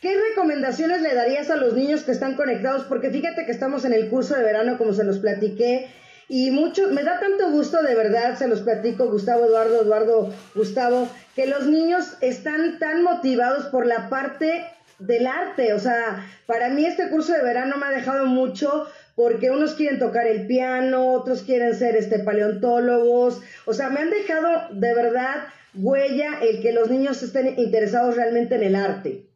¿Qué 0.00 0.16
recomendaciones 0.30 1.02
le 1.02 1.14
darías 1.14 1.50
a 1.50 1.56
los 1.56 1.74
niños 1.74 2.04
que 2.04 2.12
están 2.12 2.34
conectados? 2.34 2.84
Porque 2.84 3.10
fíjate 3.10 3.44
que 3.44 3.52
estamos 3.52 3.84
en 3.84 3.92
el 3.92 4.08
curso 4.08 4.34
de 4.34 4.42
verano, 4.42 4.78
como 4.78 4.94
se 4.94 5.04
los 5.04 5.18
platiqué, 5.18 5.88
y 6.26 6.50
mucho, 6.52 6.88
me 6.92 7.02
da 7.02 7.20
tanto 7.20 7.50
gusto, 7.50 7.82
de 7.82 7.94
verdad, 7.94 8.38
se 8.38 8.48
los 8.48 8.60
platico, 8.60 9.10
Gustavo, 9.10 9.46
Eduardo, 9.46 9.82
Eduardo, 9.82 10.32
Gustavo, 10.54 11.08
que 11.34 11.46
los 11.46 11.66
niños 11.66 12.16
están 12.20 12.78
tan 12.78 13.02
motivados 13.02 13.66
por 13.66 13.84
la 13.84 14.08
parte 14.08 14.64
del 15.00 15.26
arte. 15.26 15.74
O 15.74 15.80
sea, 15.80 16.24
para 16.46 16.70
mí 16.70 16.86
este 16.86 17.08
curso 17.10 17.32
de 17.32 17.42
verano 17.42 17.76
me 17.76 17.86
ha 17.86 17.90
dejado 17.90 18.26
mucho 18.26 18.86
porque 19.16 19.50
unos 19.50 19.74
quieren 19.74 19.98
tocar 19.98 20.26
el 20.26 20.46
piano, 20.46 21.12
otros 21.12 21.42
quieren 21.42 21.74
ser 21.74 21.96
este 21.96 22.20
paleontólogos. 22.20 23.42
O 23.66 23.74
sea, 23.74 23.90
me 23.90 24.00
han 24.00 24.10
dejado 24.10 24.68
de 24.70 24.94
verdad 24.94 25.48
huella 25.74 26.38
el 26.40 26.62
que 26.62 26.72
los 26.72 26.88
niños 26.88 27.22
estén 27.22 27.58
interesados 27.58 28.14
realmente 28.14 28.54
en 28.54 28.62
el 28.62 28.76
arte. 28.76 29.29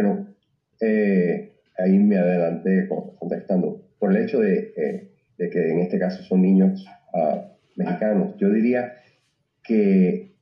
Bueno, 0.00 0.28
eh, 0.80 1.54
ahí 1.76 1.98
me 1.98 2.16
adelanté 2.16 2.86
contestando. 3.18 3.82
Por 3.98 4.12
el 4.12 4.22
hecho 4.22 4.38
de, 4.38 4.72
eh, 4.76 5.50
que 5.50 5.70
en 5.70 5.80
este 5.80 5.98
caso 5.98 6.22
son 6.22 6.42
niños 6.42 6.86
ah, 7.12 7.48
mexicanos, 7.74 8.36
yo 8.38 8.48
diría 8.48 8.92
que 9.64 10.36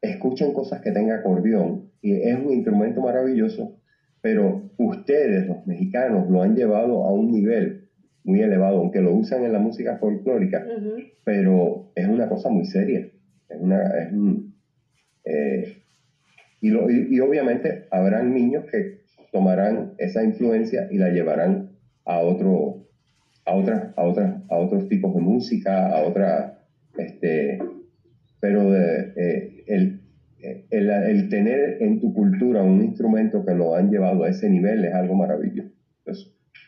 escuchen 0.00 0.54
cosas 0.54 0.80
que 0.80 0.92
tengan 0.92 1.18
acordeón 1.18 1.90
y 2.00 2.14
es 2.14 2.34
un 2.36 2.52
instrumento 2.54 3.02
maravilloso, 3.02 3.76
pero 4.22 4.70
ustedes, 4.78 5.46
los 5.46 5.66
mexicanos, 5.66 6.30
lo 6.30 6.40
han 6.40 6.56
llevado 6.56 7.04
a 7.04 7.12
un 7.12 7.30
nivel 7.30 7.90
muy 8.24 8.40
elevado, 8.40 8.78
aunque 8.78 9.02
lo 9.02 9.12
usan 9.12 9.44
en 9.44 9.52
la 9.52 9.58
música 9.58 9.96
folclórica, 9.96 10.64
pero 11.22 11.92
es 11.94 12.06
una 12.08 12.30
cosa 12.30 12.48
muy 12.48 12.64
seria. 12.64 13.06
Es 13.46 13.60
una, 13.60 13.82
es 13.82 14.08
eh, 15.24 15.76
y, 16.62 16.70
y 16.70 17.20
obviamente 17.20 17.84
habrán 17.90 18.32
niños 18.32 18.64
que 18.70 19.01
tomarán 19.32 19.94
esa 19.98 20.22
influencia 20.22 20.86
y 20.90 20.98
la 20.98 21.08
llevarán 21.08 21.70
a 22.04 22.20
otro, 22.20 22.86
a 23.44 23.54
otras, 23.54 23.92
a 23.96 24.04
otras, 24.04 24.42
a 24.48 24.56
otros 24.56 24.88
tipos 24.88 25.14
de 25.14 25.20
música, 25.20 25.88
a 25.88 26.02
otra, 26.04 26.66
este, 26.96 27.58
pero 28.38 28.76
eh, 28.76 29.64
el, 29.66 30.02
el, 30.70 30.90
el, 30.90 31.28
tener 31.28 31.78
en 31.80 32.00
tu 32.00 32.12
cultura 32.12 32.62
un 32.62 32.82
instrumento 32.82 33.44
que 33.44 33.54
lo 33.54 33.74
han 33.74 33.90
llevado 33.90 34.24
a 34.24 34.28
ese 34.28 34.48
nivel 34.50 34.84
es 34.84 34.94
algo 34.94 35.14
maravilloso, 35.14 35.70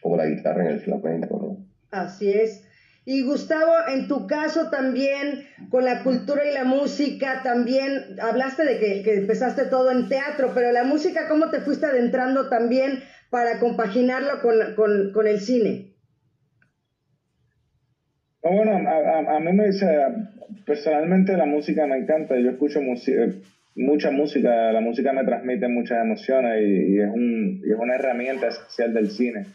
como 0.01 0.17
la 0.17 0.27
guitarra 0.27 0.65
en 0.65 0.71
el 0.71 0.81
flamenco, 0.81 1.39
¿no? 1.39 1.67
Así 1.91 2.31
es. 2.31 2.67
Y 3.07 3.23
Gustavo, 3.23 3.73
en 3.89 4.09
tu 4.09 4.27
caso 4.27 4.71
también, 4.71 5.47
con 5.69 5.85
la 5.85 6.03
cultura 6.03 6.43
y 6.49 6.55
la 6.55 6.65
música, 6.65 7.43
también 7.43 8.19
hablaste 8.21 8.65
de 8.65 8.79
que, 8.79 9.03
que, 9.03 9.15
empezaste 9.17 9.67
todo 9.67 9.91
en 9.91 10.09
teatro, 10.09 10.53
pero 10.55 10.73
la 10.73 10.85
música, 10.85 11.29
¿cómo 11.29 11.51
te 11.51 11.61
fuiste 11.61 11.85
adentrando 11.85 12.49
también 12.49 13.03
para 13.29 13.59
compaginarlo 13.59 14.41
con, 14.41 14.75
con, 14.75 15.13
con 15.13 15.27
el 15.27 15.41
cine? 15.41 15.91
bueno, 18.43 18.73
a, 18.89 19.37
a, 19.37 19.41
mí 19.41 19.53
me 19.53 19.69
dice, 19.69 19.87
personalmente 20.67 21.37
la 21.37 21.47
música 21.47 21.87
me 21.87 21.97
encanta, 21.97 22.39
yo 22.39 22.51
escucho 22.51 22.81
mucha 23.75 24.11
música, 24.11 24.73
la 24.73 24.81
música 24.81 25.13
me 25.13 25.25
transmite 25.25 25.67
muchas 25.69 26.05
emociones 26.05 26.63
y, 26.63 27.01
es, 27.01 27.09
un, 27.09 27.63
y 27.65 27.71
es 27.71 27.79
una 27.79 27.95
herramienta 27.95 28.49
esencial 28.49 28.93
del 28.95 29.11
cine. 29.11 29.47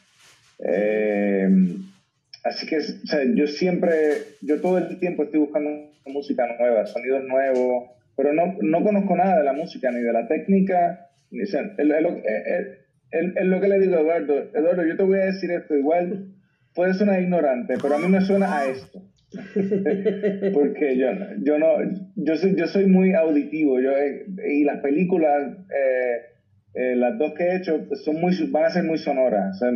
Eh, 0.60 1.48
así 2.44 2.68
que 2.68 2.80
yo 3.36 3.48
siempre, 3.48 3.92
yo 4.42 4.62
todo 4.62 4.78
el 4.78 5.00
tiempo 5.00 5.24
estoy 5.24 5.40
buscando 5.40 5.70
música 6.06 6.48
nueva, 6.60 6.86
sonidos 6.86 7.24
nuevos, 7.26 7.92
pero 8.16 8.34
no, 8.34 8.58
no 8.62 8.84
conozco 8.84 9.16
nada 9.16 9.38
de 9.38 9.44
la 9.44 9.54
música 9.54 9.92
ni 9.92 10.02
de 10.02 10.14
la 10.14 10.28
técnica. 10.28 11.08
Ni, 11.32 11.44
es, 11.44 11.54
lo 13.46 13.62
que 13.62 13.68
le 13.68 13.80
digo 13.80 13.96
a 13.96 14.02
Eduardo, 14.02 14.50
Eduardo, 14.54 14.86
yo 14.86 14.98
te 14.98 15.04
voy 15.04 15.20
a 15.20 15.26
decir 15.26 15.52
esto, 15.52 15.76
igual 15.76 16.34
puede 16.76 16.94
sonar 16.94 17.22
ignorante, 17.22 17.76
pero 17.82 17.96
a 17.96 18.00
mí 18.00 18.08
me 18.08 18.22
suena 18.22 18.58
a 18.58 18.66
esto. 18.66 19.02
Porque 20.54 20.98
yo, 20.98 21.08
yo 21.44 21.60
no, 21.60 21.78
yo 22.16 22.36
soy, 22.36 22.56
yo 22.56 22.68
soy 22.68 22.88
muy 22.88 23.14
auditivo, 23.14 23.80
yo, 23.80 23.92
y 24.48 24.64
las 24.64 24.80
películas, 24.80 25.56
eh, 25.70 26.22
eh, 26.74 26.96
las 26.96 27.18
dos 27.18 27.34
que 27.34 27.44
he 27.44 27.56
hecho, 27.58 27.88
son 28.04 28.20
muy, 28.20 28.36
van 28.50 28.66
a 28.66 28.70
ser 28.70 28.84
muy 28.84 28.98
sonoras. 28.98 29.62
O 29.62 29.72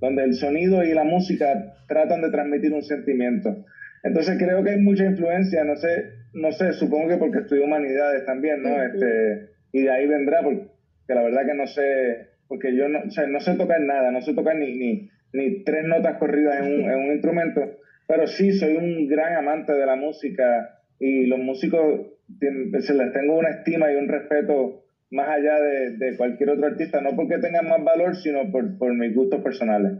donde 0.00 0.24
el 0.24 0.34
sonido 0.34 0.82
y 0.82 0.94
la 0.94 1.04
música 1.04 1.74
tratan 1.88 2.22
de 2.22 2.30
transmitir 2.30 2.72
un 2.72 2.82
sentimiento. 2.82 3.64
Entonces 4.02 4.38
creo 4.38 4.64
que 4.64 4.70
hay 4.70 4.80
mucha 4.80 5.04
influencia, 5.04 5.64
no 5.64 5.76
sé, 5.76 6.06
no 6.32 6.52
sé, 6.52 6.72
supongo 6.72 7.08
que 7.08 7.16
porque 7.16 7.40
estudio 7.40 7.64
humanidades 7.64 8.24
también, 8.24 8.62
¿no? 8.62 8.82
Este, 8.82 9.50
y 9.72 9.82
de 9.82 9.90
ahí 9.90 10.06
vendrá, 10.06 10.42
porque 10.42 10.68
la 11.08 11.22
verdad 11.22 11.46
que 11.46 11.54
no 11.54 11.66
sé, 11.66 12.28
porque 12.48 12.74
yo 12.74 12.88
no, 12.88 13.00
o 13.06 13.10
sea, 13.10 13.26
no 13.26 13.40
sé 13.40 13.54
tocar 13.54 13.80
nada, 13.80 14.10
no 14.10 14.22
sé 14.22 14.34
tocar 14.34 14.56
ni, 14.56 14.76
ni, 14.76 15.10
ni 15.32 15.64
tres 15.64 15.84
notas 15.84 16.16
corridas 16.18 16.60
en 16.60 16.66
un, 16.66 16.80
en 16.90 16.98
un 16.98 17.12
instrumento, 17.12 17.78
pero 18.06 18.26
sí 18.26 18.52
soy 18.52 18.76
un 18.76 19.06
gran 19.06 19.36
amante 19.36 19.72
de 19.72 19.86
la 19.86 19.96
música 19.96 20.80
y 20.98 21.26
los 21.26 21.38
músicos 21.38 22.06
se 22.38 22.94
les 22.94 23.12
tengo 23.12 23.38
una 23.38 23.50
estima 23.50 23.92
y 23.92 23.96
un 23.96 24.08
respeto 24.08 24.84
más 25.10 25.28
allá 25.28 25.58
de, 25.60 26.16
cualquier 26.16 26.50
otro 26.50 26.66
artista, 26.66 27.00
no 27.00 27.16
porque 27.16 27.38
tengan 27.38 27.68
más 27.68 27.82
valor, 27.82 28.16
sino 28.16 28.50
por, 28.50 28.78
por 28.78 28.94
mis 28.94 29.14
gustos 29.14 29.42
personales. 29.42 29.92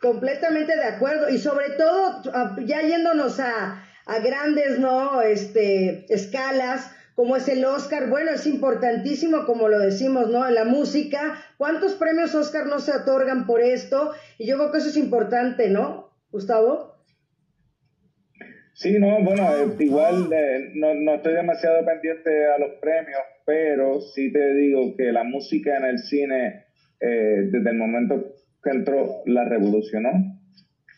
Completamente 0.00 0.76
de 0.76 0.84
acuerdo, 0.84 1.28
y 1.28 1.38
sobre 1.38 1.70
todo, 1.76 2.22
ya 2.64 2.80
yéndonos 2.80 3.38
a, 3.38 3.84
a 4.06 4.18
grandes, 4.20 4.78
¿no? 4.78 5.20
Este, 5.20 6.06
escalas, 6.12 6.90
como 7.14 7.36
es 7.36 7.48
el 7.48 7.62
Oscar, 7.66 8.08
bueno, 8.08 8.30
es 8.30 8.46
importantísimo, 8.46 9.44
como 9.44 9.68
lo 9.68 9.78
decimos, 9.78 10.30
¿no? 10.30 10.48
En 10.48 10.54
la 10.54 10.64
música, 10.64 11.36
¿cuántos 11.58 11.92
premios 11.92 12.34
Oscar 12.34 12.66
no 12.66 12.80
se 12.80 12.92
otorgan 12.92 13.46
por 13.46 13.60
esto? 13.60 14.12
Y 14.38 14.46
yo 14.46 14.56
creo 14.56 14.72
que 14.72 14.78
eso 14.78 14.88
es 14.88 14.96
importante, 14.96 15.68
¿no, 15.68 16.14
Gustavo? 16.30 16.89
Sí, 18.80 18.98
no, 18.98 19.22
bueno, 19.22 19.42
eh, 19.42 19.76
igual 19.80 20.32
eh, 20.32 20.70
no, 20.72 20.94
no, 20.94 21.16
estoy 21.16 21.34
demasiado 21.34 21.84
pendiente 21.84 22.46
a 22.46 22.58
los 22.58 22.80
premios, 22.80 23.20
pero 23.44 24.00
sí 24.00 24.32
te 24.32 24.54
digo 24.54 24.96
que 24.96 25.12
la 25.12 25.22
música 25.22 25.76
en 25.76 25.84
el 25.84 25.98
cine, 25.98 26.64
eh, 26.98 27.42
desde 27.52 27.70
el 27.72 27.76
momento 27.76 28.36
que 28.62 28.70
entró, 28.70 29.22
la 29.26 29.44
revolucionó, 29.44 30.12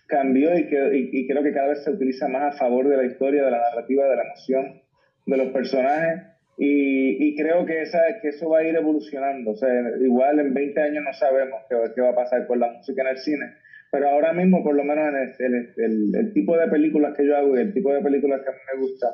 cambió 0.07 0.57
y, 0.57 0.69
que, 0.69 0.91
y, 0.95 1.27
creo 1.27 1.43
que 1.43 1.53
cada 1.53 1.71
vez 1.71 1.83
se 1.83 1.91
utiliza 1.91 2.29
más 2.29 2.55
a 2.55 2.57
favor 2.57 2.89
de 2.89 2.99
la 2.99 3.05
historia, 3.05 3.45
de 3.45 3.51
la 3.51 3.59
narrativa, 3.59 4.09
de 4.09 4.15
la 4.15 4.27
emoción 4.27 4.81
de 5.27 5.37
los 5.39 5.49
personajes. 5.49 6.23
Y, 6.59 7.31
y 7.31 7.35
creo 7.35 7.67
que, 7.67 7.83
esa, 7.83 7.99
que 8.21 8.29
eso 8.29 8.49
va 8.49 8.61
a 8.61 8.65
ir 8.65 8.77
evolucionando. 8.77 9.51
O 9.51 9.57
sea, 9.57 9.69
igual 10.01 10.39
en 10.39 10.55
20 10.55 10.81
años 10.81 11.03
no 11.03 11.13
sabemos 11.15 11.63
qué, 11.69 11.75
qué 11.97 12.01
va 12.01 12.11
a 12.11 12.15
pasar 12.15 12.47
con 12.47 12.61
la 12.61 12.71
música 12.71 13.03
en 13.03 13.09
el 13.09 13.19
cine 13.19 13.47
pero 13.93 14.09
ahora 14.09 14.33
mismo, 14.33 14.65
por 14.65 14.75
lo 14.75 14.85
menos 14.85 15.05
en 15.39 15.55
el, 15.55 16.15
el, 16.17 16.33
tipo 16.33 16.57
de 16.57 16.67
películas 16.69 17.15
que 17.15 17.27
yo 17.27 17.37
hago 17.37 17.55
y 17.55 17.61
el 17.61 17.75
tipo 17.75 17.93
de 17.93 18.01
películas 18.01 18.41
que 18.41 18.49
a 18.49 18.53
mí 18.53 18.59
me 18.75 18.81
gusta, 18.81 19.07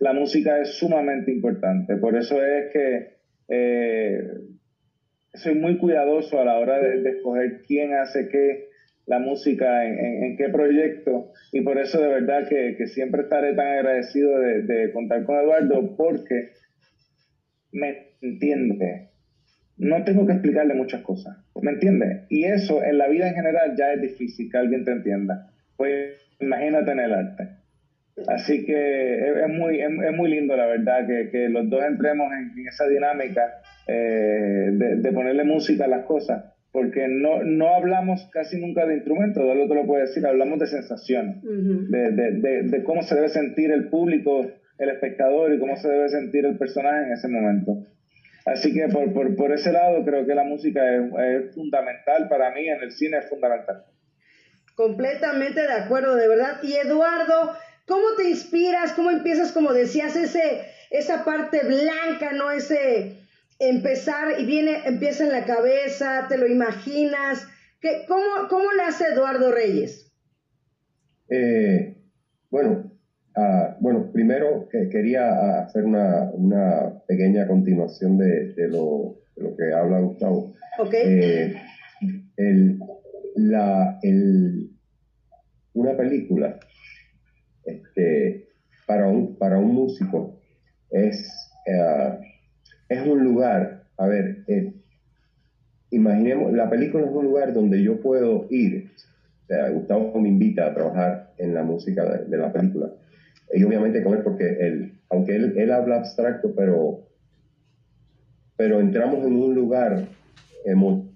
la 0.00 0.14
música 0.14 0.58
es 0.58 0.78
sumamente 0.78 1.30
importante. 1.30 1.96
Por 1.96 2.16
eso 2.16 2.42
es 2.42 2.72
que 2.72 3.16
eh, 3.48 4.22
soy 5.34 5.54
muy 5.54 5.76
cuidadoso 5.76 6.40
a 6.40 6.46
la 6.46 6.56
hora 6.58 6.78
de, 6.78 7.06
escoger 7.10 7.60
quién 7.66 7.92
hace 7.92 8.30
qué, 8.30 8.70
la 9.04 9.18
música, 9.18 9.84
en, 9.84 10.34
qué 10.38 10.48
proyecto. 10.48 11.30
Y 11.52 11.60
por 11.60 11.78
eso 11.78 12.00
de 12.00 12.08
verdad 12.08 12.48
que, 12.48 12.76
que 12.78 12.86
siempre 12.86 13.24
estaré 13.24 13.54
tan 13.54 13.66
agradecido 13.66 14.40
de, 14.40 14.62
de 14.62 14.92
contar 14.92 15.24
con 15.24 15.36
Eduardo 15.36 15.94
porque 15.94 16.52
me 17.70 18.14
entiende 18.22 19.11
no 19.82 20.04
tengo 20.04 20.26
que 20.26 20.32
explicarle 20.34 20.74
muchas 20.74 21.02
cosas. 21.02 21.36
¿Me 21.60 21.72
entiendes? 21.72 22.22
Y 22.28 22.44
eso 22.44 22.82
en 22.82 22.98
la 22.98 23.08
vida 23.08 23.28
en 23.28 23.34
general 23.34 23.74
ya 23.76 23.92
es 23.92 24.00
difícil 24.00 24.48
que 24.50 24.56
alguien 24.56 24.84
te 24.84 24.92
entienda. 24.92 25.50
Pues 25.76 26.20
imagínate 26.38 26.92
en 26.92 27.00
el 27.00 27.12
arte. 27.12 27.48
Así 28.28 28.64
que 28.64 29.42
es, 29.42 29.48
muy, 29.48 29.80
es, 29.80 29.90
muy 30.14 30.30
lindo, 30.30 30.56
la 30.56 30.66
verdad, 30.66 31.06
que, 31.06 31.30
que 31.30 31.48
los 31.48 31.68
dos 31.68 31.82
entremos 31.82 32.28
en, 32.32 32.66
esa 32.68 32.86
dinámica 32.86 33.42
eh, 33.88 34.70
de, 34.72 35.12
ponerle 35.12 35.44
música 35.44 35.86
a 35.86 35.88
las 35.88 36.04
cosas, 36.04 36.44
porque 36.70 37.08
no, 37.08 37.42
no 37.42 37.74
hablamos 37.74 38.28
casi 38.30 38.60
nunca 38.60 38.86
de 38.86 38.96
instrumentos, 38.96 39.42
de 39.42 39.54
lo 39.54 39.66
te 39.66 39.74
lo 39.74 39.86
puedo 39.86 40.02
decir, 40.02 40.24
hablamos 40.26 40.60
de 40.60 40.66
sensaciones, 40.66 41.42
de, 41.42 42.10
de, 42.12 42.62
de 42.64 42.84
cómo 42.84 43.02
se 43.02 43.14
debe 43.14 43.30
sentir 43.30 43.72
el 43.72 43.88
público, 43.88 44.46
el 44.78 44.88
espectador 44.90 45.54
y 45.54 45.58
cómo 45.58 45.76
se 45.76 45.88
debe 45.88 46.08
sentir 46.10 46.44
el 46.44 46.58
personaje 46.58 47.06
en 47.06 47.12
ese 47.12 47.28
momento. 47.28 47.78
Así 48.44 48.72
que 48.72 48.88
por, 48.88 49.12
por, 49.12 49.36
por 49.36 49.52
ese 49.52 49.72
lado 49.72 50.04
creo 50.04 50.26
que 50.26 50.34
la 50.34 50.44
música 50.44 50.80
es, 50.94 51.54
fundamental 51.54 52.28
para 52.28 52.50
mí, 52.52 52.68
en 52.68 52.82
el 52.82 52.90
cine 52.90 53.18
es 53.18 53.28
fundamental. 53.28 53.84
Completamente 54.74 55.60
de 55.60 55.72
acuerdo, 55.72 56.16
de 56.16 56.28
verdad. 56.28 56.58
Y 56.62 56.74
Eduardo, 56.74 57.56
¿cómo 57.86 58.16
te 58.16 58.28
inspiras? 58.28 58.92
¿Cómo 58.92 59.10
empiezas, 59.10 59.52
como 59.52 59.72
decías, 59.72 60.16
ese, 60.16 60.62
esa 60.90 61.24
parte 61.24 61.60
blanca, 61.64 62.32
¿no? 62.32 62.50
Ese 62.50 63.18
empezar 63.58 64.40
y 64.40 64.44
viene, 64.44 64.82
empieza 64.86 65.24
en 65.24 65.32
la 65.32 65.44
cabeza, 65.44 66.26
te 66.28 66.38
lo 66.38 66.46
imaginas. 66.46 67.46
¿Qué, 67.80 68.04
cómo, 68.08 68.48
¿Cómo 68.48 68.72
nace 68.76 69.04
Eduardo 69.12 69.52
Reyes? 69.52 70.12
Eh, 71.28 71.96
bueno, 72.50 72.92
Ah, 73.34 73.71
bueno, 73.82 74.12
primero 74.12 74.68
quería 74.70 75.64
hacer 75.64 75.84
una, 75.84 76.30
una, 76.34 77.02
pequeña 77.08 77.48
continuación 77.48 78.16
de, 78.16 78.52
de, 78.54 78.68
lo, 78.68 79.16
de, 79.34 79.42
lo, 79.42 79.56
que 79.56 79.72
habla 79.74 79.98
Gustavo. 79.98 80.54
Okay. 80.78 81.54
Eh, 82.36 82.78
la, 83.34 83.98
una 85.74 85.96
película 85.96 86.60
este, 87.64 88.50
para, 88.86 89.08
un, 89.08 89.34
para 89.34 89.58
un 89.58 89.74
músico 89.74 90.38
es, 90.88 91.50
eh, 91.66 92.18
es 92.88 93.04
un 93.04 93.24
lugar, 93.24 93.82
a 93.96 94.06
ver, 94.06 94.44
eh, 94.46 94.74
imaginemos, 95.90 96.52
la 96.52 96.70
película 96.70 97.04
es 97.04 97.10
un 97.10 97.24
lugar 97.24 97.52
donde 97.52 97.82
yo 97.82 98.00
puedo 98.00 98.46
ir. 98.48 98.92
O 99.42 99.46
sea, 99.48 99.70
Gustavo 99.70 100.20
me 100.20 100.28
invita 100.28 100.68
a 100.68 100.74
trabajar 100.74 101.34
en 101.36 101.52
la 101.52 101.64
música 101.64 102.04
de 102.04 102.36
la 102.36 102.52
película 102.52 102.92
y 103.52 103.62
obviamente 103.64 104.02
con 104.02 104.14
él, 104.14 104.22
porque 104.22 104.56
él, 104.60 104.92
aunque 105.10 105.36
él, 105.36 105.54
él 105.56 105.70
habla 105.72 105.96
abstracto, 105.96 106.54
pero, 106.54 107.06
pero 108.56 108.80
entramos 108.80 109.24
en 109.26 109.34
un 109.34 109.54
lugar 109.54 110.04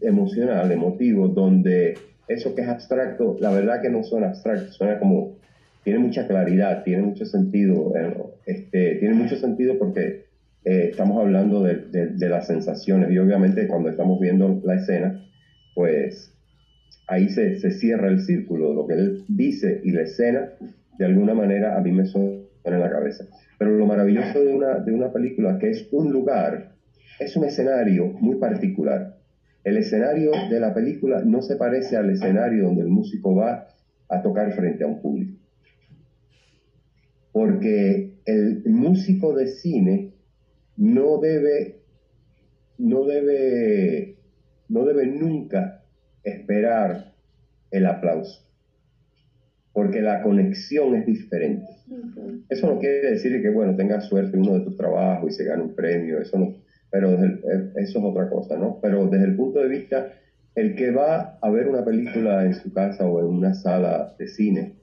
emocional, 0.01 0.71
emotivo, 0.73 1.29
donde 1.29 1.97
eso 2.29 2.55
que 2.55 2.63
es 2.63 2.69
abstracto, 2.69 3.37
la 3.41 3.51
verdad 3.51 3.81
que 3.81 3.91
no 3.91 4.03
suena 4.03 4.29
abstracto, 4.29 4.73
suena 4.73 4.99
como, 4.99 5.37
tiene 5.85 6.01
mucha 6.01 6.27
claridad, 6.27 6.83
tiene 6.83 7.03
mucho 7.03 7.25
sentido, 7.25 7.93
eh, 7.97 8.15
este, 8.47 8.97
tiene 8.97 9.15
mucho 9.15 9.37
sentido 9.37 9.79
porque 9.79 10.27
eh, 10.65 10.89
estamos 10.91 11.19
hablando 11.19 11.63
de, 11.63 11.77
de, 11.77 12.29
las 12.29 12.49
sensaciones 12.49 13.11
y 13.13 13.19
obviamente 13.19 13.69
cuando 13.69 13.89
estamos 13.89 14.21
viendo 14.21 14.61
la 14.65 14.75
escena, 14.75 15.25
pues 15.75 16.33
ahí 17.07 17.29
se, 17.29 17.61
se 17.61 17.71
cierra 17.71 18.09
el 18.09 18.21
círculo, 18.21 18.75
lo 18.75 18.87
que 18.87 18.95
él 18.95 19.25
dice 19.29 19.81
y 19.85 19.93
la 19.93 20.03
escena 20.03 20.51
de 20.99 21.05
alguna 21.05 21.35
manera 21.35 21.77
a 21.77 21.81
mí 21.81 21.93
me 21.93 22.07
suena 22.07 22.47
en 22.65 22.81
la 22.81 22.91
cabeza. 22.91 23.27
Pero 23.59 23.73
lo 23.73 23.87
maravilloso 23.87 24.41
de 24.43 24.55
una, 24.55 24.79
de 24.81 24.93
una 24.93 25.13
película 25.13 25.59
que 25.59 25.71
es 25.71 25.89
un 25.93 26.13
lugar, 26.13 26.75
es 27.19 27.37
un 27.37 27.45
escenario 27.45 28.07
muy 28.07 28.37
particular. 28.37 29.15
el 29.65 29.79
escenario 29.79 30.31
de 30.49 30.61
la 30.61 30.73
película 30.73 31.23
no 31.25 31.43
se 31.43 31.57
parece 31.57 31.97
al 31.97 32.11
escenario 32.11 32.67
donde 32.67 32.83
el 32.83 32.89
músico 32.89 33.35
va 33.35 33.67
a 34.09 34.23
tocar 34.23 34.53
frente 34.53 34.85
a 34.85 34.87
un 34.87 35.01
público. 35.01 35.39
Porque 37.33 38.15
el 38.25 38.63
músico 38.67 39.35
de 39.35 39.49
cine 39.49 40.13
no 40.77 41.19
debe, 41.19 41.81
no 42.79 43.05
debe, 43.05 44.17
no 44.69 44.85
debe 44.85 45.07
nunca 45.07 45.83
esperar 46.23 47.15
el 47.71 47.87
aplauso, 47.87 48.46
porque 49.77 50.01
la 50.01 50.23
conexión 50.23 50.95
es 50.95 51.05
diferente. 51.05 51.67
Eso 52.49 52.67
no 52.67 52.79
quiere 52.79 53.11
decir 53.11 53.43
que, 53.43 53.51
bueno, 53.51 53.77
tengas 53.77 54.07
suerte 54.09 54.35
en 54.35 54.45
uno 54.45 54.55
de 54.55 54.65
tus 54.65 54.75
trabajos 54.75 55.31
y 55.31 55.35
se 55.35 55.45
gane 55.45 55.65
un 55.65 55.75
premio, 55.75 56.19
eso 56.19 56.39
no, 56.39 56.55
pero 56.91 57.13
eh, 57.13 57.73
eso 57.77 57.99
es 57.99 58.05
otra 58.05 58.31
cosa, 58.31 58.57
¿no? 58.57 58.79
Pero 58.81 59.07
desde 59.07 59.27
el 59.27 59.37
punto 59.37 59.61
de 59.61 59.69
vista, 59.69 60.15
el 60.55 60.77
que 60.77 60.93
va 60.93 61.39
a 61.43 61.51
ver 61.51 61.69
una 61.69 61.85
película 61.85 62.47
en 62.47 62.55
su 62.55 62.73
casa 62.73 63.07
o 63.07 63.21
en 63.21 63.27
una 63.27 63.53
sala 63.53 64.15
de 64.19 64.27
cine, 64.29 64.77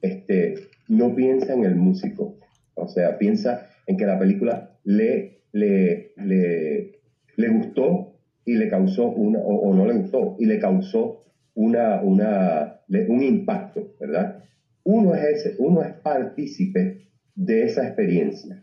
este, 0.00 0.54
no 0.86 1.16
piensa 1.16 1.52
en 1.54 1.64
el 1.64 1.74
músico, 1.74 2.38
o 2.74 2.86
sea, 2.86 3.18
piensa 3.18 3.66
en 3.88 3.96
que 3.96 4.06
la 4.06 4.16
película 4.16 4.78
le, 4.84 5.40
le, 5.50 6.12
le, 6.14 7.48
gustó 7.48 8.14
y 8.44 8.54
le 8.54 8.68
causó 8.68 9.08
una, 9.08 9.40
o, 9.40 9.74
no 9.74 9.86
le 9.86 9.94
gustó, 9.94 10.36
y 10.38 10.46
le 10.46 10.60
causó 10.60 11.24
una, 11.58 12.00
una, 12.02 12.80
un 13.08 13.20
impacto, 13.20 13.92
¿verdad? 13.98 14.44
Uno 14.84 15.12
es, 15.16 15.24
ese, 15.24 15.56
uno 15.58 15.82
es 15.82 15.92
partícipe 15.94 17.08
de 17.34 17.64
esa 17.64 17.84
experiencia. 17.84 18.62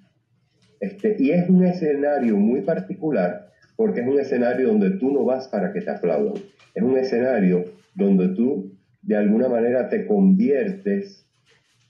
Este, 0.80 1.18
y 1.20 1.32
es 1.32 1.50
un 1.50 1.66
escenario 1.66 2.38
muy 2.38 2.62
particular 2.62 3.52
porque 3.76 4.00
es 4.00 4.08
un 4.08 4.18
escenario 4.18 4.70
donde 4.70 4.92
tú 4.92 5.12
no 5.12 5.26
vas 5.26 5.50
para 5.50 5.74
que 5.74 5.82
te 5.82 5.92
aplaudan. 5.92 6.42
Es 6.74 6.84
un 6.84 6.98
escenario 6.98 7.66
donde 7.96 8.30
tú 8.30 8.72
de 9.02 9.18
alguna 9.18 9.50
manera 9.50 9.90
te 9.90 10.06
conviertes 10.06 11.26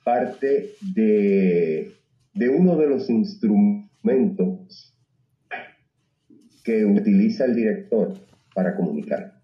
parte 0.04 0.72
de, 0.96 1.92
de 2.34 2.50
uno 2.50 2.78
de 2.78 2.88
los 2.88 3.12
instrumentos 3.12 4.92
que 6.64 6.84
utiliza 6.84 7.46
el 7.46 7.56
director 7.56 8.16
para 8.56 8.76
comunicar. 8.76 9.35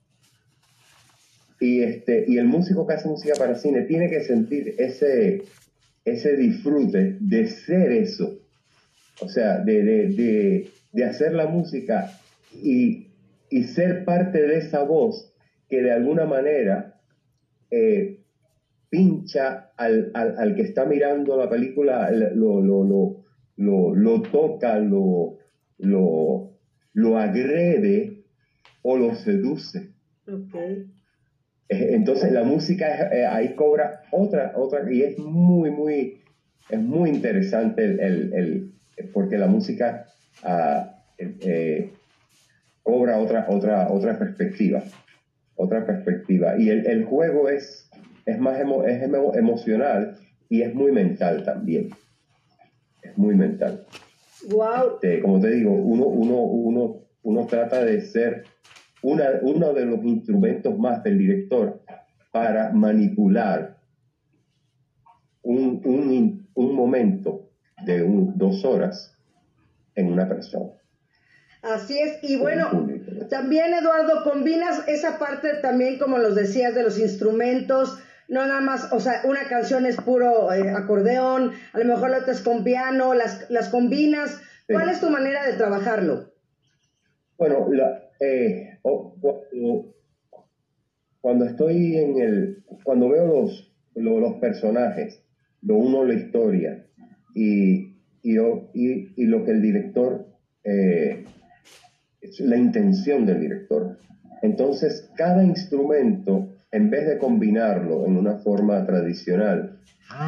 Y, 1.61 1.83
este, 1.83 2.25
y 2.27 2.37
el 2.37 2.45
músico 2.45 2.85
que 2.85 2.95
hace 2.95 3.07
música 3.07 3.35
para 3.37 3.55
cine 3.55 3.83
tiene 3.83 4.09
que 4.09 4.23
sentir 4.23 4.75
ese, 4.77 5.43
ese 6.03 6.35
disfrute 6.35 7.17
de 7.21 7.47
ser 7.47 7.93
eso 7.93 8.41
o 9.21 9.29
sea, 9.29 9.59
de, 9.59 10.71
hacer 11.07 11.33
la 11.33 11.47
música 11.47 12.11
y, 12.51 13.07
ser 13.73 14.05
parte 14.05 14.41
de 14.41 14.57
esa 14.59 14.83
voz 14.83 15.33
que 15.69 15.81
de 15.81 15.91
alguna 15.91 16.25
manera 16.25 17.01
eh, 17.69 18.21
pincha 18.89 19.71
al, 19.77 20.53
que 20.55 20.61
está 20.61 20.85
mirando 20.85 21.37
la 21.37 21.49
película, 21.49 22.09
lo, 22.11 22.61
lo, 23.57 24.21
toca, 24.31 24.79
lo, 24.79 25.37
lo, 25.77 27.17
agrede 27.17 28.23
o 28.81 28.97
lo 28.97 29.15
seduce. 29.15 29.91
Entonces 31.71 32.31
la 32.33 32.43
música 32.43 33.09
eh, 33.13 33.25
ahí 33.25 33.55
cobra 33.55 34.01
otra, 34.11 34.51
otra, 34.55 34.91
y 34.91 35.03
es 35.03 35.17
muy, 35.17 35.69
muy, 35.69 36.21
es 36.69 36.79
muy 36.79 37.09
interesante 37.09 37.85
el, 37.85 38.73
porque 39.13 39.37
la 39.37 39.47
música 39.47 40.05
ah, 40.43 40.97
eh, 41.17 41.89
cobra 42.83 43.17
otra, 43.19 43.45
otra, 43.47 43.89
otra 43.89 44.19
perspectiva, 44.19 44.83
otra 45.55 45.85
perspectiva. 45.85 46.57
Y 46.57 46.69
el, 46.69 47.05
juego 47.05 47.47
es, 47.47 47.89
es 48.25 48.37
más 48.37 48.59
es 48.59 49.03
emocional 49.35 50.17
y 50.49 50.63
es 50.63 50.75
muy 50.75 50.91
mental 50.91 51.43
también. 51.45 51.89
Es 53.01 53.17
muy 53.17 53.33
mental. 53.35 53.85
Wow. 54.49 54.95
Este, 54.95 55.21
como 55.21 55.39
te 55.39 55.51
digo, 55.51 55.71
uno, 55.71 56.05
uno, 56.05 56.35
uno, 56.35 56.95
uno 57.23 57.45
trata 57.47 57.85
de 57.85 58.01
ser 58.01 58.43
una, 59.03 59.25
uno 59.41 59.73
de 59.73 59.85
los 59.85 60.03
instrumentos 60.03 60.77
más 60.77 61.03
del 61.03 61.17
director 61.17 61.81
para 62.31 62.71
manipular 62.71 63.77
un, 65.43 65.81
un, 65.83 66.47
un 66.53 66.75
momento 66.75 67.49
de 67.85 68.05
dos 68.35 68.63
horas 68.63 69.17
en 69.95 70.11
una 70.11 70.27
persona. 70.27 70.71
Así 71.61 71.99
es, 71.99 72.19
y 72.23 72.37
bueno, 72.37 72.87
también 73.29 73.73
Eduardo, 73.73 74.23
combinas 74.23 74.87
esa 74.87 75.19
parte 75.19 75.55
también, 75.61 75.99
como 75.99 76.17
los 76.17 76.33
decías, 76.33 76.73
de 76.73 76.81
los 76.81 76.97
instrumentos, 76.97 77.99
no 78.27 78.45
nada 78.47 78.61
más, 78.61 78.91
o 78.93 78.99
sea, 78.99 79.21
una 79.25 79.43
canción 79.43 79.85
es 79.85 79.97
puro 79.97 80.51
eh, 80.53 80.71
acordeón, 80.71 81.51
a 81.73 81.79
lo 81.79 81.85
mejor 81.85 82.09
la 82.09 82.19
otra 82.19 82.33
es 82.33 82.41
con 82.41 82.63
piano, 82.63 83.13
las, 83.13 83.49
las 83.49 83.69
combinas. 83.69 84.41
¿Cuál 84.67 84.89
es 84.89 85.01
tu 85.01 85.09
manera 85.09 85.45
de 85.45 85.53
trabajarlo? 85.53 86.31
Bueno, 87.37 87.67
eh, 88.21 88.79
cuando, 91.21 91.45
estoy 91.45 91.97
en 91.97 92.19
el, 92.19 92.63
cuando 92.83 93.09
veo 93.09 93.25
los, 93.25 93.73
los 93.95 94.33
personajes, 94.35 95.23
lo 95.63 95.77
uno 95.77 96.05
la 96.05 96.13
historia, 96.13 96.85
y, 97.33 97.95
y, 98.21 98.37
y, 99.15 99.25
lo 99.25 99.43
que 99.43 99.51
el 99.51 99.61
director, 99.61 100.27
eh, 100.63 101.25
es 102.21 102.39
la 102.39 102.57
intención 102.57 103.25
del 103.25 103.41
director. 103.41 103.97
Entonces, 104.43 105.09
cada 105.15 105.43
instrumento, 105.43 106.49
en 106.71 106.89
vez 106.89 107.07
de 107.07 107.17
combinarlo 107.17 108.05
en 108.05 108.17
una 108.17 108.37
forma 108.37 108.85
tradicional, 108.85 109.79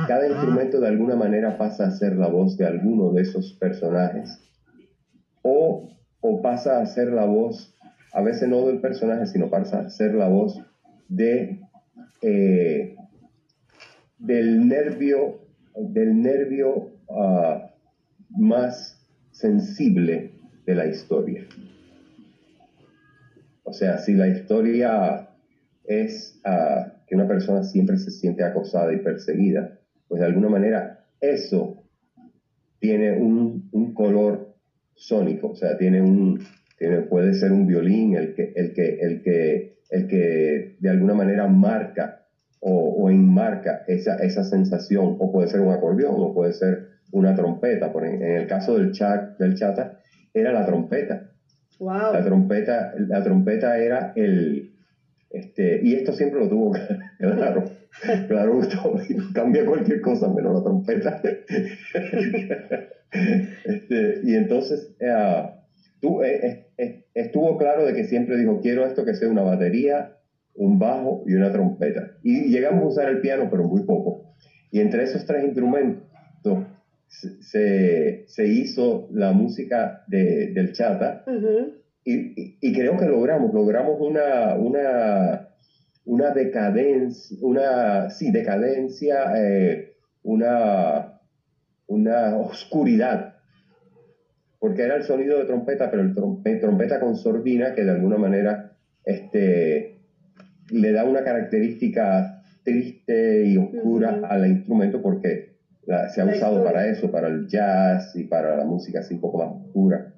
cada 0.07 0.27
instrumento 0.27 0.79
de 0.79 0.87
alguna 0.87 1.15
manera 1.15 1.57
pasa 1.57 1.87
a 1.87 1.91
ser 1.91 2.15
la 2.15 2.27
voz 2.27 2.57
de 2.57 2.65
alguno 2.65 3.11
de 3.11 3.21
esos 3.21 3.53
personajes. 3.53 4.39
O, 5.41 5.89
o 6.21 6.41
pasa 6.41 6.79
a 6.79 6.85
ser 6.85 7.11
la 7.11 7.25
voz, 7.25 7.75
a 8.13 8.21
veces 8.21 8.47
no 8.47 8.67
del 8.67 8.79
personaje, 8.79 9.25
sino 9.25 9.49
pasa 9.49 9.79
a 9.79 9.89
ser 9.89 10.13
la 10.13 10.27
voz 10.27 10.61
de, 11.09 11.59
eh, 12.21 12.95
del 14.19 14.67
nervio, 14.67 15.41
del 15.75 16.21
nervio 16.21 16.93
Ah, 17.15 17.69
más 18.29 18.99
sensible 19.31 20.31
de 20.65 20.75
la 20.75 20.87
historia. 20.87 21.45
O 23.63 23.71
sea, 23.71 23.99
si 23.99 24.13
la 24.13 24.27
historia 24.27 25.29
es 25.83 26.39
ah, 26.43 26.93
que 27.05 27.15
una 27.15 27.27
persona 27.27 27.63
siempre 27.63 27.97
se 27.97 28.09
siente 28.09 28.43
acosada 28.43 28.93
y 28.93 28.97
perseguida, 28.97 29.79
pues 30.07 30.21
de 30.21 30.25
alguna 30.25 30.49
manera 30.49 31.05
eso 31.19 31.83
tiene 32.79 33.11
un, 33.11 33.93
color 33.93 34.55
sónico, 34.95 35.49
o 35.49 35.55
sea, 35.55 35.77
tiene 35.77 36.01
un, 36.01 36.39
puede 37.09 37.33
ser 37.33 37.51
un 37.51 37.67
violín 37.67 38.15
el 38.15 38.33
que, 38.33 38.51
el 38.55 38.73
que, 38.73 38.97
el 38.99 39.21
que, 39.21 39.77
el 39.89 40.07
que 40.07 40.75
de 40.79 40.89
alguna 40.89 41.13
manera 41.13 41.47
marca 41.47 42.23
o, 42.65 43.09
enmarca 43.09 43.83
esa, 43.87 44.15
esa 44.15 44.43
sensación, 44.43 45.17
o 45.19 45.31
puede 45.31 45.49
ser 45.49 45.59
un 45.59 45.73
acordeón, 45.73 46.15
o 46.17 46.33
puede 46.33 46.53
ser 46.53 46.87
una 47.11 47.35
trompeta. 47.35 47.91
Por 47.91 48.05
en, 48.05 48.21
el 48.23 48.47
caso 48.47 48.77
del, 48.77 48.91
chat, 48.91 49.37
del 49.37 49.55
chata, 49.55 49.99
era 50.33 50.53
la 50.53 50.65
trompeta. 50.65 51.29
Wow. 51.79 52.13
La 52.13 52.23
trompeta, 52.23 52.93
la 52.97 53.21
trompeta 53.21 53.77
era 53.77 54.13
el... 54.15 54.71
Este, 55.29 55.81
y 55.83 55.95
esto 55.95 56.13
siempre 56.13 56.39
lo 56.39 56.47
tuvo 56.47 56.71
claro. 57.19 57.65
Claro, 58.27 58.59
cambia 59.33 59.65
cualquier 59.65 60.01
cosa 60.01 60.27
menos 60.29 60.53
la 60.55 60.63
trompeta. 60.63 61.21
Este, 63.63 64.21
y 64.23 64.33
entonces 64.33 64.95
eh, 64.99 65.13
tú, 66.03 66.21
eh, 66.21 66.67
eh, 66.77 67.05
estuvo 67.13 67.57
claro 67.57 67.85
de 67.85 67.93
que 67.93 68.03
siempre 68.03 68.37
dijo, 68.37 68.59
quiero 68.59 68.85
esto 68.85 69.05
que 69.05 69.15
sea 69.15 69.29
una 69.29 69.41
batería, 69.41 70.17
un 70.53 70.77
bajo 70.77 71.23
y 71.25 71.33
una 71.33 71.49
trompeta. 71.49 72.17
Y 72.21 72.49
llegamos 72.49 72.83
a 72.83 72.87
usar 72.87 73.09
el 73.09 73.21
piano, 73.21 73.47
pero 73.49 73.63
muy 73.63 73.83
poco. 73.83 74.35
Y 74.69 74.81
entre 74.81 75.03
esos 75.03 75.25
tres 75.25 75.45
instrumentos 75.45 76.59
se, 77.07 78.25
se 78.27 78.47
hizo 78.47 79.07
la 79.13 79.31
música 79.31 80.03
de, 80.07 80.51
del 80.53 80.73
Chata 80.73 81.23
y, 82.03 82.57
y, 82.59 82.73
creo 82.73 82.97
que 82.97 83.05
logramos, 83.05 83.53
logramos 83.53 83.95
una, 84.01 84.55
una, 84.55 85.47
una 86.03 86.31
decadencia, 86.31 87.37
una, 87.41 88.09
sí, 88.09 88.29
decadencia, 88.29 89.31
eh, 89.37 89.95
una, 90.23 91.21
una 91.87 92.35
oscuridad, 92.35 93.32
porque 94.63 94.83
era 94.83 94.95
el 94.95 95.03
sonido 95.03 95.39
de 95.39 95.43
trompeta, 95.43 95.91
pero 95.91 96.03
el 96.03 96.13
trompeta 96.61 97.01
con 97.01 97.17
sordina 97.17 97.75
que 97.75 97.83
de 97.83 97.91
alguna 97.91 98.15
manera 98.15 98.77
este, 99.03 99.99
le 100.71 100.91
da 100.93 101.03
una 101.03 101.21
característica 101.21 102.41
triste 102.63 103.43
y 103.45 103.57
oscura 103.57 104.21
al 104.23 104.47
instrumento 104.47 105.01
porque 105.01 105.57
se 106.13 106.21
ha 106.21 106.25
usado 106.25 106.63
para 106.63 106.87
eso, 106.87 107.11
para 107.11 107.27
el 107.27 107.45
jazz 107.45 108.15
y 108.15 108.23
para 108.23 108.55
la 108.55 108.63
música 108.63 109.01
así 109.01 109.15
un 109.15 109.19
poco 109.19 109.39
más 109.39 109.49
oscura. 109.65 110.13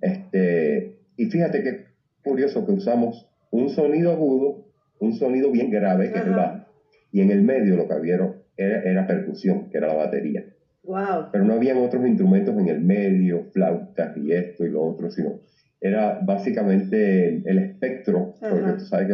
Este, 0.00 1.00
y 1.18 1.26
fíjate 1.26 1.62
que, 1.62 1.84
curioso 2.24 2.64
que 2.64 2.72
usamos 2.72 3.28
un 3.50 3.68
sonido 3.68 4.12
agudo, 4.12 4.64
un 4.98 5.12
sonido 5.12 5.50
bien 5.50 5.70
grave, 5.70 6.10
que 6.10 6.18
es 6.18 6.24
el 6.24 6.32
bajo, 6.32 6.64
y 7.12 7.20
en 7.20 7.30
el 7.30 7.42
medio 7.42 7.76
lo 7.76 7.86
que 7.86 7.92
había 7.92 8.14
era, 8.56 8.82
era 8.82 9.06
percusión, 9.06 9.68
que 9.68 9.76
era 9.76 9.88
la 9.88 9.94
batería. 9.94 10.46
Wow. 10.88 11.26
Pero 11.30 11.44
no 11.44 11.52
habían 11.52 11.76
otros 11.76 12.06
instrumentos 12.06 12.56
en 12.56 12.68
el 12.68 12.80
medio, 12.80 13.44
flautas 13.52 14.16
y 14.16 14.32
esto 14.32 14.64
y 14.64 14.70
lo 14.70 14.82
otro, 14.82 15.10
sino 15.10 15.38
era 15.82 16.20
básicamente 16.24 17.42
el, 17.44 17.58
espectro, 17.58 18.34
porque 18.40 18.72
tú 18.72 18.86
sabes 18.86 19.06
que 19.06 19.12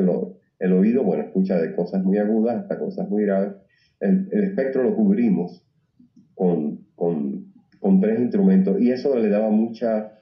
el 0.60 0.72
oído, 0.72 1.02
bueno, 1.02 1.24
escucha 1.24 1.60
de 1.60 1.74
cosas 1.74 2.04
muy 2.04 2.18
agudas 2.18 2.62
hasta 2.62 2.78
cosas 2.78 3.08
muy 3.08 3.24
graves. 3.24 3.54
El, 3.98 4.28
espectro 4.30 4.84
lo 4.84 4.94
cubrimos 4.94 5.66
con, 6.34 6.78
con, 6.94 7.52
con, 7.80 8.00
tres 8.00 8.20
instrumentos 8.20 8.80
y 8.80 8.92
eso 8.92 9.18
le 9.18 9.28
daba 9.28 9.50
mucha 9.50 10.12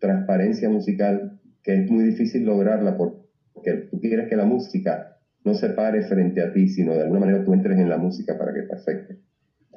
transparencia 0.00 0.68
musical 0.68 1.38
que 1.62 1.74
es 1.74 1.90
muy 1.90 2.02
difícil 2.02 2.44
lograrla 2.44 2.96
porque 2.96 3.72
tú 3.88 4.00
quieres 4.00 4.28
que 4.28 4.36
la 4.36 4.44
música 4.44 5.18
no 5.44 5.54
se 5.54 5.68
pare 5.68 6.02
frente 6.02 6.42
a 6.42 6.52
ti, 6.52 6.68
sino 6.68 6.94
de 6.94 7.02
alguna 7.02 7.20
manera 7.20 7.44
tú 7.44 7.54
entres 7.54 7.78
en 7.78 7.88
la 7.88 7.96
música 7.96 8.36
para 8.36 8.52
que 8.52 8.62
te 8.62 8.74
afecte. 8.74 9.25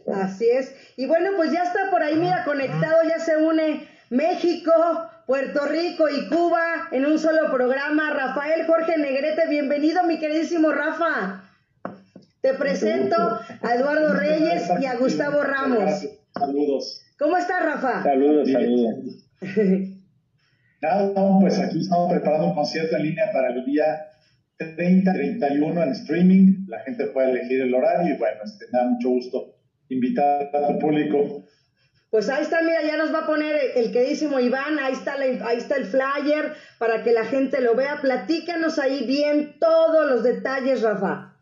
Así 0.08 0.50
es. 0.50 0.74
Y 0.98 1.06
bueno, 1.06 1.32
pues 1.36 1.52
ya 1.52 1.64
está 1.64 1.90
por 1.92 2.04
ahí, 2.04 2.16
mira, 2.16 2.44
conectado, 2.44 2.98
ya 3.08 3.20
se 3.20 3.38
une 3.38 3.88
México, 4.10 4.72
Puerto 5.28 5.66
Rico 5.68 6.10
y 6.10 6.28
Cuba 6.28 6.88
en 6.92 7.06
un 7.06 7.20
solo 7.20 7.52
programa. 7.52 8.12
Rafael 8.12 8.66
Jorge 8.66 8.98
Negrete, 8.98 9.48
bienvenido, 9.48 10.04
mi 10.04 10.18
queridísimo 10.20 10.72
Rafa. 10.72 11.44
Te 12.42 12.54
presento 12.54 13.18
a 13.62 13.76
Eduardo 13.76 14.14
Reyes 14.14 14.70
y 14.82 14.86
a 14.86 14.96
Gustavo 14.96 15.44
Ramos. 15.44 16.08
Saludos. 16.34 17.02
¿Cómo 17.20 17.38
estás, 17.38 17.64
Rafa? 17.64 18.02
Saludos, 18.02 18.50
saludos. 18.52 18.96
Nada, 20.82 21.40
pues 21.42 21.60
aquí 21.60 21.82
estamos 21.82 22.12
preparando 22.12 22.48
un 22.48 22.56
concierto 22.56 22.96
en 22.96 23.04
línea 23.04 23.26
para 23.34 23.50
el 23.50 23.66
día 23.66 24.08
30, 24.58 25.14
31 25.14 25.84
en 25.84 25.90
streaming. 25.92 26.66
La 26.68 26.80
gente 26.80 27.08
puede 27.08 27.32
elegir 27.32 27.62
el 27.62 27.74
horario 27.74 28.16
y 28.16 28.18
bueno, 28.18 28.40
este, 28.46 28.66
me 28.72 28.80
da 28.80 28.86
mucho 28.86 29.10
gusto 29.10 29.59
invitar 29.90 30.50
a 30.54 30.68
tu 30.68 30.80
público 30.80 31.46
pues 32.12 32.28
ahí 32.28 32.42
está, 32.42 32.62
mira, 32.64 32.82
ya 32.84 32.98
nos 32.98 33.14
va 33.14 33.20
a 33.20 33.28
poner 33.28 33.56
el 33.76 33.92
queridísimo 33.92 34.40
Iván, 34.40 34.80
ahí 34.80 34.94
está, 34.94 35.14
ahí 35.14 35.58
está 35.58 35.76
el 35.76 35.86
flyer 35.86 36.54
para 36.80 37.04
que 37.04 37.12
la 37.12 37.26
gente 37.26 37.62
lo 37.62 37.76
vea. 37.76 38.02
Platícanos 38.02 38.80
ahí 38.80 39.06
bien 39.06 39.58
todos 39.60 40.10
los 40.10 40.24
detalles, 40.24 40.82
Rafa. 40.82 41.36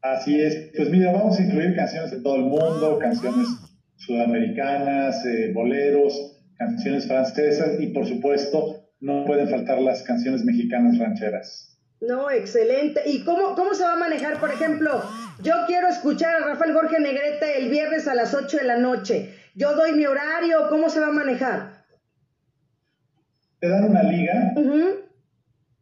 Así 0.00 0.40
es, 0.40 0.70
pues 0.76 0.88
mira, 0.90 1.10
vamos 1.10 1.36
a 1.38 1.42
incluir 1.42 1.74
canciones 1.74 2.12
de 2.12 2.20
todo 2.20 2.36
el 2.36 2.42
mundo, 2.42 2.98
canciones 3.00 3.48
sudamericanas, 3.96 5.26
eh, 5.26 5.50
boleros, 5.52 6.40
canciones 6.56 7.08
francesas 7.08 7.80
y 7.80 7.88
por 7.88 8.06
supuesto 8.06 8.92
no 9.00 9.24
pueden 9.24 9.48
faltar 9.48 9.80
las 9.80 10.04
canciones 10.04 10.44
mexicanas 10.44 10.98
rancheras. 10.98 11.75
No, 12.00 12.30
excelente. 12.30 13.02
¿Y 13.06 13.24
cómo, 13.24 13.54
cómo 13.54 13.74
se 13.74 13.82
va 13.82 13.94
a 13.94 13.98
manejar? 13.98 14.38
Por 14.38 14.50
ejemplo, 14.50 15.02
yo 15.42 15.54
quiero 15.66 15.88
escuchar 15.88 16.34
a 16.34 16.46
Rafael 16.46 16.72
Jorge 16.72 17.00
Negrete 17.00 17.58
el 17.58 17.70
viernes 17.70 18.06
a 18.06 18.14
las 18.14 18.34
8 18.34 18.58
de 18.58 18.64
la 18.64 18.76
noche. 18.76 19.34
Yo 19.54 19.74
doy 19.74 19.92
mi 19.92 20.06
horario, 20.06 20.68
¿cómo 20.68 20.90
se 20.90 21.00
va 21.00 21.08
a 21.08 21.12
manejar? 21.12 21.84
Te 23.60 23.68
dan 23.68 23.84
una 23.84 24.02
liga 24.02 24.52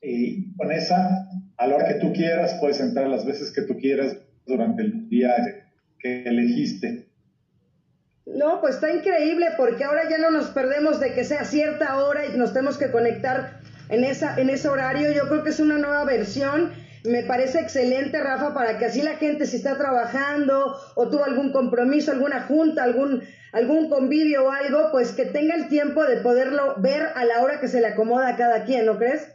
y 0.00 0.54
con 0.56 0.70
esa, 0.70 1.26
a 1.56 1.66
la 1.66 1.74
hora 1.74 1.88
que 1.88 1.94
tú 1.94 2.12
quieras, 2.12 2.56
puedes 2.60 2.78
entrar 2.78 3.08
las 3.08 3.24
veces 3.26 3.50
que 3.50 3.62
tú 3.62 3.76
quieras 3.78 4.16
durante 4.46 4.82
el 4.82 5.08
día 5.08 5.34
que 5.98 6.22
elegiste. 6.24 7.08
No, 8.26 8.60
pues 8.60 8.76
está 8.76 8.92
increíble 8.92 9.48
porque 9.56 9.84
ahora 9.84 10.08
ya 10.08 10.18
no 10.18 10.30
nos 10.30 10.48
perdemos 10.48 11.00
de 11.00 11.12
que 11.14 11.24
sea 11.24 11.44
cierta 11.44 11.98
hora 12.04 12.26
y 12.26 12.36
nos 12.36 12.52
tenemos 12.52 12.78
que 12.78 12.90
conectar 12.90 13.60
en, 13.88 14.04
esa, 14.04 14.38
en 14.40 14.50
ese 14.50 14.68
horario. 14.68 15.12
Yo 15.12 15.28
creo 15.28 15.44
que 15.44 15.50
es 15.50 15.60
una 15.60 15.78
nueva 15.78 16.04
versión. 16.04 16.72
Me 17.04 17.22
parece 17.22 17.60
excelente, 17.60 18.18
Rafa, 18.18 18.54
para 18.54 18.78
que 18.78 18.86
así 18.86 19.02
la 19.02 19.16
gente, 19.16 19.46
si 19.46 19.56
está 19.56 19.76
trabajando 19.76 20.74
o 20.94 21.08
tuvo 21.08 21.24
algún 21.24 21.52
compromiso, 21.52 22.12
alguna 22.12 22.42
junta, 22.42 22.82
algún, 22.82 23.22
algún 23.52 23.90
convivio 23.90 24.46
o 24.46 24.50
algo, 24.50 24.88
pues 24.90 25.12
que 25.12 25.26
tenga 25.26 25.54
el 25.54 25.68
tiempo 25.68 26.04
de 26.04 26.16
poderlo 26.18 26.76
ver 26.80 27.02
a 27.14 27.24
la 27.26 27.42
hora 27.42 27.60
que 27.60 27.68
se 27.68 27.82
le 27.82 27.88
acomoda 27.88 28.28
a 28.28 28.36
cada 28.36 28.64
quien, 28.64 28.86
¿no 28.86 28.96
crees? 28.96 29.28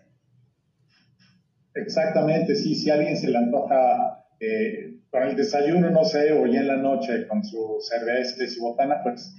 Exactamente, 1.76 2.56
sí, 2.56 2.74
si 2.74 2.90
alguien 2.90 3.16
se 3.16 3.28
le 3.28 3.38
antoja 3.38 4.26
eh, 4.40 4.96
con 5.12 5.24
el 5.24 5.36
desayuno, 5.36 5.92
no 5.92 6.04
sé, 6.04 6.32
o 6.34 6.48
ya 6.48 6.62
en 6.62 6.68
la 6.68 6.78
noche 6.78 7.28
con 7.28 7.44
su 7.44 7.78
cerveza 7.82 8.44
y 8.44 8.48
su 8.48 8.62
botana, 8.62 9.02
pues 9.04 9.36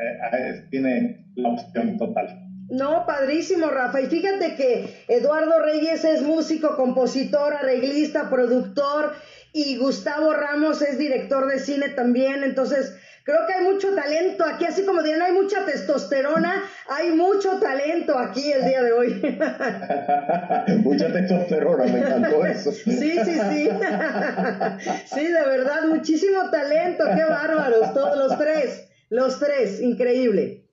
eh, 0.00 0.66
tiene 0.70 1.26
la 1.34 1.50
opción 1.50 1.96
total. 1.98 2.45
No, 2.68 3.06
padrísimo, 3.06 3.68
Rafa. 3.68 4.00
Y 4.00 4.06
fíjate 4.06 4.56
que 4.56 5.04
Eduardo 5.08 5.60
Reyes 5.60 6.04
es 6.04 6.22
músico, 6.22 6.76
compositor, 6.76 7.54
arreglista, 7.54 8.28
productor 8.28 9.14
y 9.52 9.78
Gustavo 9.78 10.34
Ramos 10.34 10.82
es 10.82 10.98
director 10.98 11.50
de 11.50 11.60
cine 11.60 11.90
también. 11.90 12.42
Entonces, 12.44 12.94
creo 13.24 13.46
que 13.46 13.54
hay 13.54 13.64
mucho 13.64 13.94
talento 13.94 14.44
aquí, 14.44 14.64
así 14.64 14.84
como 14.84 15.02
dirán, 15.02 15.22
hay 15.22 15.32
mucha 15.32 15.64
testosterona, 15.64 16.62
hay 16.88 17.12
mucho 17.12 17.58
talento 17.58 18.18
aquí 18.18 18.52
el 18.52 18.64
día 18.64 18.82
de 18.82 18.92
hoy. 18.92 19.14
mucha 20.84 21.12
testosterona, 21.12 21.84
me 21.84 21.98
encantó 22.00 22.44
eso. 22.44 22.70
Sí, 22.84 23.18
sí, 23.24 23.40
sí. 23.50 23.70
sí, 25.14 25.26
de 25.26 25.46
verdad, 25.46 25.86
muchísimo 25.88 26.50
talento, 26.50 27.04
qué 27.14 27.24
bárbaros, 27.24 27.94
todos 27.94 28.18
los 28.18 28.38
tres, 28.38 28.88
los 29.08 29.38
tres, 29.38 29.80
increíble. 29.80 30.64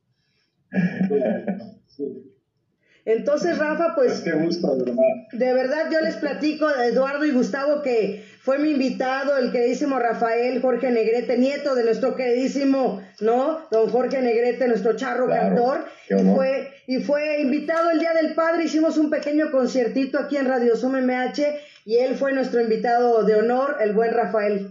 Entonces, 3.05 3.57
Rafa, 3.57 3.95
pues... 3.95 4.21
qué 4.21 4.31
gusto, 4.31 4.75
de 4.77 4.85
verdad. 4.85 5.03
De 5.33 5.53
verdad, 5.53 5.89
yo 5.91 5.99
les 5.99 6.15
platico 6.15 6.67
a 6.67 6.85
Eduardo 6.85 7.25
y 7.25 7.31
Gustavo 7.31 7.81
que 7.81 8.23
fue 8.39 8.59
mi 8.59 8.71
invitado, 8.71 9.37
el 9.37 9.51
queridísimo 9.51 9.99
Rafael 9.99 10.61
Jorge 10.61 10.89
Negrete, 10.89 11.37
nieto 11.37 11.75
de 11.75 11.83
nuestro 11.83 12.15
queridísimo, 12.15 13.01
¿no? 13.19 13.59
Don 13.71 13.89
Jorge 13.89 14.21
Negrete, 14.21 14.67
nuestro 14.67 14.95
charro 14.95 15.27
cantor. 15.27 15.85
Y 16.09 16.13
fue, 16.33 16.71
y 16.87 16.99
fue 16.99 17.41
invitado 17.41 17.89
el 17.91 17.99
Día 17.99 18.13
del 18.13 18.35
Padre, 18.35 18.65
hicimos 18.65 18.97
un 18.97 19.09
pequeño 19.09 19.51
conciertito 19.51 20.17
aquí 20.17 20.37
en 20.37 20.47
Radio 20.47 20.77
Zoom 20.77 20.95
MH 20.95 21.43
y 21.85 21.97
él 21.97 22.15
fue 22.15 22.31
nuestro 22.31 22.61
invitado 22.61 23.23
de 23.23 23.35
honor, 23.35 23.77
el 23.81 23.91
buen 23.93 24.13
Rafael. 24.13 24.69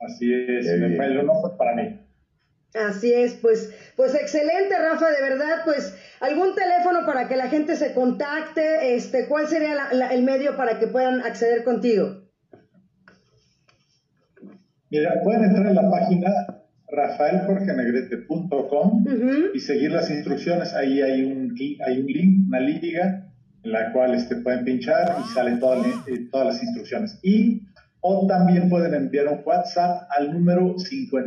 Así 0.00 0.32
es, 0.32 0.66
el 0.66 1.18
honor 1.18 1.36
fue 1.40 1.58
para 1.58 1.74
mí. 1.74 2.07
Así 2.74 3.12
es, 3.12 3.34
pues, 3.34 3.74
pues 3.96 4.14
excelente, 4.14 4.78
Rafa, 4.78 5.10
de 5.10 5.22
verdad, 5.22 5.62
pues 5.64 5.96
algún 6.20 6.54
teléfono 6.54 7.06
para 7.06 7.26
que 7.26 7.36
la 7.36 7.48
gente 7.48 7.76
se 7.76 7.94
contacte, 7.94 8.94
este, 8.94 9.26
¿cuál 9.26 9.48
sería 9.48 9.74
el 10.10 10.22
medio 10.22 10.56
para 10.56 10.78
que 10.78 10.86
puedan 10.86 11.22
acceder 11.22 11.64
contigo? 11.64 12.28
Mira, 14.90 15.14
pueden 15.22 15.44
entrar 15.44 15.66
en 15.66 15.74
la 15.74 15.90
página 15.90 16.30
rafaeljorgenegrete.com 16.90 19.04
y 19.54 19.60
seguir 19.60 19.92
las 19.92 20.10
instrucciones. 20.10 20.72
Ahí 20.74 21.02
hay 21.02 21.24
un, 21.24 21.54
hay 21.86 22.00
un 22.00 22.06
link, 22.06 22.48
una 22.48 22.60
liga, 22.60 23.30
en 23.62 23.72
la 23.72 23.92
cual 23.92 24.14
este, 24.14 24.36
pueden 24.36 24.64
pinchar 24.64 25.16
y 25.20 25.24
salen 25.34 25.60
todas, 25.60 25.86
eh, 26.06 26.28
todas 26.30 26.46
las 26.46 26.62
instrucciones. 26.62 27.18
Y 27.22 27.62
o 28.00 28.26
también 28.26 28.68
pueden 28.68 28.94
enviar 28.94 29.28
un 29.28 29.42
WhatsApp 29.44 30.08
al 30.16 30.32
número 30.32 30.78
55 30.78 31.18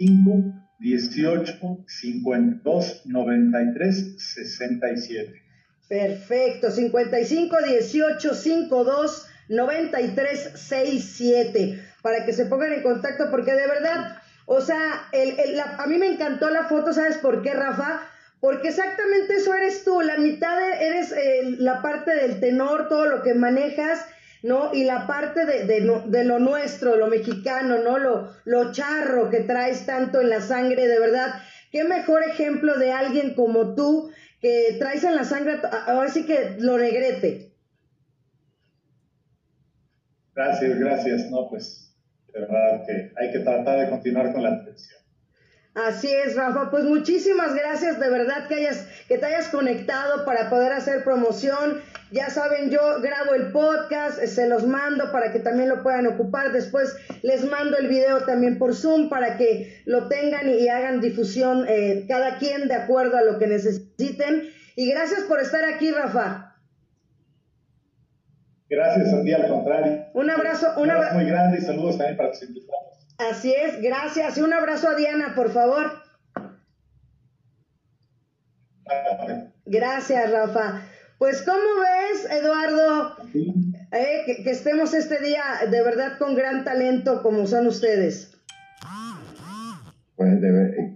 18 0.00 1.84
52 1.86 3.02
93 3.04 4.14
67. 4.18 5.42
Perfecto, 5.88 6.70
55 6.70 7.56
18 7.66 8.34
52 8.34 9.26
93 9.48 10.52
67 10.54 11.84
para 12.02 12.24
que 12.24 12.32
se 12.32 12.46
pongan 12.46 12.72
en 12.72 12.82
contacto 12.82 13.30
porque 13.30 13.52
de 13.52 13.66
verdad, 13.66 14.16
o 14.46 14.60
sea, 14.60 15.08
el, 15.12 15.38
el, 15.38 15.60
a 15.60 15.86
mí 15.86 15.98
me 15.98 16.06
encantó 16.06 16.48
la 16.48 16.64
foto, 16.64 16.92
¿sabes 16.92 17.18
por 17.18 17.42
qué, 17.42 17.52
Rafa? 17.52 18.00
Porque 18.40 18.68
exactamente 18.68 19.34
eso 19.34 19.52
eres 19.54 19.84
tú, 19.84 20.00
la 20.00 20.16
mitad 20.16 20.56
eres 20.80 21.12
eh, 21.12 21.56
la 21.58 21.82
parte 21.82 22.14
del 22.14 22.40
tenor, 22.40 22.88
todo 22.88 23.06
lo 23.06 23.22
que 23.22 23.34
manejas 23.34 24.06
¿no? 24.42 24.74
Y 24.74 24.84
la 24.84 25.06
parte 25.06 25.44
de, 25.46 25.64
de, 25.64 26.24
lo 26.24 26.38
nuestro, 26.38 26.96
lo 26.96 27.06
mexicano, 27.06 27.78
¿no? 27.78 27.98
Lo, 27.98 28.32
lo 28.44 28.72
charro 28.72 29.30
que 29.30 29.40
traes 29.40 29.86
tanto 29.86 30.20
en 30.20 30.30
la 30.30 30.40
sangre, 30.40 30.86
de 30.86 30.98
verdad. 30.98 31.34
Qué 31.70 31.84
mejor 31.84 32.22
ejemplo 32.24 32.78
de 32.78 32.92
alguien 32.92 33.34
como 33.34 33.74
tú 33.74 34.10
que 34.40 34.76
traes 34.78 35.04
en 35.04 35.14
la 35.14 35.24
sangre, 35.24 35.60
ahora 35.86 36.08
sí 36.08 36.26
que 36.26 36.56
lo 36.58 36.78
negrete. 36.78 37.52
Gracias, 40.34 40.78
gracias. 40.78 41.30
No, 41.30 41.48
pues 41.50 41.94
de 42.32 42.40
verdad 42.40 42.86
que 42.86 43.12
hay 43.16 43.32
que 43.32 43.40
tratar 43.40 43.80
de 43.80 43.90
continuar 43.90 44.32
con 44.32 44.42
la 44.42 44.54
atención. 44.54 44.99
Así 45.74 46.08
es, 46.08 46.34
Rafa. 46.34 46.70
Pues 46.70 46.84
muchísimas 46.84 47.54
gracias 47.54 48.00
de 48.00 48.10
verdad 48.10 48.48
que 48.48 48.56
hayas, 48.56 48.88
que 49.06 49.18
te 49.18 49.26
hayas 49.26 49.48
conectado 49.48 50.24
para 50.24 50.50
poder 50.50 50.72
hacer 50.72 51.04
promoción. 51.04 51.80
Ya 52.10 52.28
saben, 52.28 52.70
yo 52.70 53.00
grabo 53.00 53.34
el 53.34 53.52
podcast, 53.52 54.20
se 54.24 54.48
los 54.48 54.66
mando 54.66 55.12
para 55.12 55.32
que 55.32 55.38
también 55.38 55.68
lo 55.68 55.82
puedan 55.84 56.08
ocupar. 56.08 56.50
Después 56.50 56.96
les 57.22 57.44
mando 57.44 57.76
el 57.78 57.86
video 57.86 58.24
también 58.24 58.58
por 58.58 58.74
Zoom 58.74 59.08
para 59.08 59.36
que 59.36 59.80
lo 59.84 60.08
tengan 60.08 60.50
y 60.50 60.68
hagan 60.68 61.00
difusión 61.00 61.66
eh, 61.68 62.04
cada 62.08 62.38
quien 62.38 62.66
de 62.66 62.74
acuerdo 62.74 63.16
a 63.16 63.22
lo 63.22 63.38
que 63.38 63.46
necesiten. 63.46 64.48
Y 64.74 64.90
gracias 64.90 65.20
por 65.22 65.38
estar 65.38 65.64
aquí, 65.64 65.92
Rafa. 65.92 66.56
Gracias 68.68 69.12
a 69.12 69.22
ti, 69.22 69.32
al 69.32 69.48
contrario. 69.48 70.06
Un 70.14 70.30
abrazo, 70.30 70.74
un 70.78 70.90
abrazo 70.90 71.14
muy 71.14 71.26
grande 71.26 71.58
y 71.58 71.60
saludos 71.60 71.96
también 71.96 72.16
para 72.16 72.32
tus 72.32 72.42
invitados. 72.42 72.99
Así 73.28 73.52
es, 73.52 73.82
gracias. 73.82 74.38
Y 74.38 74.40
un 74.40 74.52
abrazo 74.52 74.88
a 74.88 74.94
Diana, 74.94 75.34
por 75.34 75.50
favor. 75.50 75.84
Gracias, 79.66 80.30
Rafa. 80.32 80.82
Pues, 81.18 81.42
¿cómo 81.42 81.58
ves, 81.58 82.26
Eduardo, 82.30 83.16
eh, 83.34 84.42
que, 84.42 84.50
estemos 84.50 84.94
este 84.94 85.20
día 85.20 85.42
de 85.70 85.82
verdad 85.82 86.16
con 86.18 86.34
gran 86.34 86.64
talento 86.64 87.22
como 87.22 87.46
son 87.46 87.66
ustedes? 87.66 88.34
Pues, 90.16 90.40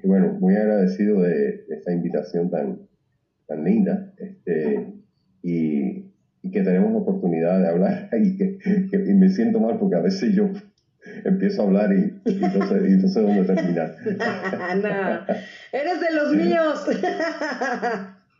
bueno, 0.02 0.32
muy 0.40 0.56
agradecido 0.56 1.20
de 1.20 1.66
esta 1.68 1.92
invitación 1.92 2.50
tan, 2.50 2.88
tan 3.46 3.64
linda 3.64 4.14
este, 4.16 4.94
y, 5.42 6.10
que 6.50 6.62
tenemos 6.62 6.92
la 6.92 6.98
oportunidad 6.98 7.60
de 7.60 7.68
hablar 7.68 8.08
y, 8.18 8.42
y 8.92 9.14
me 9.14 9.28
siento 9.28 9.60
mal 9.60 9.78
porque 9.78 9.96
a 9.96 10.00
veces 10.00 10.34
yo 10.34 10.50
empiezo 11.24 11.62
a 11.62 11.64
habor 11.64 11.94
y, 11.94 12.20
entonces, 12.24 12.82
y 12.88 12.92
entonces 12.92 13.22
dónde 13.22 13.54
terminar. 13.54 13.96
no, 14.76 15.26
eres 15.72 16.00
de 16.00 16.12
los 16.12 16.32
míos. 16.32 16.84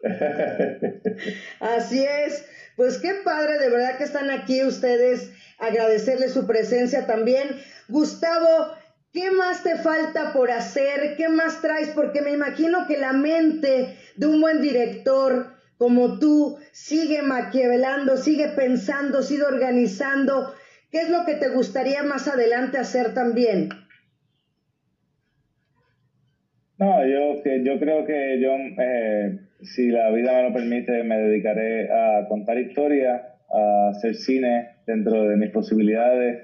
Así 1.61 2.05
es. 2.05 2.47
Pues 2.77 2.99
qué 2.99 3.15
padre, 3.25 3.59
de 3.59 3.71
verdad 3.71 3.97
que 3.97 4.05
están 4.05 4.31
aquí 4.31 4.65
ustedes. 4.65 5.31
Agradecerles 5.59 6.33
su 6.33 6.47
presencia 6.47 7.07
también. 7.07 7.49
Gustavo, 7.89 8.75
¿qué 9.13 9.31
más 9.31 9.63
te 9.63 9.77
falta 9.77 10.33
por 10.33 10.51
hacer? 10.51 11.17
¿Qué 11.17 11.29
más 11.29 11.61
traes? 11.61 11.89
Porque 11.91 12.23
me 12.23 12.33
imagino 12.33 12.87
que 12.87 12.99
la 12.99 13.13
mente 13.13 13.97
de 14.17 14.27
un 14.27 14.41
buen 14.41 14.61
director 14.61 15.55
como 15.79 16.19
tú 16.19 16.59
sigue 16.73 17.23
maquiavelando, 17.23 18.17
sigue 18.17 18.49
pensando, 18.49 19.23
sigue 19.23 19.43
organizando 19.43 20.55
¿Qué 20.95 21.01
es 21.01 21.11
lo 21.11 21.25
que 21.25 21.35
te 21.35 21.49
gustaría 21.49 22.05
más 22.05 22.29
adelante 22.29 22.79
hacer 22.79 23.15
también? 23.15 23.69
No, 26.79 27.05
yo, 27.05 27.43
yo 27.43 27.81
creo 27.81 28.05
que 28.05 28.39
yo, 28.41 28.55
eh, 28.81 29.41
si 29.61 29.89
la 29.91 30.13
vida 30.13 30.33
me 30.35 30.45
lo 30.45 30.53
permite, 30.53 31.03
me 31.03 31.19
dedicaré 31.19 31.91
a 31.91 32.29
contar 32.29 32.59
historias, 32.59 33.21
a 33.53 33.89
hacer 33.89 34.15
cine 34.15 34.69
dentro 34.87 35.25
de 35.25 35.37
mis 35.37 35.51
posibilidades 35.51 36.39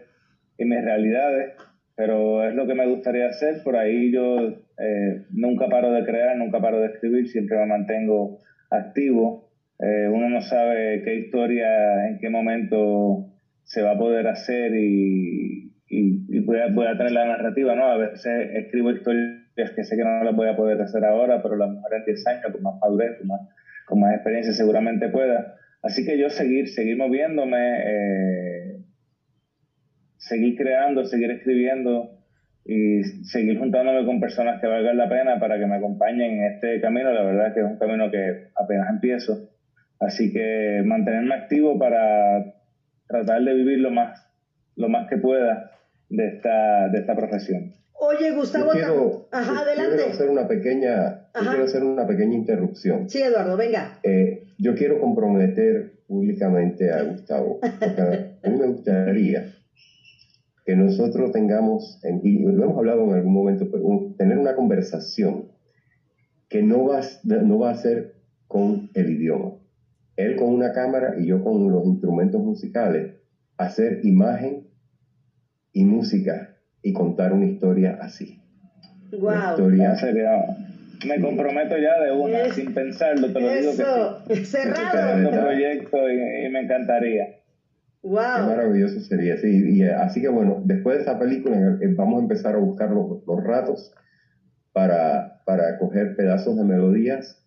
y 0.59 0.65
mis 0.65 0.83
realidades, 0.83 1.53
pero 1.95 2.45
es 2.45 2.53
lo 2.53 2.67
que 2.67 2.75
me 2.75 2.89
gustaría 2.89 3.29
hacer. 3.29 3.63
Por 3.63 3.77
ahí 3.77 4.11
yo 4.11 4.49
eh, 4.79 5.27
nunca 5.31 5.69
paro 5.69 5.93
de 5.93 6.03
crear, 6.03 6.37
nunca 6.37 6.61
paro 6.61 6.81
de 6.81 6.89
escribir, 6.89 7.29
siempre 7.29 7.57
me 7.57 7.67
mantengo 7.67 8.41
activo. 8.69 9.49
Eh, 9.79 10.09
uno 10.09 10.29
no 10.29 10.41
sabe 10.41 11.03
qué 11.05 11.15
historia, 11.15 12.09
en 12.09 12.19
qué 12.19 12.29
momento 12.29 13.30
se 13.71 13.83
va 13.83 13.93
a 13.93 13.99
poder 13.99 14.27
hacer 14.27 14.75
y, 14.75 15.73
y, 15.87 16.41
voy, 16.41 16.59
a, 16.59 16.97
tener 16.97 17.13
la 17.13 17.25
narrativa, 17.25 17.77
¿no? 17.77 17.85
A 17.85 17.99
veces 17.99 18.51
escribo 18.55 18.91
historias 18.91 19.71
que 19.77 19.85
sé 19.85 19.97
que 19.97 20.03
no 20.03 20.25
las 20.25 20.35
voy 20.35 20.49
a 20.49 20.57
poder 20.57 20.81
hacer 20.83 21.05
ahora, 21.05 21.41
pero 21.41 21.55
la 21.55 21.69
mejor 21.69 21.95
en 21.95 22.05
10 22.05 22.27
años, 22.27 22.53
con 22.53 22.63
más 22.65 22.75
madurez, 22.81 23.19
con 23.19 23.29
más, 23.29 23.41
con 23.87 24.01
más 24.01 24.15
experiencia, 24.15 24.53
seguramente 24.55 25.09
pueda. 25.11 25.55
Así 25.83 26.05
que 26.05 26.19
yo 26.19 26.31
seguir, 26.31 26.67
seguir 26.67 26.97
moviéndome, 26.97 27.77
eh, 27.87 28.77
seguir 30.17 30.57
creando, 30.57 31.05
seguir 31.05 31.31
escribiendo 31.31 32.19
y 32.65 33.05
seguir 33.23 33.57
juntándome 33.57 34.05
con 34.05 34.19
personas 34.19 34.61
que 34.61 34.67
valgan 34.67 34.97
la 34.97 35.09
pena 35.09 35.39
para 35.39 35.61
que 35.61 35.67
me 35.67 35.77
acompañen 35.77 36.41
en 36.41 36.55
este 36.55 36.81
camino. 36.81 37.13
La 37.13 37.23
verdad 37.23 37.55
que 37.55 37.61
es 37.61 37.67
un 37.67 37.79
camino 37.79 38.11
que 38.11 38.49
apenas 38.57 38.91
empiezo. 38.91 39.49
Así 40.01 40.33
que 40.33 40.83
mantenerme 40.85 41.37
activo 41.37 41.79
para 41.79 42.60
tratar 43.11 43.43
de 43.43 43.55
vivir 43.55 43.81
lo 43.81 43.91
más, 43.91 44.27
lo 44.77 44.89
más 44.89 45.09
que 45.09 45.19
pueda 45.19 45.71
de 46.09 46.27
esta, 46.29 46.89
de 46.89 46.99
esta 46.99 47.15
profesión. 47.15 47.73
Oye, 47.93 48.31
Gustavo, 48.31 48.71
quiero, 48.71 49.29
adelante. 49.31 49.97
Quiero 49.97 50.11
hacer 50.13 50.31
una 50.31 50.49
pequeña, 50.49 51.27
quiero 51.33 51.65
hacer 51.65 51.83
una 51.83 52.07
pequeña 52.07 52.35
interrupción. 52.35 53.09
Sí, 53.09 53.21
Eduardo, 53.21 53.57
venga. 53.57 53.99
Eh, 54.03 54.45
yo 54.59 54.75
quiero 54.75 54.99
comprometer 54.99 56.01
públicamente 56.07 56.91
a 56.91 57.03
Gustavo, 57.03 57.59
porque 57.79 58.01
a 58.43 58.49
mí 58.49 58.57
me 58.57 58.67
gustaría 58.69 59.45
que 60.65 60.77
nosotros 60.77 61.33
tengamos, 61.33 62.01
y 62.23 62.39
lo 62.39 62.65
hemos 62.65 62.79
hablado 62.79 63.05
en 63.05 63.13
algún 63.13 63.35
momento, 63.35 63.69
pero 63.71 63.85
tener 64.17 64.39
una 64.39 64.55
conversación 64.55 65.47
que 66.49 66.63
no 66.63 66.85
va, 66.85 67.01
no 67.25 67.59
va 67.59 67.71
a 67.71 67.75
ser 67.75 68.15
con 68.47 68.89
el 68.95 69.11
idioma, 69.11 69.60
él 70.17 70.37
con 70.37 70.49
una 70.49 70.73
cámara 70.73 71.15
y 71.19 71.27
yo 71.27 71.43
con 71.43 71.71
los 71.71 71.85
instrumentos 71.87 72.41
musicales, 72.43 73.15
hacer 73.57 74.01
imagen 74.05 74.69
y 75.73 75.85
música 75.85 76.57
y 76.83 76.93
contar 76.93 77.33
una 77.33 77.47
historia 77.47 77.99
así. 78.01 78.43
Wow. 79.13 79.53
Historia... 79.53 79.97
me 81.07 81.21
comprometo 81.21 81.77
ya 81.77 82.01
de 82.01 82.13
una, 82.13 82.53
sin 82.53 82.73
pensarlo, 82.73 83.33
te 83.33 83.41
lo 83.41 83.55
digo 83.55 83.73
que 84.27 84.37
sí. 84.37 84.45
Cerrado. 84.45 85.31
proyecto 85.31 86.11
y, 86.11 86.49
me 86.51 86.61
encantaría. 86.61 87.41
Wow. 88.03 88.21
Qué 88.37 88.43
maravilloso 88.43 89.01
sería, 89.01 89.37
sí. 89.37 89.77
Y, 89.77 89.83
así 89.83 90.21
que 90.23 90.29
bueno, 90.29 90.63
después 90.65 90.97
de 90.97 91.01
esta 91.01 91.19
película 91.19 91.79
eh, 91.81 91.89
vamos 91.95 92.21
a 92.21 92.23
empezar 92.23 92.55
a 92.55 92.59
buscar 92.59 92.91
los, 92.91 93.25
los 93.27 93.45
ratos 93.45 93.93
para, 94.73 95.43
para 95.45 95.79
coger 95.79 96.17
pedazos 96.17 96.57
de 96.57 96.65
melodías 96.65 97.45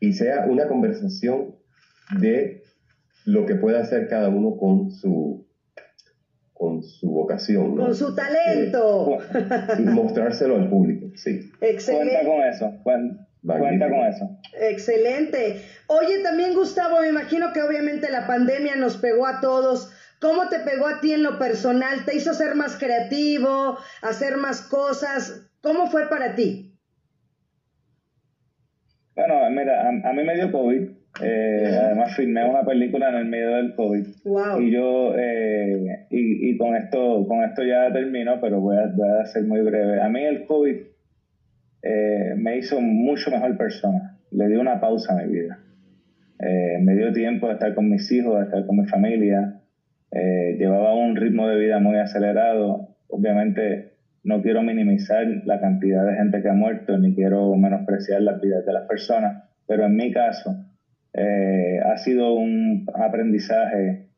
y 0.00 0.14
sea 0.14 0.46
una 0.46 0.66
conversación 0.66 1.54
de 2.10 2.62
lo 3.24 3.46
que 3.46 3.54
puede 3.54 3.78
hacer 3.78 4.08
cada 4.08 4.28
uno 4.28 4.56
con 4.56 4.90
su 4.90 5.46
con 6.52 6.82
su 6.82 7.10
vocación. 7.10 7.76
Con 7.76 7.94
su 7.94 8.14
talento. 8.14 9.18
y 9.78 9.82
mostrárselo 9.82 10.56
al 10.56 10.70
público, 10.70 11.10
sí. 11.16 11.50
Excelente. 11.60 12.14
Cuenta 12.14 12.30
con 12.30 12.42
eso. 12.42 12.82
Cuenta, 12.82 13.88
con 13.88 14.06
eso. 14.06 14.38
Excelente. 14.60 15.62
Oye, 15.88 16.22
también 16.22 16.54
Gustavo, 16.54 17.00
me 17.00 17.08
imagino 17.08 17.52
que 17.52 17.60
obviamente 17.60 18.10
la 18.10 18.26
pandemia 18.26 18.76
nos 18.76 18.96
pegó 18.96 19.26
a 19.26 19.40
todos. 19.40 19.92
¿Cómo 20.20 20.48
te 20.48 20.60
pegó 20.60 20.86
a 20.86 21.00
ti 21.00 21.12
en 21.12 21.22
lo 21.22 21.38
personal? 21.38 22.04
¿Te 22.06 22.16
hizo 22.16 22.32
ser 22.32 22.54
más 22.54 22.76
creativo, 22.78 23.76
hacer 24.00 24.38
más 24.38 24.62
cosas? 24.62 25.50
¿Cómo 25.60 25.88
fue 25.88 26.08
para 26.08 26.34
ti? 26.34 26.78
Bueno, 29.16 29.50
mira, 29.50 29.88
a 29.88 30.12
mí 30.12 30.22
me 30.22 30.34
dio 30.34 30.50
COVID 30.50 31.03
eh, 31.20 31.78
además 31.80 32.16
filmé 32.16 32.44
una 32.44 32.64
película 32.64 33.08
en 33.10 33.14
el 33.16 33.26
medio 33.26 33.50
del 33.56 33.74
COVID. 33.74 34.06
Y 34.60 34.70
yo, 34.72 35.14
eh, 35.16 36.06
y, 36.10 36.50
y, 36.50 36.56
con 36.58 36.74
esto 36.74 37.24
con 37.28 37.44
esto 37.44 37.62
ya 37.62 37.92
termino, 37.92 38.40
pero 38.40 38.60
voy 38.60 38.76
a, 38.76 38.86
voy 38.94 39.08
a 39.08 39.24
ser 39.26 39.44
muy 39.44 39.60
breve. 39.60 40.00
A 40.00 40.08
mí 40.08 40.24
el 40.24 40.44
COVID 40.46 40.76
eh, 41.82 42.34
me 42.36 42.58
hizo 42.58 42.80
mucho 42.80 43.30
mejor 43.30 43.56
persona. 43.56 44.18
Le 44.32 44.48
dio 44.48 44.60
una 44.60 44.80
pausa 44.80 45.12
a 45.12 45.22
mi 45.22 45.32
vida. 45.32 45.58
me 46.80 46.94
dio 46.96 47.12
tiempo 47.12 47.46
de 47.46 47.54
estar 47.54 47.74
con 47.74 47.88
mis 47.88 48.10
hijos, 48.10 48.38
de 48.38 48.44
estar 48.46 48.66
con 48.66 48.78
mi 48.78 48.86
familia. 48.86 49.60
llevaba 50.10 50.94
un 50.94 51.14
ritmo 51.14 51.48
de 51.48 51.58
vida 51.58 51.78
muy 51.78 51.96
acelerado. 51.96 52.88
Obviamente 53.06 53.92
no 54.24 54.42
quiero 54.42 54.62
minimizar 54.62 55.26
la 55.44 55.60
cantidad 55.60 56.04
de 56.04 56.16
gente 56.16 56.42
que 56.42 56.48
ha 56.48 56.54
muerto, 56.54 56.98
ni 56.98 57.14
quiero 57.14 57.54
menospreciar 57.54 58.22
las 58.22 58.40
vidas 58.40 58.64
de 58.66 58.72
las 58.72 58.88
personas, 58.88 59.44
pero 59.66 59.84
en 59.84 59.94
mi 59.94 60.10
caso, 60.12 60.56
eh, 61.14 61.80
ha 61.84 61.96
sido 61.96 62.34
un 62.34 62.86
aprendizaje 62.92 64.08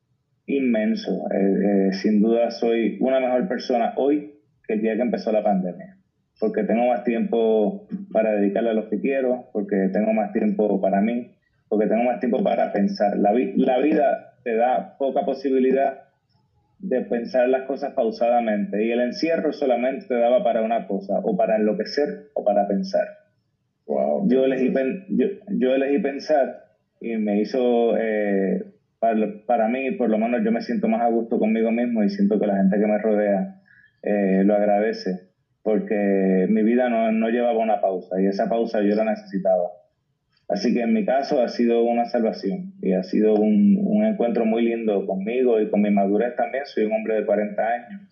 inmenso. 0.47 1.26
Eh, 1.30 1.88
eh, 1.88 1.92
sin 1.92 2.22
duda 2.22 2.51
soy 2.51 2.97
una 3.01 3.20
mejor 3.20 3.47
persona 3.49 3.92
hoy 3.97 4.40
que 4.66 4.74
el 4.74 4.82
día 4.82 4.97
que 4.97 5.03
empezó 5.03 5.30
la 5.30 5.44
pandemia, 5.44 5.99
porque 6.40 6.64
tengo 6.64 6.86
más 6.86 7.05
tiempo 7.05 7.86
para 8.12 8.32
dedicarle 8.32 8.70
a 8.70 8.74
lo 8.74 8.88
que 8.88 9.01
quiero, 9.01 9.51
porque 9.53 9.90
tengo 9.92 10.12
más 10.12 10.32
tiempo 10.32 10.80
para 10.80 11.01
mí, 11.01 11.32
porque 11.68 11.86
tengo 11.86 12.05
más 12.05 12.18
tiempo 12.18 12.42
para 12.42 12.72
pensar. 12.72 13.18
La, 13.18 13.32
la 13.57 13.78
vida 13.78 14.34
te 14.42 14.57
da 14.57 14.97
poca 14.99 15.24
posibilidad 15.24 16.03
de 16.78 17.03
pensar 17.03 17.49
las 17.49 17.62
cosas 17.62 17.92
pausadamente 17.94 18.84
y 18.84 18.90
el 18.90 19.01
encierro 19.01 19.53
solamente 19.53 20.07
te 20.07 20.14
daba 20.14 20.42
para 20.42 20.62
una 20.62 20.86
cosa, 20.86 21.18
o 21.22 21.36
para 21.36 21.57
enloquecer 21.57 22.30
o 22.34 22.44
para 22.44 22.66
pensar. 22.66 23.07
Yo, 24.24 24.44
elegí, 24.44 24.72
yo, 25.11 25.26
yo 25.49 25.74
elegí 25.74 25.99
pensar 26.01 26.65
y 27.12 27.18
me 27.18 27.40
hizo, 27.40 27.96
eh, 27.98 28.64
para, 28.98 29.68
mí, 29.68 29.92
por 29.92 30.11
lo 30.11 30.18
menos 30.18 30.42
yo 30.44 30.52
me 30.52 30.61
siento 30.61 30.88
más 30.88 31.02
a 31.02 31.09
gusto 31.09 31.38
conmigo 31.38 31.70
mismo 31.70 32.02
y 32.02 32.09
siento 32.09 32.38
que 32.38 32.46
la 32.46 32.57
gente 32.57 32.78
que 32.78 32.86
me 32.86 32.98
rodea 32.98 33.61
eh, 34.02 34.42
lo 34.44 34.54
agradece. 34.54 35.26
porque 35.62 36.46
mi 36.48 36.62
vida 36.62 36.88
no, 36.88 37.11
no 37.11 37.28
llevaba 37.28 37.59
una 37.59 37.80
pausa 37.80 38.20
y 38.20 38.26
esa 38.26 38.48
pausa 38.48 38.82
yo 38.82 38.94
la 38.94 39.04
necesitaba. 39.04 39.70
Así 40.48 40.72
que 40.72 40.82
en 40.82 40.92
mi 40.92 41.04
caso 41.04 41.42
ha 41.42 41.48
sido 41.48 41.82
una 41.82 42.04
salvación 42.04 42.74
y 42.80 42.92
ha 42.92 43.02
sido 43.02 43.34
un, 43.34 43.78
un 43.82 44.04
encuentro 44.04 44.44
muy 44.44 44.62
lindo 44.62 45.04
conmigo 45.04 45.61
y 45.61 45.68
con 45.68 45.82
mi 45.82 45.90
madurez 45.90 46.36
también. 46.36 46.64
Soy 46.66 46.84
un 46.84 46.92
hombre 46.92 47.16
de 47.16 47.26
40 47.26 47.62
años 47.62 48.02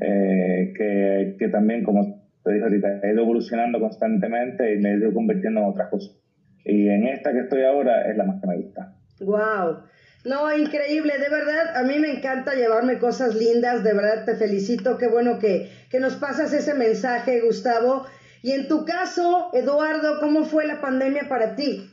eh, 0.00 0.72
que, 0.76 1.36
que, 1.38 1.48
también, 1.48 1.82
como 1.82 2.22
te 2.44 2.52
dije 2.52 2.64
ahorita, 2.64 3.00
he 3.02 3.12
ido 3.12 3.22
evolucionando 3.22 3.80
constantemente 3.80 4.74
y 4.74 4.78
me 4.78 4.92
he 4.92 4.96
ido 4.96 5.12
convirtiendo 5.12 5.60
en 5.60 5.66
otras 5.66 5.88
cosas. 5.88 6.16
Y 6.64 6.88
en 6.88 7.06
esta 7.06 7.32
que 7.32 7.40
estoy 7.40 7.64
ahora 7.64 8.10
es 8.10 8.16
la 8.16 8.24
más 8.24 8.40
que 8.40 8.46
me 8.46 8.56
gusta. 8.56 8.94
¡Wow! 9.20 9.82
No, 10.24 10.54
increíble, 10.56 11.14
de 11.18 11.30
verdad, 11.30 11.76
a 11.76 11.84
mí 11.84 11.98
me 11.98 12.10
encanta 12.10 12.54
llevarme 12.54 12.98
cosas 12.98 13.34
lindas, 13.36 13.84
de 13.84 13.94
verdad 13.94 14.24
te 14.24 14.34
felicito, 14.34 14.98
qué 14.98 15.06
bueno 15.06 15.38
que, 15.38 15.70
que 15.90 16.00
nos 16.00 16.16
pasas 16.16 16.52
ese 16.52 16.74
mensaje, 16.74 17.40
Gustavo. 17.40 18.04
Y 18.42 18.52
en 18.52 18.68
tu 18.68 18.84
caso, 18.84 19.50
Eduardo, 19.54 20.20
¿cómo 20.20 20.44
fue 20.44 20.66
la 20.66 20.80
pandemia 20.80 21.28
para 21.28 21.54
ti? 21.56 21.88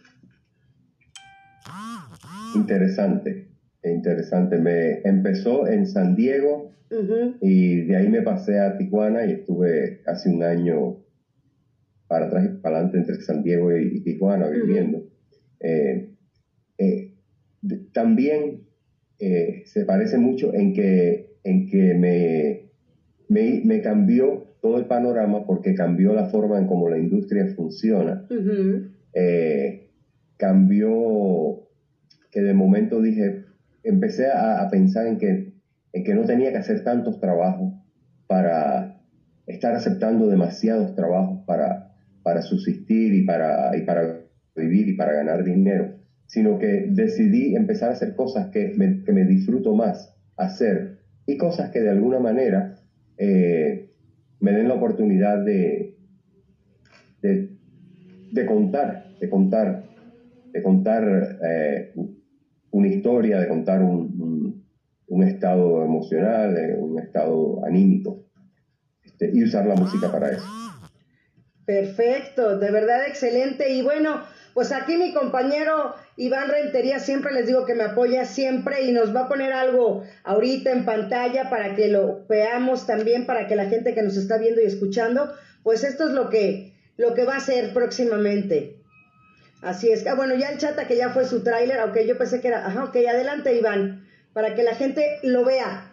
Interesante, 2.55 3.47
interesante. 3.84 4.57
Me 4.57 5.01
empezó 5.03 5.68
en 5.68 5.88
San 5.88 6.16
Diego 6.16 6.72
y 7.41 7.82
de 7.82 7.95
ahí 7.97 8.07
me 8.07 8.22
pasé 8.22 8.59
a 8.59 8.78
Tijuana 8.78 9.26
y 9.26 9.32
estuve 9.34 10.01
casi 10.03 10.30
un 10.30 10.43
año 10.43 10.97
para 12.07 12.27
atrás 12.27 12.45
y 12.45 12.61
para 12.61 12.77
adelante 12.77 12.97
entre 12.97 13.21
San 13.21 13.43
Diego 13.43 13.75
y, 13.75 14.01
Tijuana 14.01 14.47
viviendo. 14.47 15.03
Eh, 15.59 16.09
eh, 16.77 17.13
también 17.93 18.67
eh, 19.19 19.63
se 19.65 19.85
parece 19.85 20.17
mucho 20.17 20.53
en 20.53 20.73
que, 20.73 21.37
en 21.43 21.67
que 21.67 21.93
me, 21.95 22.69
me, 23.29 23.61
me, 23.65 23.81
cambió 23.81 24.55
todo 24.61 24.77
el 24.77 24.85
panorama 24.85 25.45
porque 25.45 25.73
cambió 25.73 26.13
la 26.13 26.25
forma 26.25 26.59
en 26.59 26.67
cómo 26.67 26.89
la 26.89 26.97
industria 26.97 27.47
funciona. 27.55 28.27
Cambió 30.37 31.65
que 32.29 32.41
de 32.41 32.53
momento 32.53 33.01
dije, 33.01 33.45
empecé 33.83 34.27
a, 34.29 34.67
pensar 34.69 35.07
en 35.07 35.17
que, 35.17 35.53
en 35.93 36.03
que 36.03 36.13
no 36.13 36.25
tenía 36.25 36.51
que 36.51 36.57
hacer 36.57 36.83
tantos 36.83 37.19
trabajos 37.19 37.73
para 38.27 39.01
estar 39.47 39.73
aceptando 39.73 40.27
demasiados 40.27 40.95
trabajos 40.95 41.39
para, 41.45 41.94
para 42.26 42.41
subsistir 42.41 43.13
y 43.13 43.23
para, 43.23 43.78
y 43.78 43.84
para 43.84 44.26
vivir 44.55 44.89
y 44.89 44.97
para 44.97 45.13
ganar 45.13 45.45
dinero 45.45 45.95
sino 46.28 46.57
que 46.57 46.88
decidí 46.89 47.55
empezar 47.55 47.89
a 47.89 47.93
hacer 47.93 48.15
cosas 48.15 48.49
que 48.49 48.73
me, 48.76 49.03
que 49.03 49.11
me 49.11 49.26
disfruto 49.26 49.76
más 49.76 50.13
hacer 50.38 50.99
y 51.26 51.38
cosas 51.38 51.71
que 51.71 51.82
de 51.82 51.89
alguna 51.89 52.19
manera 52.19 52.76
eh, 53.17 53.91
me 54.39 54.51
den 54.51 54.67
la 54.67 54.76
oportunidad 54.76 55.43
de, 55.43 55.97
de, 57.21 58.45
contar, 58.45 59.15
de 59.19 59.30
contar, 59.30 59.86
de 60.51 60.61
contar 60.61 61.38
eh, 61.43 61.93
una 62.71 62.88
historia, 62.88 63.39
de 63.39 63.47
contar 63.47 63.82
un, 63.82 64.63
un, 65.07 65.23
estado 65.23 65.84
emocional, 65.84 66.55
un 66.78 66.99
estado 66.99 67.65
anímico, 67.65 68.26
este, 69.03 69.32
y 69.34 69.43
usar 69.43 69.65
la 69.65 69.76
música 69.76 70.11
para 70.11 70.32
eso. 70.32 70.45
Perfecto, 71.66 72.59
de 72.59 72.72
verdad 72.72 73.07
excelente. 73.07 73.72
Y 73.72 73.82
bueno, 73.82 74.24
pues 74.53 74.72
aquí 74.72 74.97
mi 74.97 75.13
compañero 75.13 75.95
Iván 76.16 76.49
Rentería 76.49 76.99
siempre 76.99 77.34
les 77.34 77.47
digo 77.47 77.66
que 77.66 77.74
me 77.74 77.84
apoya 77.84 78.26
siempre 78.26 78.84
y 78.84 78.91
nos 78.91 79.16
va 79.16 79.22
a 79.22 79.28
poner 79.28 79.51
algo 79.51 80.03
ahorita 80.24 80.72
en 80.72 80.86
pantalla 80.86 81.49
para 81.49 81.76
que 81.76 81.88
lo 81.88 82.26
veamos 82.28 82.86
también, 82.86 83.26
para 83.26 83.47
que 83.47 83.55
la 83.55 83.66
gente 83.66 83.93
que 83.93 84.03
nos 84.03 84.16
está 84.16 84.38
viendo 84.38 84.61
y 84.61 84.66
escuchando, 84.66 85.34
pues 85.63 85.84
esto 85.84 86.07
es 86.07 86.11
lo 86.11 86.30
que, 86.30 86.74
lo 86.97 87.16
que 87.16 87.26
va 87.26 87.38
a 87.38 87.41
ser 87.41 87.74
próximamente. 87.74 88.78
Así 89.61 89.89
es. 89.89 90.05
Ah, 90.05 90.13
bueno, 90.13 90.36
ya 90.36 90.49
el 90.49 90.59
chata 90.59 90.88
que 90.88 90.95
ya 90.95 91.09
fue 91.09 91.26
su 91.26 91.43
tráiler, 91.43 91.80
aunque 91.80 92.05
yo 92.05 92.18
pensé 92.18 92.39
que 92.39 92.49
era, 92.49 92.68
ajá, 92.68 92.84
ok, 92.84 92.95
adelante 93.09 93.55
Iván, 93.55 94.05
para 94.34 94.53
que 94.53 94.63
la 94.63 94.76
gente 94.76 95.20
lo 95.24 95.43
vea. 95.43 95.91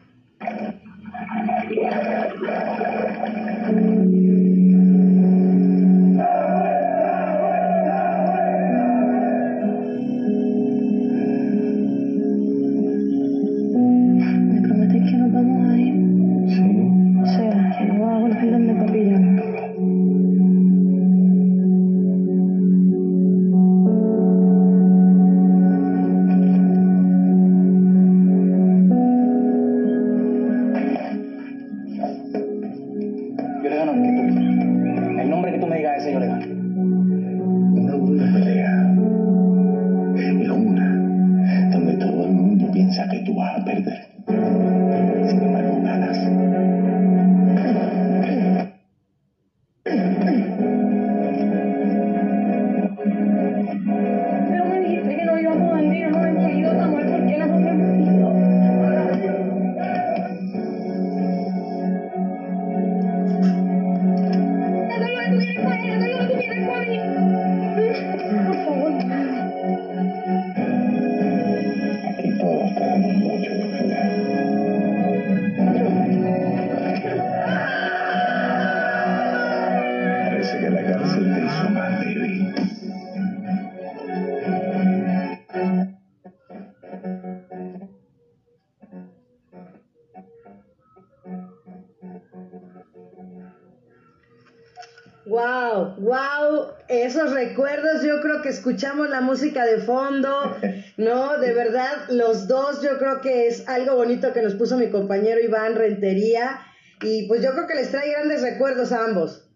Creo 98.23 98.41
que 98.43 98.49
escuchamos 98.49 99.11
la 99.11 99.21
música 99.21 99.67
de 99.67 99.79
fondo, 99.79 100.57
¿no? 100.97 101.39
De 101.39 101.53
verdad, 101.53 102.09
los 102.11 102.49
dos, 102.49 102.83
yo 102.83 102.99
creo 102.99 103.21
que 103.21 103.47
es 103.47 103.69
algo 103.69 103.97
bonito 103.97 104.33
que 104.33 104.43
nos 104.43 104.55
puso 104.55 104.79
mi 104.79 104.89
compañero 104.91 105.41
Iván 105.41 105.75
Rentería, 105.75 106.61
y 107.03 107.27
pues 107.29 107.43
yo 107.43 107.53
creo 107.53 107.67
que 107.67 107.75
les 107.75 107.91
trae 107.91 108.11
grandes 108.13 108.43
recuerdos 108.43 108.93
a 108.93 109.05
ambos. 109.05 109.51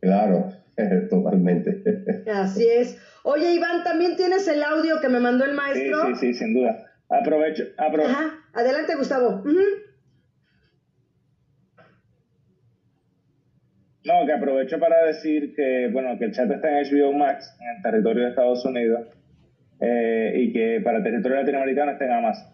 Claro, 0.00 0.52
totalmente. 1.10 1.82
Así 2.32 2.66
es. 2.68 2.98
Oye, 3.24 3.52
Iván, 3.54 3.82
¿también 3.82 4.16
tienes 4.16 4.46
el 4.46 4.62
audio 4.62 5.00
que 5.00 5.08
me 5.08 5.18
mandó 5.18 5.44
el 5.44 5.54
maestro? 5.54 6.06
Sí, 6.06 6.14
sí, 6.14 6.32
sí, 6.32 6.34
sin 6.34 6.54
duda. 6.54 6.84
Aprovecho, 7.08 7.64
aprovecho. 7.76 8.10
Ajá, 8.10 8.38
adelante, 8.52 8.94
Gustavo. 8.94 9.42
No, 14.06 14.24
que 14.24 14.32
aprovecho 14.32 14.78
para 14.78 15.04
decir 15.04 15.52
que, 15.56 15.88
bueno, 15.92 16.16
que 16.16 16.26
el 16.26 16.32
chat 16.32 16.48
está 16.48 16.68
en 16.68 16.86
HBO 16.86 17.12
Max, 17.12 17.52
en 17.60 17.76
el 17.76 17.82
territorio 17.82 18.22
de 18.22 18.28
Estados 18.30 18.64
Unidos, 18.64 19.00
eh, 19.80 20.32
y 20.36 20.52
que 20.52 20.80
para 20.84 20.98
el 20.98 21.02
territorio 21.02 21.38
latinoamericano 21.38 21.90
está 21.90 22.04
en 22.04 22.12
Amazon. 22.12 22.46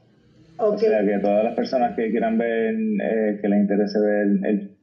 O 0.56 0.78
sea, 0.78 1.04
que 1.04 1.18
todas 1.18 1.44
las 1.44 1.54
personas 1.54 1.94
que 1.94 2.10
quieran 2.10 2.38
ver, 2.38 2.74
eh, 2.74 3.38
que 3.42 3.48
les 3.48 3.60
interese 3.60 4.00
ver 4.00 4.26
el... 4.44 4.78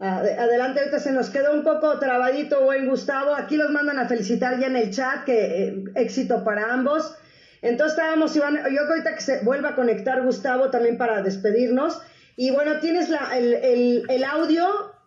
Adelante, 0.00 0.80
ahorita 0.80 0.98
se 0.98 1.12
nos 1.12 1.30
quedó 1.30 1.54
un 1.54 1.62
poco 1.62 2.00
trabadito, 2.00 2.64
buen 2.64 2.88
Gustavo. 2.88 3.36
Aquí 3.36 3.56
los 3.56 3.70
mandan 3.70 4.00
a 4.00 4.08
felicitar 4.08 4.58
ya 4.58 4.66
en 4.66 4.76
el 4.76 4.90
chat, 4.90 5.24
que 5.24 5.68
eh, 5.68 5.84
éxito 5.94 6.42
para 6.42 6.72
ambos. 6.72 7.16
Entonces 7.62 7.96
estábamos, 7.96 8.34
Iván, 8.34 8.58
yo 8.72 8.80
ahorita 8.82 9.14
que 9.14 9.20
se 9.20 9.44
vuelva 9.44 9.70
a 9.70 9.74
conectar 9.76 10.20
Gustavo 10.22 10.70
también 10.70 10.98
para 10.98 11.22
despedirnos. 11.22 12.02
Y 12.36 12.50
bueno, 12.50 12.80
tienes 12.80 13.08
la, 13.08 13.36
el, 13.36 13.54
el, 13.54 14.06
el 14.08 14.24
audio, 14.24 14.66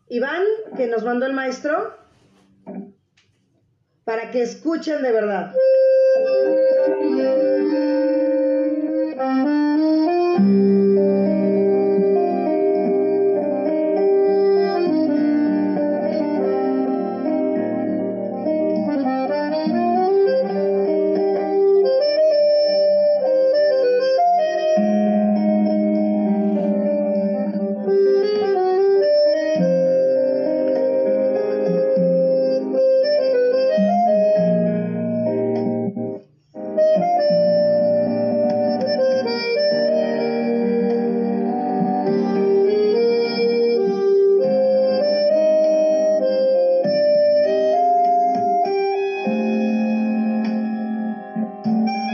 Iván, 0.09 0.43
que 0.75 0.87
nos 0.87 1.03
mandó 1.03 1.25
el 1.25 1.33
maestro, 1.33 1.95
para 4.05 4.31
que 4.31 4.41
escuchen 4.41 5.01
de 5.03 5.11
verdad. 5.11 5.53